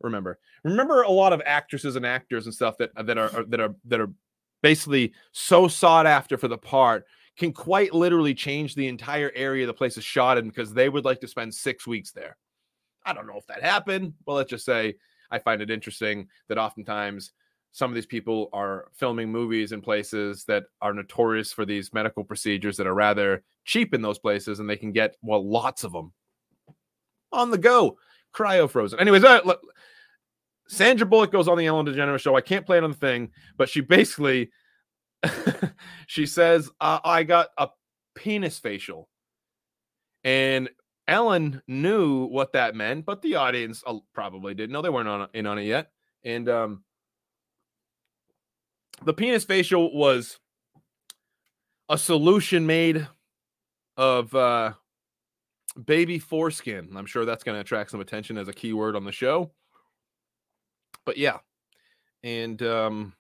[0.01, 3.75] Remember, remember a lot of actresses and actors and stuff that that are that are
[3.87, 4.13] that are
[4.63, 7.05] basically so sought after for the part
[7.37, 11.05] can quite literally change the entire area the place is shot in because they would
[11.05, 12.37] like to spend six weeks there.
[13.05, 14.95] I don't know if that happened, but let's just say
[15.31, 17.33] I find it interesting that oftentimes
[17.73, 22.23] some of these people are filming movies in places that are notorious for these medical
[22.23, 25.93] procedures that are rather cheap in those places and they can get well lots of
[25.93, 26.13] them
[27.33, 27.97] on the go
[28.35, 29.01] cryo frozen.
[29.01, 29.63] Anyways uh, look,
[30.69, 32.37] sandra bullock goes on the ellen degeneres show.
[32.37, 34.51] I can't play it on the thing but she basically
[36.07, 37.69] she says i got a
[38.15, 39.09] penis facial
[40.25, 40.69] and
[41.09, 45.29] ellen knew what that meant but the audience uh, probably didn't know they weren't on
[45.35, 45.91] in on it yet
[46.25, 46.85] and um
[49.05, 50.39] the penis facial was
[51.89, 53.07] a solution made
[53.97, 54.73] of uh
[55.85, 56.97] baby foreskin.
[56.97, 59.53] I'm sure that's going to attract some attention as a keyword on the show.
[61.05, 61.39] But yeah.
[62.23, 63.15] And um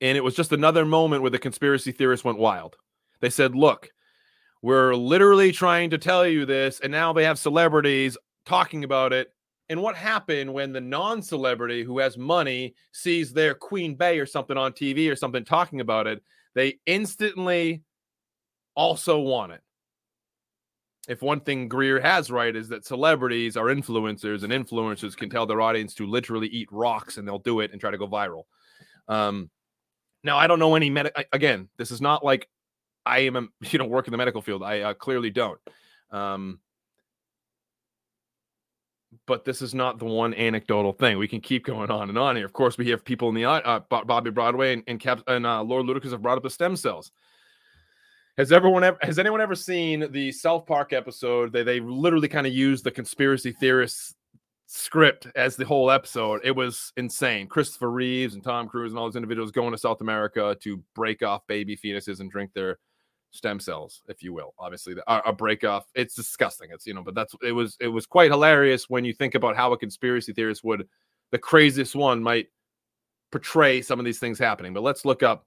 [0.00, 2.76] and it was just another moment where the conspiracy theorists went wild.
[3.20, 3.90] They said, "Look,
[4.62, 9.32] we're literally trying to tell you this and now they have celebrities talking about it
[9.68, 14.56] and what happened when the non-celebrity who has money sees their Queen Bey or something
[14.56, 16.22] on TV or something talking about it,
[16.54, 17.82] they instantly
[18.76, 19.60] also want it.
[21.08, 25.46] If one thing Greer has right is that celebrities are influencers and influencers can tell
[25.46, 28.44] their audience to literally eat rocks and they'll do it and try to go viral.
[29.08, 29.50] Um,
[30.26, 31.10] now I don't know any med.
[31.32, 32.48] Again, this is not like
[33.06, 34.62] I am, you know, work in the medical field.
[34.62, 35.58] I uh, clearly don't.
[36.10, 36.60] Um,
[39.26, 41.16] but this is not the one anecdotal thing.
[41.18, 42.44] We can keep going on and on here.
[42.44, 45.62] Of course, we have people in the uh, Bobby Broadway and and, Cap, and uh,
[45.62, 47.12] Lord Ludacris have brought up the stem cells.
[48.36, 51.52] Has everyone ever has anyone ever seen the South Park episode?
[51.52, 54.14] They they literally kind of used the conspiracy theorists
[54.76, 56.40] script as the whole episode.
[56.44, 57.48] It was insane.
[57.48, 61.22] Christopher Reeves and Tom Cruise and all those individuals going to South America to break
[61.22, 62.78] off baby fetuses and drink their
[63.30, 64.54] stem cells, if you will.
[64.58, 65.86] Obviously, a break off.
[65.94, 66.70] It's disgusting.
[66.72, 69.56] It's you know, but that's it was it was quite hilarious when you think about
[69.56, 70.86] how a conspiracy theorist would,
[71.32, 72.48] the craziest one might
[73.32, 74.74] portray some of these things happening.
[74.74, 75.46] But let's look up.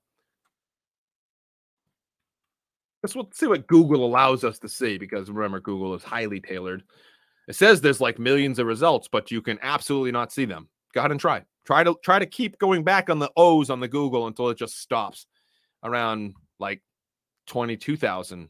[3.02, 6.84] Let's see what Google allows us to see because remember, Google is highly tailored.
[7.50, 10.70] It says there's like millions of results, but you can absolutely not see them.
[10.94, 11.44] Go ahead and try.
[11.66, 14.58] Try to try to keep going back on the O's on the Google until it
[14.58, 15.26] just stops
[15.84, 16.84] around like
[17.48, 18.50] 22,000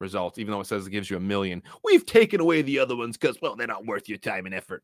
[0.00, 1.62] results, even though it says it gives you a million.
[1.82, 4.82] We've taken away the other ones because, well, they're not worth your time and effort.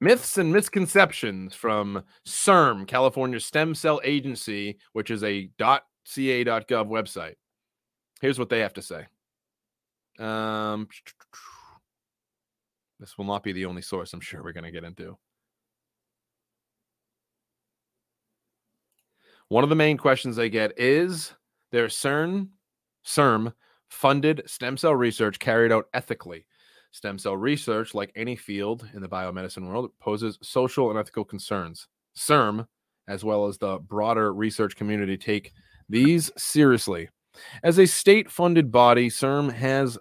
[0.00, 5.50] Myths and misconceptions from CIRM, California Stem Cell Agency, which is a
[6.08, 7.34] .ca.gov website.
[8.20, 9.06] Here's what they have to say.
[10.18, 10.88] Um,
[13.00, 15.16] this will not be the only source I'm sure we're going to get into.
[19.48, 21.32] One of the main questions they get is
[21.72, 22.48] there CERN,
[23.06, 23.54] CIRM
[23.88, 26.44] funded stem cell research carried out ethically?
[26.90, 31.86] Stem cell research, like any field in the biomedicine world, poses social and ethical concerns.
[32.16, 32.66] CIRM,
[33.06, 35.52] as well as the broader research community, take
[35.88, 37.08] these seriously.
[37.62, 39.98] As a state funded body, CIRM has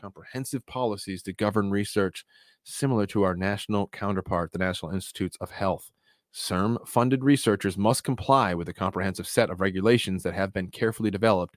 [0.00, 2.24] comprehensive policies to govern research
[2.64, 5.90] similar to our national counterpart, the National Institutes of Health.
[6.32, 11.10] CIRM funded researchers must comply with a comprehensive set of regulations that have been carefully
[11.10, 11.56] developed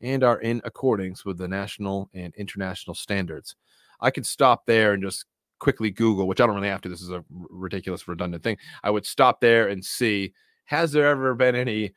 [0.00, 3.54] and are in accordance with the national and international standards.
[4.00, 5.24] I could stop there and just
[5.58, 6.88] quickly Google, which I don't really have to.
[6.88, 8.58] This is a ridiculous, redundant thing.
[8.82, 10.32] I would stop there and see
[10.66, 11.92] has there ever been any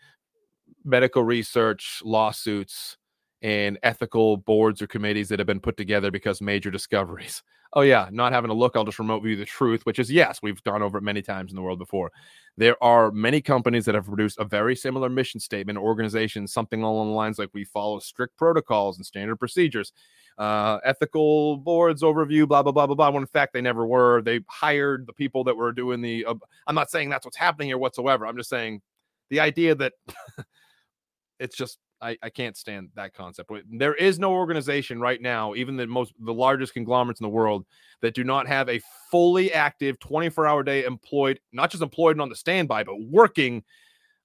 [0.83, 2.97] medical research lawsuits
[3.41, 7.43] and ethical boards or committees that have been put together because major discoveries.
[7.73, 10.39] Oh yeah, not having a look, I'll just remote view the truth, which is yes,
[10.43, 12.11] we've gone over it many times in the world before.
[12.57, 17.07] There are many companies that have produced a very similar mission statement, organizations, something along
[17.07, 19.93] the lines like we follow strict protocols and standard procedures,
[20.37, 23.09] uh, ethical boards overview, blah blah blah blah blah.
[23.09, 24.21] When in fact they never were.
[24.21, 26.25] They hired the people that were doing the.
[26.25, 26.35] Uh,
[26.67, 28.27] I'm not saying that's what's happening here whatsoever.
[28.27, 28.81] I'm just saying
[29.31, 29.93] the idea that
[31.39, 33.51] it's just I, I can't stand that concept.
[33.71, 37.65] There is no organization right now, even the most the largest conglomerates in the world,
[38.01, 42.21] that do not have a fully active 24 hour day employed, not just employed and
[42.21, 43.63] on the standby, but working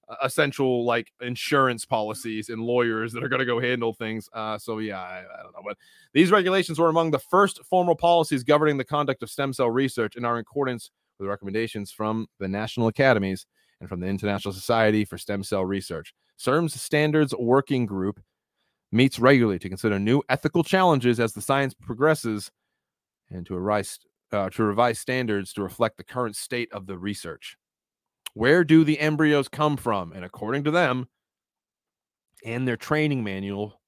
[0.09, 4.27] uh, essential like insurance policies and lawyers that are going to go handle things.
[4.33, 5.77] Uh, so yeah, I, I don't know, but
[6.13, 10.15] these regulations were among the first formal policies governing the conduct of stem cell research
[10.15, 10.89] and are in accordance
[11.19, 13.45] with recommendations from the national academies
[13.79, 16.13] and from the International Society for Stem Cell Research.
[16.37, 18.21] CIRM's Standards Working Group
[18.91, 22.51] meets regularly to consider new ethical challenges as the science progresses
[23.29, 23.99] and to revise,
[24.31, 27.57] uh, to revise standards to reflect the current state of the research.
[28.33, 30.13] Where do the embryos come from?
[30.13, 31.07] And according to them
[32.45, 33.81] and their training manual,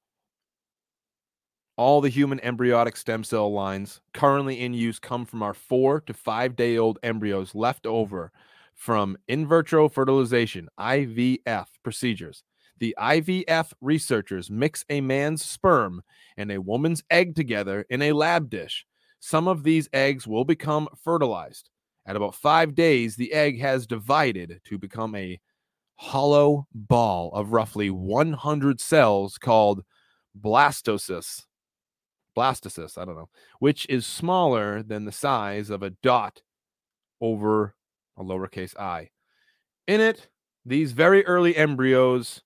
[1.76, 6.12] all the human embryonic stem cell lines currently in use come from our four to
[6.12, 8.32] five day old embryos left over
[8.80, 12.42] from in vitro fertilization, IVF procedures.
[12.78, 16.00] The IVF researchers mix a man's sperm
[16.38, 18.86] and a woman's egg together in a lab dish.
[19.20, 21.68] Some of these eggs will become fertilized.
[22.06, 25.38] At about five days, the egg has divided to become a
[25.96, 29.84] hollow ball of roughly 100 cells called
[30.40, 31.44] blastocysts.
[32.34, 33.28] Blastocysts, I don't know,
[33.58, 36.40] which is smaller than the size of a dot
[37.20, 37.74] over
[38.20, 39.08] a lowercase i.
[39.86, 40.28] In it,
[40.64, 42.42] these very early embryos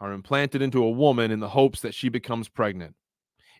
[0.00, 2.96] are implanted into a woman in the hopes that she becomes pregnant.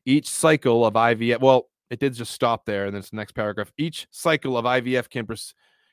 [0.06, 3.32] Each cycle of IVF, well, it did just stop there, and then it's the next
[3.32, 3.72] paragraph.
[3.76, 5.26] Each cycle of IVF can,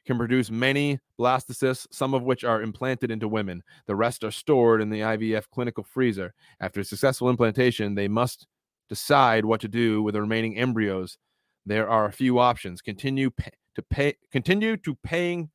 [0.05, 3.61] can produce many blastocysts, some of which are implanted into women.
[3.87, 6.33] The rest are stored in the IVF clinical freezer.
[6.61, 8.47] After successful implantation, they must
[8.87, 11.17] decide what to do with the remaining embryos.
[11.65, 12.81] There are a few options.
[12.81, 15.49] Continue pay, to pay, continue to paying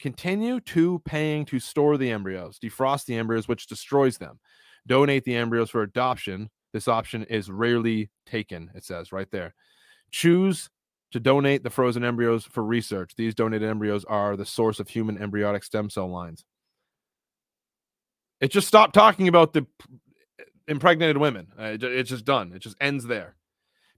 [0.00, 4.40] Continue to paying to store the embryos, defrost the embryos, which destroys them.
[4.86, 6.48] Donate the embryos for adoption.
[6.72, 9.54] This option is rarely taken, it says right there.
[10.10, 10.70] Choose
[11.10, 13.12] to donate the frozen embryos for research.
[13.16, 16.44] These donated embryos are the source of human embryonic stem cell lines.
[18.40, 19.66] It just stopped talking about the
[20.66, 21.48] impregnated women.
[21.58, 22.52] Uh, it's just done.
[22.54, 23.36] It just ends there.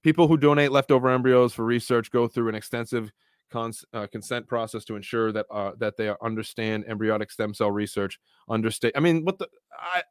[0.02, 3.12] People who donate leftover embryos for research go through an extensive
[3.52, 8.18] cons- uh, consent process to ensure that uh, that they understand embryonic stem cell research.
[8.48, 8.94] Understand?
[8.96, 9.48] I mean, what the
[9.78, 10.02] I.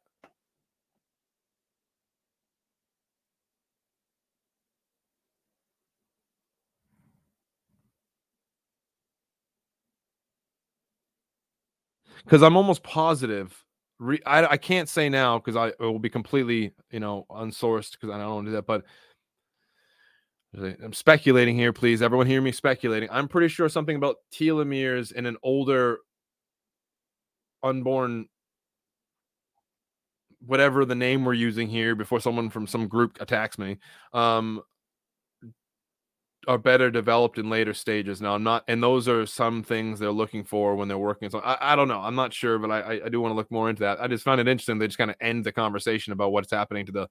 [12.24, 13.64] Because I'm almost positive.
[13.98, 18.10] Re- I, I can't say now because I will be completely you know unsourced because
[18.10, 18.66] I don't do that.
[18.66, 18.84] But
[20.54, 22.02] I'm speculating here, please.
[22.02, 23.08] Everyone hear me speculating.
[23.10, 25.98] I'm pretty sure something about telomeres in an older
[27.62, 28.26] unborn
[30.46, 33.78] whatever the name we're using here before someone from some group attacks me
[34.12, 34.60] um
[36.48, 40.10] are better developed in later stages now i'm not and those are some things they're
[40.10, 43.00] looking for when they're working so i, I don't know i'm not sure but i
[43.04, 44.98] i do want to look more into that i just found it interesting they just
[44.98, 47.08] kind of end the conversation about what's happening to the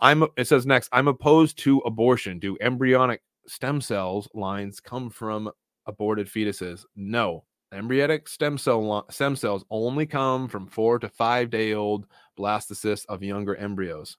[0.00, 2.38] I'm it says next, I'm opposed to abortion.
[2.38, 5.50] Do embryonic stem cells lines come from
[5.86, 6.84] aborted fetuses?
[6.96, 7.44] No.
[7.72, 12.06] Embryonic stem cell stem cells only come from 4 to 5 day old
[12.38, 14.16] blastocysts of younger embryos.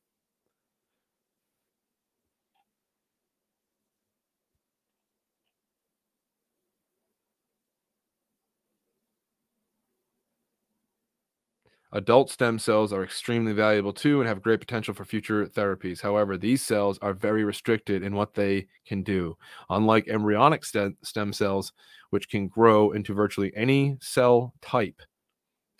[11.93, 16.01] Adult stem cells are extremely valuable too and have great potential for future therapies.
[16.01, 19.37] However, these cells are very restricted in what they can do.
[19.69, 21.73] Unlike embryonic stem, cells,
[22.11, 25.01] which can grow into virtually any cell type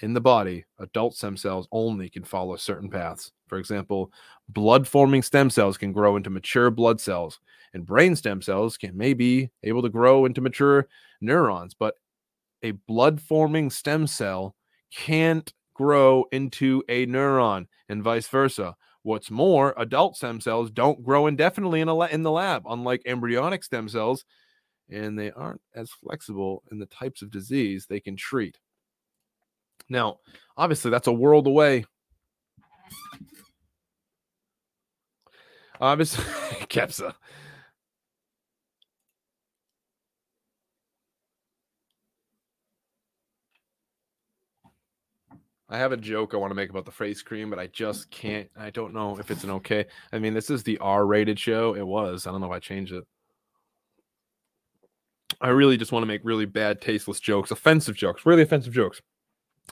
[0.01, 3.31] in the body, adult stem cells only can follow certain paths.
[3.47, 4.11] For example,
[4.49, 7.39] blood forming stem cells can grow into mature blood cells,
[7.73, 10.89] and brain stem cells can maybe able to grow into mature
[11.21, 11.95] neurons, but
[12.63, 14.55] a blood forming stem cell
[14.93, 18.75] can't grow into a neuron and vice versa.
[19.01, 23.01] What's more, adult stem cells don't grow indefinitely in, a la- in the lab, unlike
[23.07, 24.23] embryonic stem cells,
[24.91, 28.59] and they aren't as flexible in the types of disease they can treat.
[29.89, 30.17] Now,
[30.55, 31.85] obviously, that's a world away.
[35.79, 36.23] Obviously,
[36.69, 37.15] Kepsa.
[45.71, 48.11] I have a joke I want to make about the face cream, but I just
[48.11, 48.49] can't.
[48.59, 49.85] I don't know if it's an okay.
[50.11, 51.73] I mean, this is the R-rated show.
[51.75, 52.27] It was.
[52.27, 53.05] I don't know if I changed it.
[55.39, 59.01] I really just want to make really bad, tasteless jokes, offensive jokes, really offensive jokes.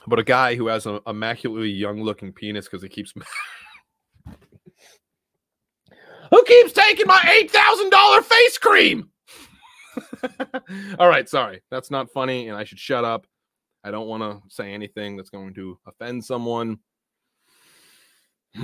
[0.06, 3.12] But a guy who has an immaculately young-looking penis because he keeps.
[6.30, 9.10] who keeps taking my eight thousand dollar face cream?
[10.98, 13.26] All right, sorry, that's not funny, and I should shut up.
[13.84, 16.78] I don't want to say anything that's going to offend someone.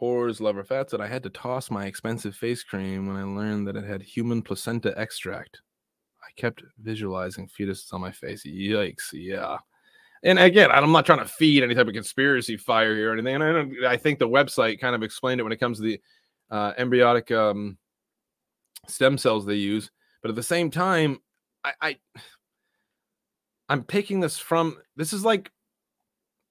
[0.00, 3.68] Whores, lover, fat said I had to toss my expensive face cream when I learned
[3.68, 5.60] that it had human placenta extract.
[6.20, 8.44] I kept visualizing fetuses on my face.
[8.44, 9.12] Yikes!
[9.12, 9.58] Yeah,
[10.24, 13.34] and again, I'm not trying to feed any type of conspiracy fire here or anything.
[13.34, 15.82] And I, don't, I think the website kind of explained it when it comes to
[15.82, 16.00] the
[16.50, 16.72] uh,
[17.36, 17.76] um,
[18.86, 19.90] stem cells they use.
[20.20, 21.18] But at the same time,
[21.64, 21.96] I, I
[23.68, 25.50] I'm taking this from this is like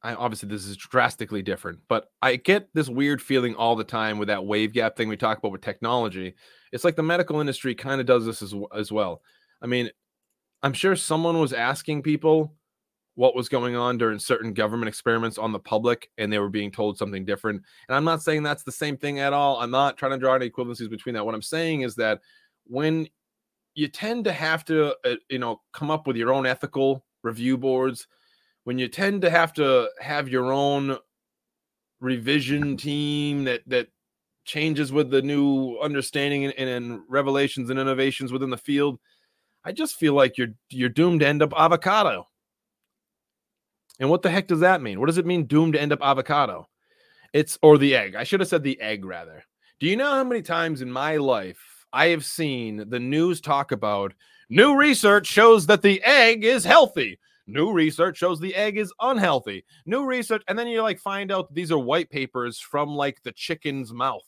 [0.03, 4.17] I obviously this is drastically different, but I get this weird feeling all the time
[4.17, 6.33] with that wave gap thing we talk about with technology.
[6.71, 9.21] It's like the medical industry kind of does this as, as well.
[9.61, 9.91] I mean,
[10.63, 12.55] I'm sure someone was asking people
[13.15, 16.71] what was going on during certain government experiments on the public and they were being
[16.71, 17.61] told something different.
[17.87, 19.59] And I'm not saying that's the same thing at all.
[19.59, 21.25] I'm not trying to draw any equivalencies between that.
[21.25, 22.21] What I'm saying is that
[22.65, 23.07] when
[23.73, 27.57] you tend to have to uh, you know come up with your own ethical review
[27.57, 28.07] boards.
[28.63, 30.97] When you tend to have to have your own
[31.99, 33.87] revision team that that
[34.43, 38.99] changes with the new understanding and, and revelations and innovations within the field
[39.63, 42.27] i just feel like you're you're doomed to end up avocado.
[43.99, 44.99] And what the heck does that mean?
[44.99, 46.67] What does it mean doomed to end up avocado?
[47.33, 48.15] It's or the egg.
[48.15, 49.43] I should have said the egg rather.
[49.79, 51.59] Do you know how many times in my life
[51.93, 54.13] i have seen the news talk about
[54.49, 59.65] new research shows that the egg is healthy New research shows the egg is unhealthy.
[59.85, 63.31] New research, and then you like find out these are white papers from like the
[63.33, 64.21] chicken's mouth.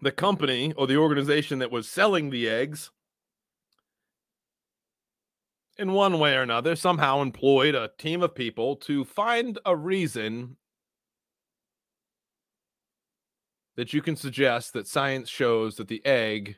[0.00, 2.90] The company or the organization that was selling the eggs,
[5.78, 10.56] in one way or another, somehow employed a team of people to find a reason
[13.76, 16.56] that you can suggest that science shows that the egg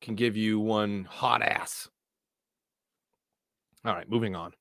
[0.00, 1.88] can give you one hot ass.
[3.84, 4.52] All right, moving on.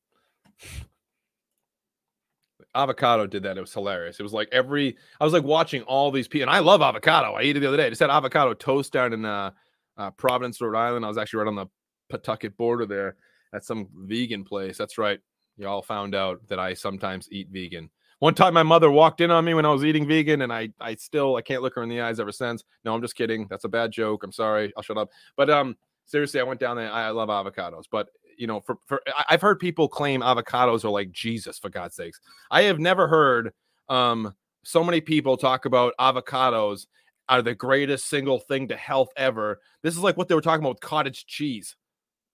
[2.76, 3.58] Avocado did that.
[3.58, 4.20] It was hilarious.
[4.20, 7.34] It was like every I was like watching all these people, and I love avocado.
[7.34, 7.86] I ate it the other day.
[7.86, 9.52] I just had avocado toast down in uh,
[9.96, 11.06] uh, Providence, Rhode Island.
[11.06, 11.68] I was actually right on the
[12.10, 13.16] Pawtucket border there
[13.54, 14.78] at some vegan place.
[14.78, 15.20] That's right.
[15.58, 17.90] Y'all found out that I sometimes eat vegan.
[18.20, 20.70] One time my mother walked in on me when I was eating vegan and I
[20.80, 22.64] I still I can't look her in the eyes ever since.
[22.86, 23.48] No, I'm just kidding.
[23.50, 24.24] That's a bad joke.
[24.24, 24.72] I'm sorry.
[24.78, 25.10] I'll shut up.
[25.36, 25.76] But um
[26.06, 26.92] seriously, I went down there.
[26.92, 31.12] I, love avocados, but you know, for for I've heard people claim avocados are like
[31.12, 32.20] Jesus for God's sakes.
[32.50, 33.52] I have never heard
[33.90, 36.88] um so many people talk about avocados
[37.30, 39.60] are the greatest single thing to health ever.
[39.82, 41.76] This is like what they were talking about with cottage cheese.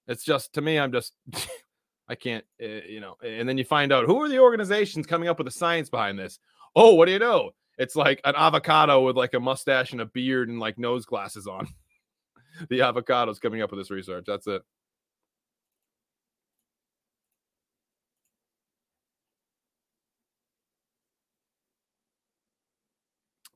[0.09, 1.13] It's just to me, I'm just
[2.09, 3.15] I can't, uh, you know.
[3.23, 6.17] And then you find out who are the organizations coming up with the science behind
[6.17, 6.39] this.
[6.75, 7.51] Oh, what do you know?
[7.77, 11.45] It's like an avocado with like a mustache and a beard and like nose glasses
[11.47, 11.67] on.
[12.69, 14.25] the avocado's coming up with this research.
[14.27, 14.63] That's it.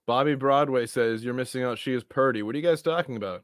[0.06, 1.80] Bobby Broadway says you're missing out.
[1.80, 2.44] She is purdy.
[2.44, 3.44] What are you guys talking about?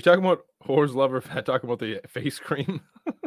[0.00, 2.80] You talking about whores lover fat talking about the face cream?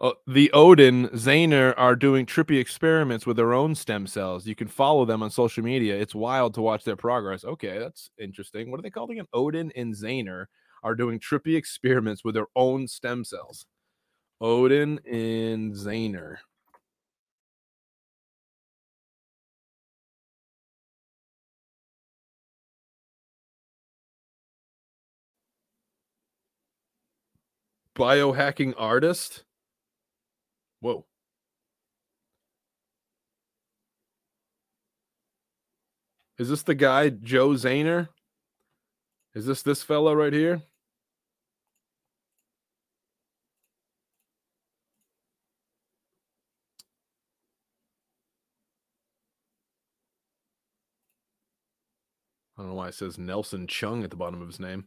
[0.00, 4.46] Oh, the Odin Zayner are doing trippy experiments with their own stem cells.
[4.46, 5.98] You can follow them on social media.
[5.98, 7.44] It's wild to watch their progress.
[7.44, 8.70] Okay, that's interesting.
[8.70, 9.26] What are they called again?
[9.32, 10.46] Odin and Zayner
[10.84, 13.66] are doing trippy experiments with their own stem cells.
[14.40, 16.36] Odin and Zayner.
[27.98, 29.42] Biohacking artist.
[30.80, 31.04] Whoa.
[36.38, 38.08] Is this the guy, Joe Zayner?
[39.34, 40.62] Is this this fellow right here?
[52.56, 54.86] I don't know why it says Nelson Chung at the bottom of his name.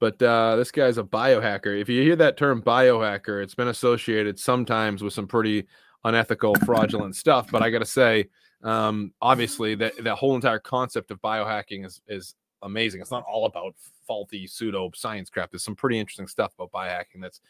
[0.00, 1.80] But uh, this guy's a biohacker.
[1.80, 5.66] If you hear that term biohacker, it's been associated sometimes with some pretty
[6.04, 7.50] unethical, fraudulent stuff.
[7.50, 8.28] But I got to say,
[8.62, 13.00] um, obviously, that that whole entire concept of biohacking is is amazing.
[13.00, 13.74] It's not all about
[14.06, 15.50] faulty pseudo science crap.
[15.50, 17.40] There's some pretty interesting stuff about biohacking that's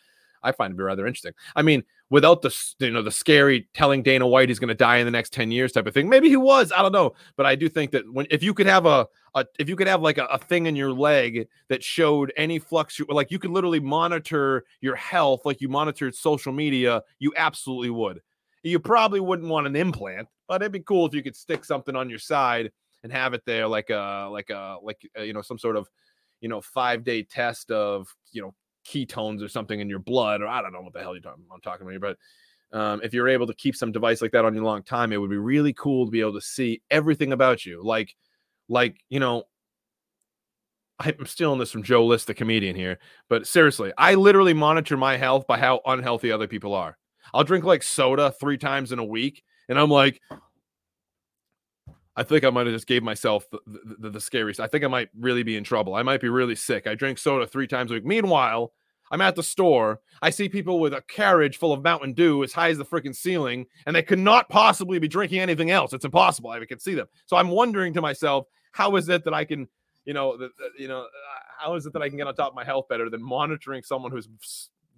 [0.42, 1.32] I find to be rather interesting.
[1.56, 4.96] I mean, without the you know the scary telling Dana White he's going to die
[4.98, 6.08] in the next ten years type of thing.
[6.08, 6.72] Maybe he was.
[6.72, 9.44] I don't know, but I do think that when if you could have a, a
[9.58, 13.00] if you could have like a, a thing in your leg that showed any flux,
[13.08, 18.20] like you could literally monitor your health like you monitored social media, you absolutely would.
[18.62, 21.96] You probably wouldn't want an implant, but it'd be cool if you could stick something
[21.96, 22.70] on your side
[23.02, 25.88] and have it there like a like a like a, you know some sort of
[26.40, 28.54] you know five day test of you know
[28.84, 31.44] ketones or something in your blood, or I don't know what the hell you're talking,
[31.52, 34.54] I'm talking about but um, if you're able to keep some device like that on
[34.54, 37.32] you a long time, it would be really cool to be able to see everything
[37.32, 37.80] about you.
[37.84, 38.16] Like,
[38.68, 39.44] like you know,
[40.98, 42.98] I'm stealing this from Joe List, the comedian here,
[43.28, 46.98] but seriously, I literally monitor my health by how unhealthy other people are.
[47.32, 50.20] I'll drink like soda three times in a week, and I'm like,
[52.16, 53.58] I think I might have just gave myself the,
[53.98, 54.60] the, the, scariest.
[54.60, 55.94] I think I might really be in trouble.
[55.94, 56.86] I might be really sick.
[56.86, 58.04] I drink soda three times a week.
[58.04, 58.72] Meanwhile,
[59.10, 60.00] I'm at the store.
[60.22, 63.14] I see people with a carriage full of Mountain Dew as high as the freaking
[63.14, 65.92] ceiling, and they could not possibly be drinking anything else.
[65.92, 66.50] It's impossible.
[66.50, 67.08] I can see them.
[67.26, 69.68] So I'm wondering to myself, how is it that I can,
[70.04, 71.06] you know, you know,
[71.58, 73.82] how is it that I can get on top of my health better than monitoring
[73.82, 74.28] someone who's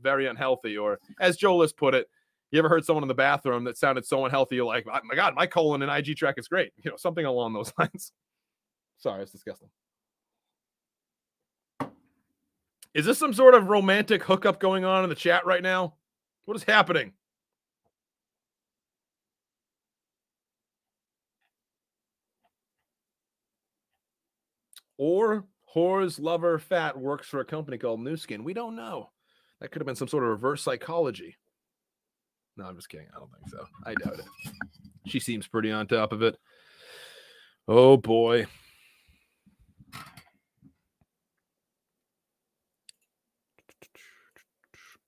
[0.02, 2.09] very unhealthy, or as Joe List put it,
[2.51, 4.56] you ever heard someone in the bathroom that sounded so unhealthy?
[4.56, 6.73] You're like, oh my God, my colon and IG track is great.
[6.82, 8.12] You know, something along those lines.
[8.98, 9.68] Sorry, it's disgusting.
[12.94, 15.94] Is this some sort of romantic hookup going on in the chat right now?
[16.47, 17.12] What is happening?
[24.97, 25.44] Or
[25.74, 28.44] whores lover fat works for a company called Nu Skin.
[28.44, 29.10] We don't know.
[29.60, 31.36] That could have been some sort of reverse psychology.
[32.56, 33.08] No, I'm just kidding.
[33.14, 33.66] I don't think so.
[33.84, 34.52] I doubt it.
[35.06, 36.36] She seems pretty on top of it.
[37.68, 38.46] Oh boy.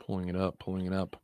[0.05, 1.21] Pulling it up, pulling it up.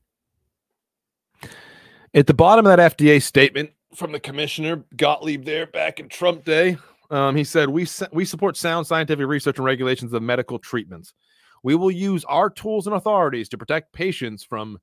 [2.13, 6.45] At the bottom of that FDA statement from the commissioner Gottlieb there back in Trump
[6.45, 6.77] day,
[7.11, 11.15] um, he said, we, we support sound scientific research and regulations of medical treatments.
[11.63, 14.79] We will use our tools and authorities to protect patients from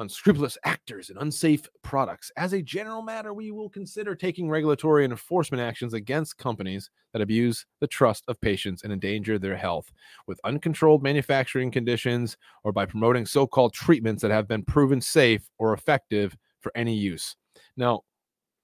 [0.00, 2.32] unscrupulous actors and unsafe products.
[2.36, 7.22] As a general matter, we will consider taking regulatory and enforcement actions against companies that
[7.22, 9.92] abuse the trust of patients and endanger their health
[10.26, 15.48] with uncontrolled manufacturing conditions or by promoting so called treatments that have been proven safe
[15.58, 17.36] or effective for any use.
[17.76, 18.02] Now,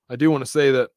[0.08, 0.90] I do want to say that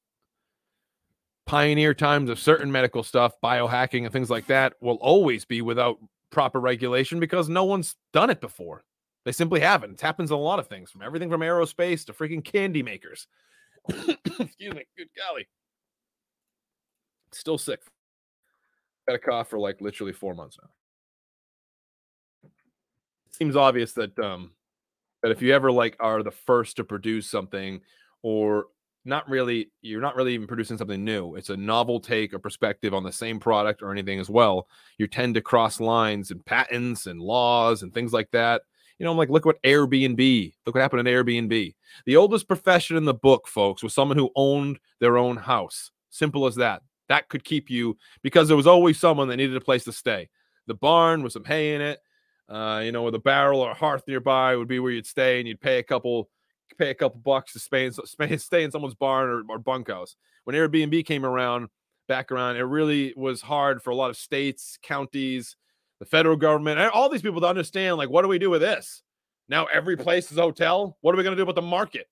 [1.45, 5.98] pioneer times of certain medical stuff, biohacking, and things like that will always be without
[6.32, 8.84] proper regulation because no one's done it before.
[9.30, 9.91] They simply haven't.
[9.91, 13.27] It happens in a lot of things, from everything from aerospace to freaking candy makers.
[13.88, 14.88] Excuse me.
[14.97, 15.47] Good golly.
[17.31, 17.80] Still sick.
[19.07, 20.69] Got a cough for like literally four months now.
[23.27, 24.53] It seems obvious that um
[25.22, 27.81] that if you ever like are the first to produce something
[28.23, 28.65] or
[29.06, 32.95] not really you're not really even producing something new it's a novel take or perspective
[32.95, 37.06] on the same product or anything as well you tend to cross lines and patents
[37.06, 38.64] and laws and things like that
[38.99, 41.73] you know, I'm like, look what Airbnb, look what happened in Airbnb.
[42.05, 45.91] The oldest profession in the book, folks, was someone who owned their own house.
[46.09, 46.81] Simple as that.
[47.07, 50.30] That could keep you because there was always someone that needed a place to stay.
[50.67, 51.99] The barn with some hay in it,
[52.49, 55.39] uh, you know, with a barrel or a hearth nearby would be where you'd stay,
[55.39, 56.30] and you'd pay a couple
[56.77, 57.93] pay a couple bucks to stay in,
[58.39, 60.15] stay in someone's barn or, or bunkhouse.
[60.43, 61.69] When Airbnb came around,
[62.07, 65.55] back around, it really was hard for a lot of states, counties,
[65.99, 68.61] the federal government, and all these people to understand like, what do we do with
[68.61, 69.03] this?
[69.49, 70.97] Now every place is a hotel.
[71.01, 72.07] What are we going to do about the market?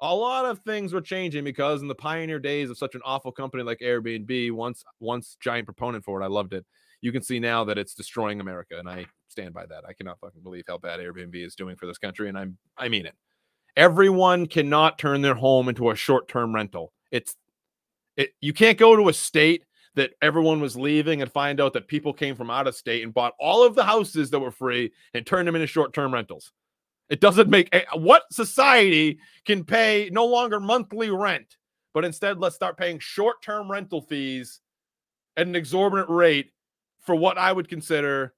[0.00, 3.32] A lot of things were changing because in the pioneer days of such an awful
[3.32, 6.64] company like Airbnb, once once giant proponent for it, I loved it.
[7.00, 9.84] You can see now that it's destroying America, and I stand by that.
[9.88, 12.88] I cannot fucking believe how bad Airbnb is doing for this country, and I'm I
[12.88, 13.14] mean it.
[13.76, 16.92] Everyone cannot turn their home into a short-term rental.
[17.10, 17.34] It's
[18.16, 19.64] it you can't go to a state
[19.98, 23.12] that everyone was leaving and find out that people came from out of state and
[23.12, 26.52] bought all of the houses that were free and turned them into short-term rentals.
[27.08, 31.56] It doesn't make a- what society can pay no longer monthly rent,
[31.94, 34.60] but instead let's start paying short-term rental fees
[35.36, 36.52] at an exorbitant rate
[37.00, 38.34] for what I would consider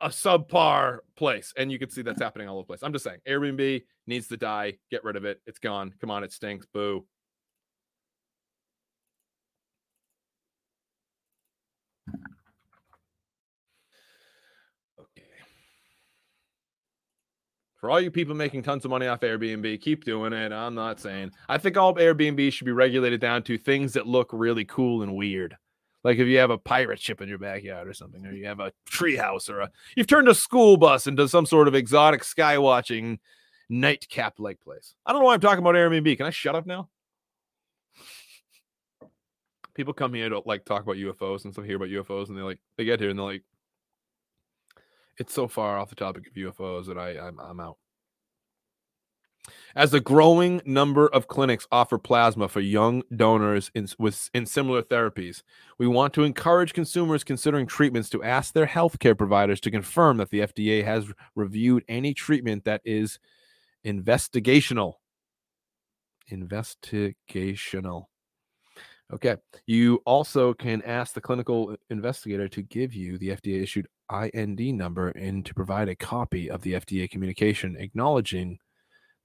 [0.00, 1.52] a subpar place.
[1.56, 2.82] And you can see that's happening all over the place.
[2.82, 4.78] I'm just saying Airbnb needs to die.
[4.90, 5.40] Get rid of it.
[5.46, 5.94] It's gone.
[6.00, 6.66] Come on, it stinks.
[6.66, 7.06] Boo.
[17.86, 20.50] For all you people making tons of money off Airbnb, keep doing it.
[20.50, 21.30] I'm not saying.
[21.48, 25.14] I think all Airbnb should be regulated down to things that look really cool and
[25.14, 25.56] weird.
[26.02, 28.58] Like if you have a pirate ship in your backyard or something, or you have
[28.58, 32.58] a treehouse, or a you've turned a school bus into some sort of exotic sky
[32.58, 33.20] watching
[33.68, 34.96] nightcap like place.
[35.06, 36.16] I don't know why I'm talking about Airbnb.
[36.16, 36.88] Can I shut up now?
[39.74, 42.42] People come here to like talk about UFOs and stuff, hear about UFOs, and they
[42.42, 43.44] like they get here and they're like,
[45.18, 47.78] it's so far off the topic of UFOs that I I'm, I'm out.
[49.74, 54.82] As a growing number of clinics offer plasma for young donors in, with, in similar
[54.82, 55.42] therapies,
[55.78, 60.30] we want to encourage consumers considering treatments to ask their healthcare providers to confirm that
[60.30, 63.18] the FDA has reviewed any treatment that is
[63.84, 64.94] investigational.
[66.32, 68.06] Investigational.
[69.12, 69.36] Okay.
[69.66, 75.10] You also can ask the clinical investigator to give you the FDA issued IND number
[75.10, 78.58] and to provide a copy of the FDA communication acknowledging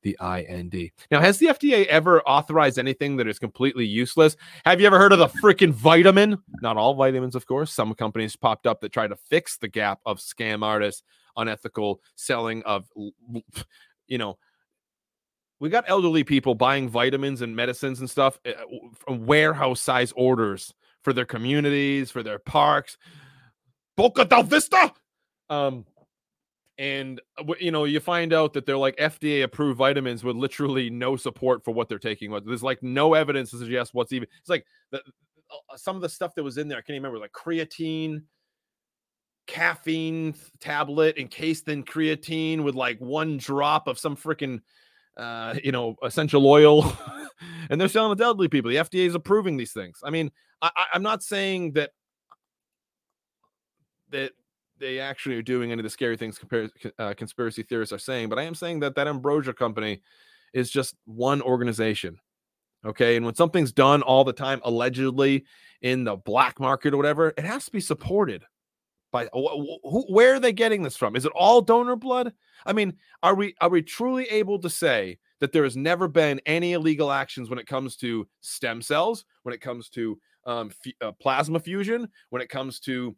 [0.04, 0.92] the IND.
[1.10, 4.36] Now, has the FDA ever authorized anything that is completely useless?
[4.66, 6.38] Have you ever heard of the freaking vitamin?
[6.62, 7.72] Not all vitamins, of course.
[7.72, 11.04] Some companies popped up that try to fix the gap of scam artists,
[11.38, 12.88] unethical selling of,
[14.08, 14.38] you know,
[15.62, 18.52] we got elderly people buying vitamins and medicines and stuff uh,
[18.96, 20.74] from warehouse size orders
[21.04, 22.98] for their communities, for their parks.
[23.96, 24.92] Boca del Vista.
[25.52, 25.86] Um,
[26.80, 30.90] and uh, you know you find out that they're like FDA approved vitamins with literally
[30.90, 32.32] no support for what they're taking.
[32.44, 34.28] There's like no evidence to suggest what's even.
[34.40, 36.80] It's like the, uh, some of the stuff that was in there.
[36.80, 38.24] I can't remember like creatine,
[39.46, 44.62] caffeine tablet encased in creatine with like one drop of some freaking
[45.18, 46.92] uh, you know essential oil,
[47.70, 48.70] and they're selling it to elderly people.
[48.70, 50.00] The FDA is approving these things.
[50.04, 50.32] I mean,
[50.62, 51.92] I, I'm not saying that
[54.12, 54.32] that
[54.80, 58.30] they actually are doing any of the scary things compared, uh, conspiracy theorists are saying,
[58.30, 60.02] but I am saying that that Ambrosia company
[60.54, 62.20] is just one organization.
[62.84, 63.16] Okay.
[63.16, 65.46] And when something's done all the time, allegedly
[65.82, 68.44] in the black market or whatever, it has to be supported
[69.12, 71.16] by who, where are they getting this from?
[71.16, 72.34] Is it all donor blood?
[72.66, 76.40] I mean, are we are we truly able to say that there has never been
[76.46, 80.94] any illegal actions when it comes to stem cells, when it comes to um, f-
[81.02, 83.16] uh, plasma fusion, when it comes to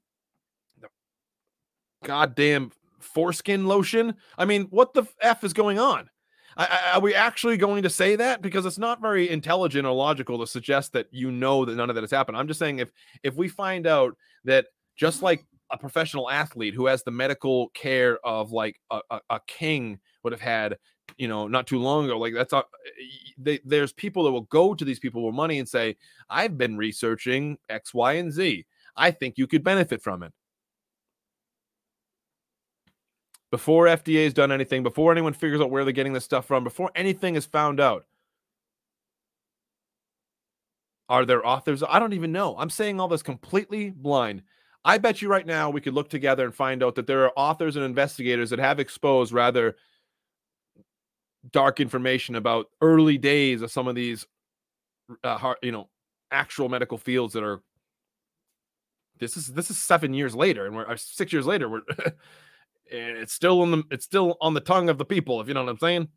[2.03, 4.15] goddamn foreskin lotion.
[4.37, 6.09] I mean, what the f is going on?
[6.55, 8.41] I, I, are we actually going to say that?
[8.41, 11.95] Because it's not very intelligent or logical to suggest that you know that none of
[11.95, 12.37] that has happened.
[12.37, 12.91] I'm just saying if
[13.23, 14.15] if we find out
[14.45, 19.19] that just like a professional athlete who has the medical care of like a, a,
[19.31, 20.77] a king would have had,
[21.17, 22.63] you know, not too long ago, like that's a,
[23.37, 25.97] they, there's people that will go to these people with money and say,
[26.29, 28.65] I've been researching X, Y, and Z.
[28.95, 30.31] I think you could benefit from it.
[33.53, 36.63] before FDA has done anything, before anyone figures out where they're getting this stuff from,
[36.63, 38.03] before anything is found out.
[41.07, 41.83] Are there authors?
[41.87, 42.57] I don't even know.
[42.57, 44.41] I'm saying all this completely blind.
[44.85, 47.31] I bet you right now we could look together and find out that there are
[47.37, 49.75] authors and investigators that have exposed rather
[51.51, 54.25] dark information about early days of some of these,
[55.23, 55.89] uh, you know,
[56.31, 57.61] actual medical fields that are.
[59.19, 61.69] This is this is seven years later, and we're uh, six years later.
[61.69, 61.81] We're
[62.91, 65.53] and it's still on the it's still on the tongue of the people, if you
[65.53, 66.09] know what I'm saying.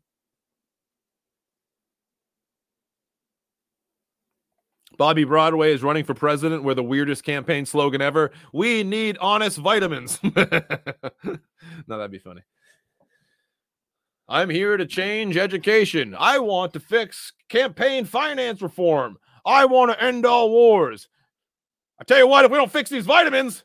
[4.97, 8.31] Bobby Broadway is running for president with the weirdest campaign slogan ever.
[8.51, 10.19] We need honest vitamins.
[10.23, 10.33] no,
[11.87, 12.41] that'd be funny.
[14.27, 16.15] I'm here to change education.
[16.17, 19.17] I want to fix campaign finance reform.
[19.45, 21.07] I want to end all wars.
[21.99, 23.63] I tell you what, if we don't fix these vitamins,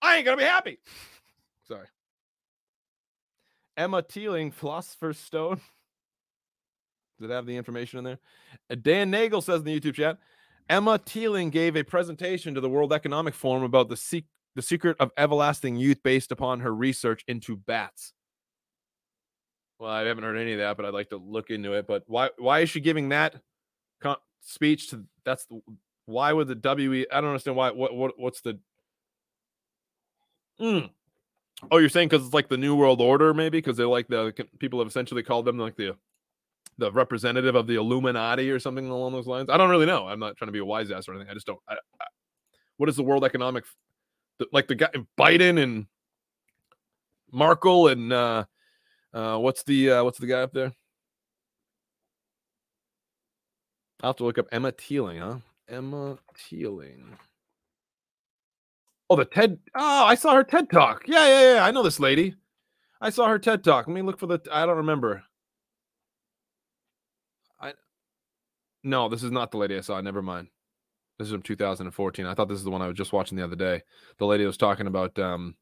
[0.00, 0.78] I ain't gonna be happy.
[1.68, 1.86] Sorry.
[3.76, 5.60] Emma Teeling, Philosopher's Stone.
[7.18, 8.18] Does it have the information in there?
[8.70, 10.18] Uh, Dan Nagel says in the YouTube chat,
[10.68, 14.22] Emma Teeling gave a presentation to the World Economic Forum about the,
[14.54, 18.12] the secret of everlasting youth based upon her research into bats.
[19.78, 21.86] Well, I haven't heard any of that, but I'd like to look into it.
[21.86, 23.36] But why why is she giving that
[24.40, 25.60] speech to that's the
[26.06, 28.58] why would the WE I don't understand why what what what's the
[30.60, 30.90] Mm.
[31.70, 34.32] Oh, you're saying because it's like the New World Order, maybe because they're like the
[34.58, 35.96] people have essentially called them like the
[36.78, 39.48] the representative of the Illuminati or something along those lines.
[39.50, 40.06] I don't really know.
[40.06, 41.30] I'm not trying to be a wise ass or anything.
[41.30, 41.58] I just don't.
[41.68, 42.04] I, I,
[42.76, 43.64] what is the World Economic,
[44.52, 45.86] like the guy Biden and
[47.32, 48.44] Markle and uh,
[49.14, 50.72] uh, what's the uh, what's the guy up there?
[54.02, 55.38] I'll have to look up Emma Teeling, huh?
[55.68, 57.16] Emma Teeling.
[59.08, 59.58] Oh, the TED.
[59.74, 61.04] Oh, I saw her TED talk.
[61.06, 61.64] Yeah, yeah, yeah.
[61.64, 62.34] I know this lady.
[63.00, 63.86] I saw her TED talk.
[63.86, 64.40] Let me look for the.
[64.52, 65.22] I don't remember.
[68.86, 70.00] No, this is not the lady I saw.
[70.00, 70.46] Never mind.
[71.18, 72.24] This is from 2014.
[72.24, 73.82] I thought this is the one I was just watching the other day.
[74.18, 75.56] The lady was talking about um,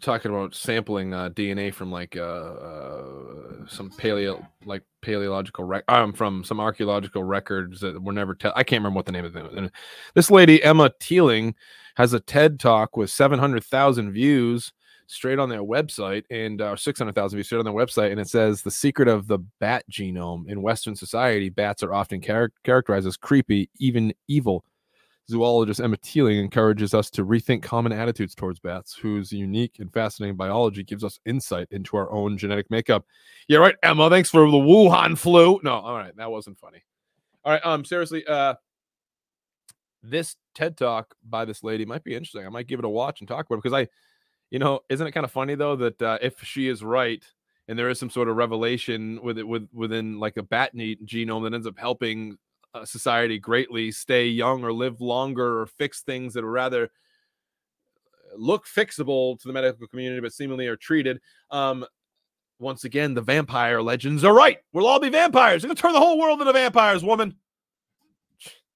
[0.00, 3.23] talking about sampling uh, DNA from like uh, uh,
[3.68, 8.64] some paleo like paleological rec- um from some archaeological records that were never te- I
[8.64, 9.52] can't remember what the name of it.
[9.52, 9.70] And
[10.14, 11.54] this lady Emma Teeling
[11.96, 14.72] has a TED talk with seven hundred thousand views
[15.06, 18.20] straight on their website and uh, six hundred thousand views straight on their website, and
[18.20, 21.50] it says the secret of the bat genome in Western society.
[21.50, 24.64] Bats are often char- characterized as creepy, even evil
[25.30, 30.36] zoologist Emma Teeling encourages us to rethink common attitudes towards bats, whose unique and fascinating
[30.36, 33.06] biology gives us insight into our own genetic makeup.
[33.48, 34.10] Yeah, right, Emma.
[34.10, 35.60] Thanks for the Wuhan flu.
[35.62, 36.84] No, all right, that wasn't funny.
[37.44, 38.54] All right, um, seriously, uh,
[40.02, 42.46] this TED talk by this lady might be interesting.
[42.46, 43.88] I might give it a watch and talk about it because I,
[44.50, 47.24] you know, isn't it kind of funny though that uh, if she is right
[47.68, 51.44] and there is some sort of revelation with it with within like a bat genome
[51.44, 52.36] that ends up helping
[52.74, 56.90] uh, society greatly stay young or live longer or fix things that are rather
[58.36, 61.20] look fixable to the medical community but seemingly are treated
[61.52, 61.86] um
[62.58, 64.58] once again the vampire legends are right.
[64.72, 65.62] We'll all be vampires.
[65.62, 67.36] You're gonna turn the whole world into vampires woman.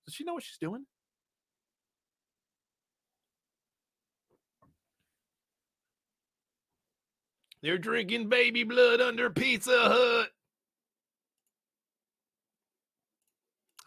[0.07, 0.85] Does she know what she's doing?
[7.62, 10.28] They're drinking baby blood under pizza hut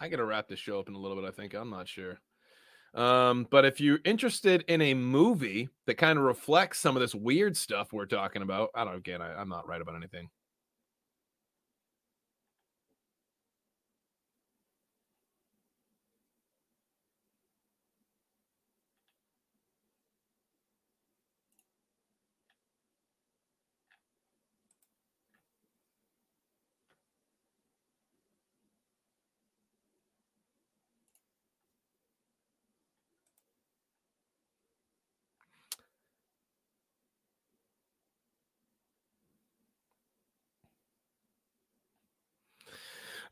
[0.02, 1.28] I gotta wrap this show up in a little bit.
[1.28, 2.20] I think I'm not sure.
[2.96, 7.14] Um, but if you're interested in a movie that kind of reflects some of this
[7.14, 10.30] weird stuff we're talking about, I don't again, I, I'm not right about anything.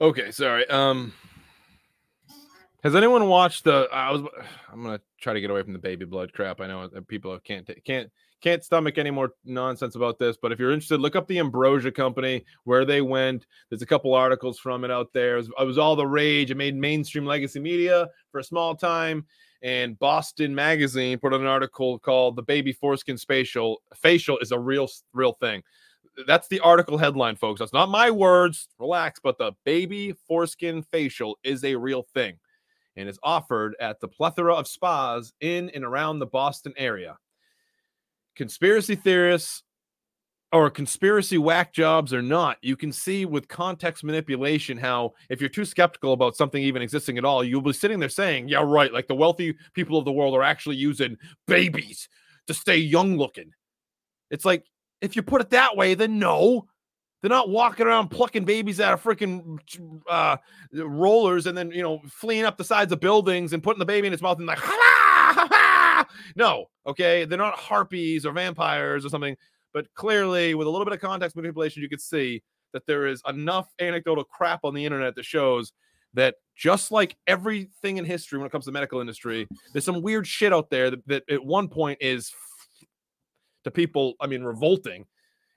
[0.02, 0.68] Okay, sorry.
[0.70, 1.14] Um
[2.84, 4.22] has anyone watched the I was
[4.72, 6.62] I'm to try to get away from the baby blood crap.
[6.62, 8.10] I know people can't can't
[8.42, 11.92] can't stomach any more nonsense about this, but if you're interested, look up the Ambrosia
[11.92, 13.46] company where they went.
[13.70, 15.34] There's a couple articles from it out there.
[15.34, 16.50] It was, it was all the rage.
[16.50, 19.26] It made mainstream legacy media for a small time
[19.62, 24.60] and Boston Magazine put out an article called "The Baby Foreskin Facial Facial is a
[24.60, 25.62] real real thing."
[26.28, 27.60] That's the article headline, folks.
[27.60, 28.68] That's not my words.
[28.80, 32.38] Relax, but the baby foreskin facial is a real thing
[32.96, 37.18] and is offered at the plethora of spas in and around the Boston area.
[38.36, 39.64] Conspiracy theorists
[40.52, 45.50] or conspiracy whack jobs or not, you can see with context manipulation how if you're
[45.50, 48.92] too skeptical about something even existing at all, you'll be sitting there saying, Yeah, right,
[48.92, 52.10] like the wealthy people of the world are actually using babies
[52.48, 53.52] to stay young looking.
[54.32, 54.66] It's like,
[55.02, 56.68] if you put it that way, then no.
[57.22, 59.60] They're not walking around plucking babies out of freaking
[60.10, 60.38] uh,
[60.74, 64.08] rollers and then, you know, fleeing up the sides of buildings and putting the baby
[64.08, 67.26] in its mouth and like, "Ha!" no, okay.
[67.26, 69.36] They're not harpies or vampires or something.
[69.74, 73.22] But clearly, with a little bit of context manipulation, you could see that there is
[73.28, 75.74] enough anecdotal crap on the internet that shows
[76.14, 80.02] that just like everything in history when it comes to the medical industry, there's some
[80.02, 82.32] weird shit out there that, that at one point is
[83.70, 85.06] to people, I mean, revolting.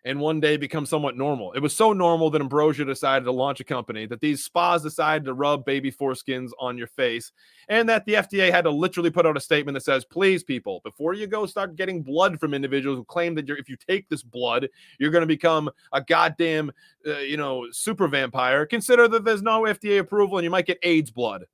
[0.04, 1.52] and one day become somewhat normal.
[1.52, 5.24] It was so normal that Ambrosia decided to launch a company, that these spas decided
[5.26, 7.30] to rub baby foreskins on your face,
[7.68, 10.80] and that the FDA had to literally put out a statement that says, please, people,
[10.82, 14.22] before you go start getting blood from individuals who claim that if you take this
[14.24, 14.68] blood,
[14.98, 16.72] you're going to become a goddamn,
[17.06, 20.78] uh, you know, super vampire, consider that there's no FDA approval and you might get
[20.82, 21.44] AIDS blood.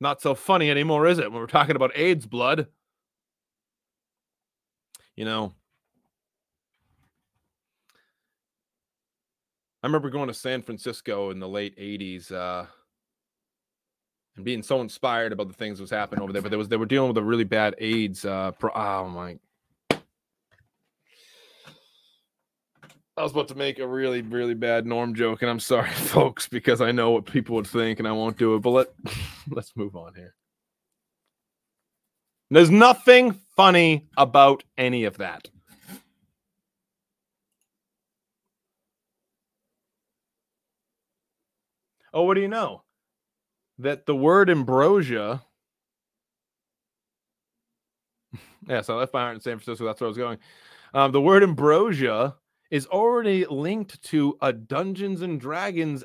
[0.00, 1.30] Not so funny anymore, is it?
[1.32, 2.66] When we're talking about AIDS blood.
[5.16, 5.52] You know,
[9.82, 12.64] I remember going to San Francisco in the late 80s uh,
[14.34, 16.40] and being so inspired about the things that was happening over there.
[16.40, 18.24] But there was they were dealing with a really bad AIDS.
[18.24, 19.38] Uh, pro- oh my!
[23.16, 26.48] I was about to make a really really bad norm joke, and I'm sorry, folks,
[26.48, 28.60] because I know what people would think, and I won't do it.
[28.60, 28.88] But let
[29.50, 30.34] let's move on here.
[32.50, 35.48] There's nothing funny about any of that.
[42.12, 42.82] Oh, what do you know?
[43.78, 45.42] That the word ambrosia.
[48.68, 49.84] yeah, so I left my heart in San Francisco.
[49.84, 50.38] That's where I was going.
[50.94, 52.36] Um, the word ambrosia
[52.70, 56.04] is already linked to a Dungeons and Dragons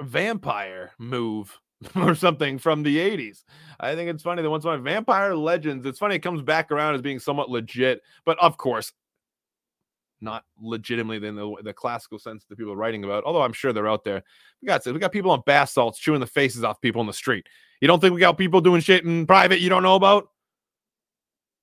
[0.00, 1.60] vampire move
[1.96, 3.44] or something from the 80s.
[3.80, 6.94] I think it's funny that once my vampire legends, it's funny it comes back around
[6.94, 8.92] as being somewhat legit, but of course,
[10.20, 13.72] not legitimately in the, the classical sense that people are writing about, although I'm sure
[13.72, 14.22] they're out there.
[14.60, 17.12] We got we got people on bath salts chewing the faces off people in the
[17.12, 17.46] street.
[17.80, 20.28] You don't think we got people doing shit in private you don't know about?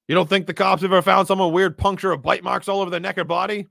[0.09, 2.89] You don't think the cops ever found someone weird puncture of bite marks all over
[2.89, 3.67] their neck or body?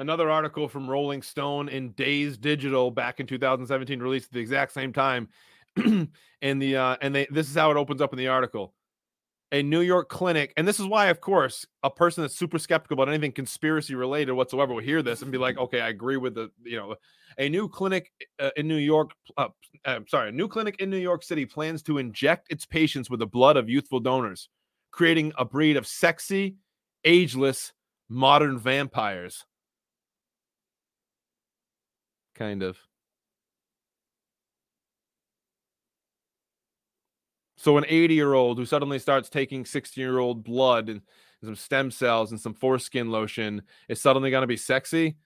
[0.00, 4.72] Another article from Rolling Stone in Days Digital back in 2017, released at the exact
[4.72, 5.28] same time.
[5.76, 8.74] and the uh, and they this is how it opens up in the article.
[9.52, 12.94] A New York clinic, and this is why, of course, a person that's super skeptical
[12.94, 16.34] about anything conspiracy related whatsoever will hear this and be like, "Okay, I agree with
[16.34, 16.96] the you know."
[17.38, 19.48] A new clinic uh, in New York, uh,
[19.84, 23.20] I'm sorry, a new clinic in New York City plans to inject its patients with
[23.20, 24.48] the blood of youthful donors,
[24.90, 26.56] creating a breed of sexy,
[27.04, 27.72] ageless,
[28.08, 29.44] modern vampires
[32.40, 32.78] kind of.
[37.58, 41.02] So an 80 year old who suddenly starts taking 60 year old blood and
[41.44, 45.16] some stem cells and some foreskin lotion is suddenly going to be sexy.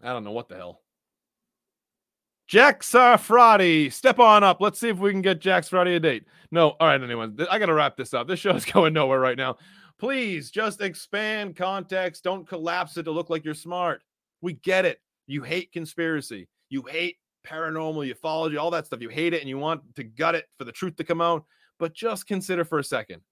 [0.00, 0.83] I don't know what the hell.
[2.54, 4.60] Jack Sarfatti, uh, step on up.
[4.60, 6.22] Let's see if we can get Jack Sarfatti a date.
[6.52, 7.36] No, all right, anyone.
[7.50, 8.28] I got to wrap this up.
[8.28, 9.56] This show is going nowhere right now.
[9.98, 12.22] Please just expand context.
[12.22, 14.02] Don't collapse it to look like you're smart.
[14.40, 15.00] We get it.
[15.26, 16.46] You hate conspiracy.
[16.68, 19.02] You hate paranormal, ufology, all that stuff.
[19.02, 21.44] You hate it and you want to gut it for the truth to come out.
[21.80, 23.22] But just consider for a second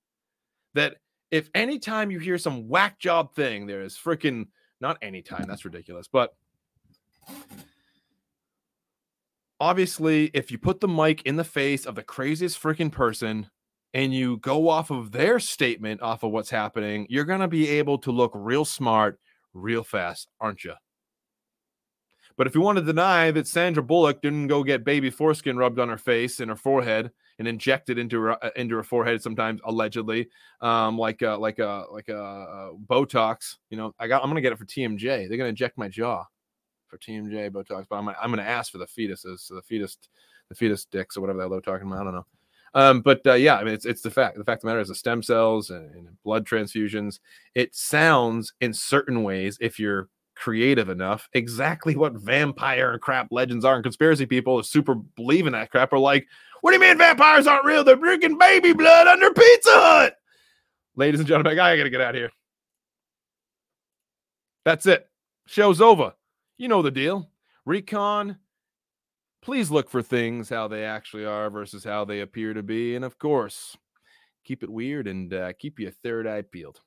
[0.75, 0.97] that
[1.31, 4.49] if anytime you hear some whack job thing, there is freaking
[4.81, 6.35] not anytime, that's ridiculous, but
[9.63, 13.49] obviously, if you put the mic in the face of the craziest freaking person
[13.95, 17.69] and you go off of their statement off of what's happening, you're going to be
[17.69, 19.21] able to look real smart
[19.55, 20.73] real fast, aren't you?
[22.37, 25.79] But if you want to deny that Sandra Bullock didn't go get baby foreskin rubbed
[25.79, 29.61] on her face and her forehead and injected into her uh, into her forehead, sometimes
[29.65, 30.29] allegedly,
[30.61, 34.41] um, like a, like a like a, a Botox, you know, I got I'm gonna
[34.41, 35.29] get it for TMJ.
[35.29, 36.25] They're gonna inject my jaw
[36.93, 39.97] for TMJ Botox, but I'm I'm gonna ask for the fetuses, so the fetus,
[40.51, 42.01] the fetus dicks or whatever they're talking about.
[42.01, 42.27] I don't know.
[42.75, 44.37] Um, but uh, yeah, I mean, it's it's the fact.
[44.37, 47.19] The fact of the matter is, the stem cells and, and blood transfusions.
[47.55, 53.65] It sounds in certain ways, if you're creative enough, exactly what vampire and crap legends
[53.65, 56.27] are and conspiracy people who super believe in that crap are like.
[56.61, 57.83] What do you mean vampires aren't real?
[57.85, 60.17] They're drinking baby blood under Pizza Hut.
[60.95, 62.31] Ladies and gentlemen, I gotta get out of here.
[64.65, 65.09] That's it.
[65.47, 66.13] Show's over.
[66.63, 67.29] You know the deal.
[67.67, 68.39] Recon,
[69.43, 72.95] please look for things how they actually are versus how they appear to be.
[72.95, 73.77] And of course,
[74.45, 76.81] keep it weird and uh, keep your third eye peeled.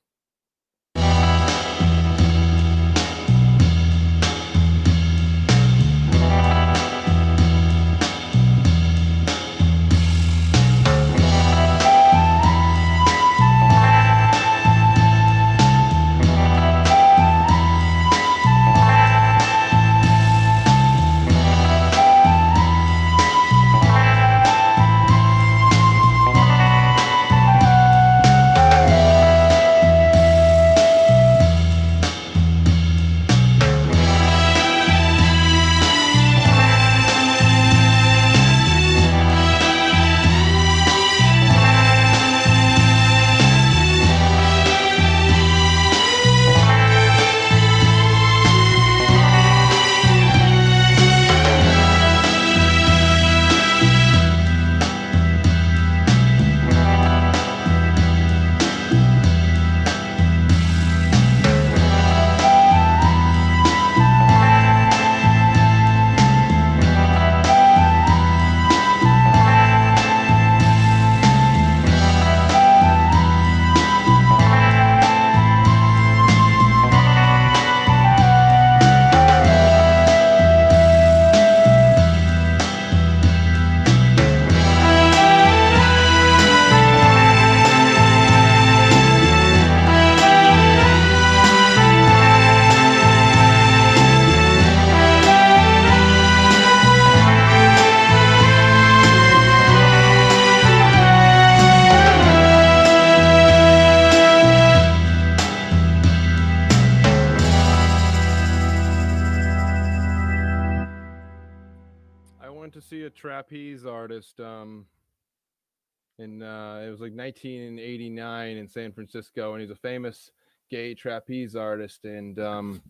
[117.36, 120.30] 1989 in San Francisco, and he's a famous
[120.70, 122.04] gay trapeze artist.
[122.04, 122.82] And um,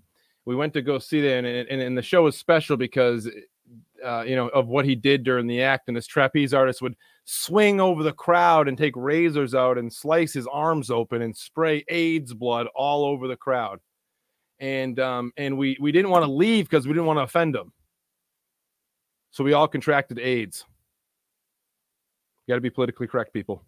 [0.45, 3.29] we went to go see that, and, and, and the show was special because,
[4.05, 5.89] uh, you know, of what he did during the act.
[5.89, 10.33] And this trapeze artist would swing over the crowd and take razors out and slice
[10.33, 13.81] his arms open and spray AIDS blood all over the crowd.
[14.59, 17.55] And um, and we we didn't want to leave because we didn't want to offend
[17.55, 17.73] him.
[19.33, 20.65] So we all contracted AIDS.
[22.49, 23.63] Got to be politically correct, people.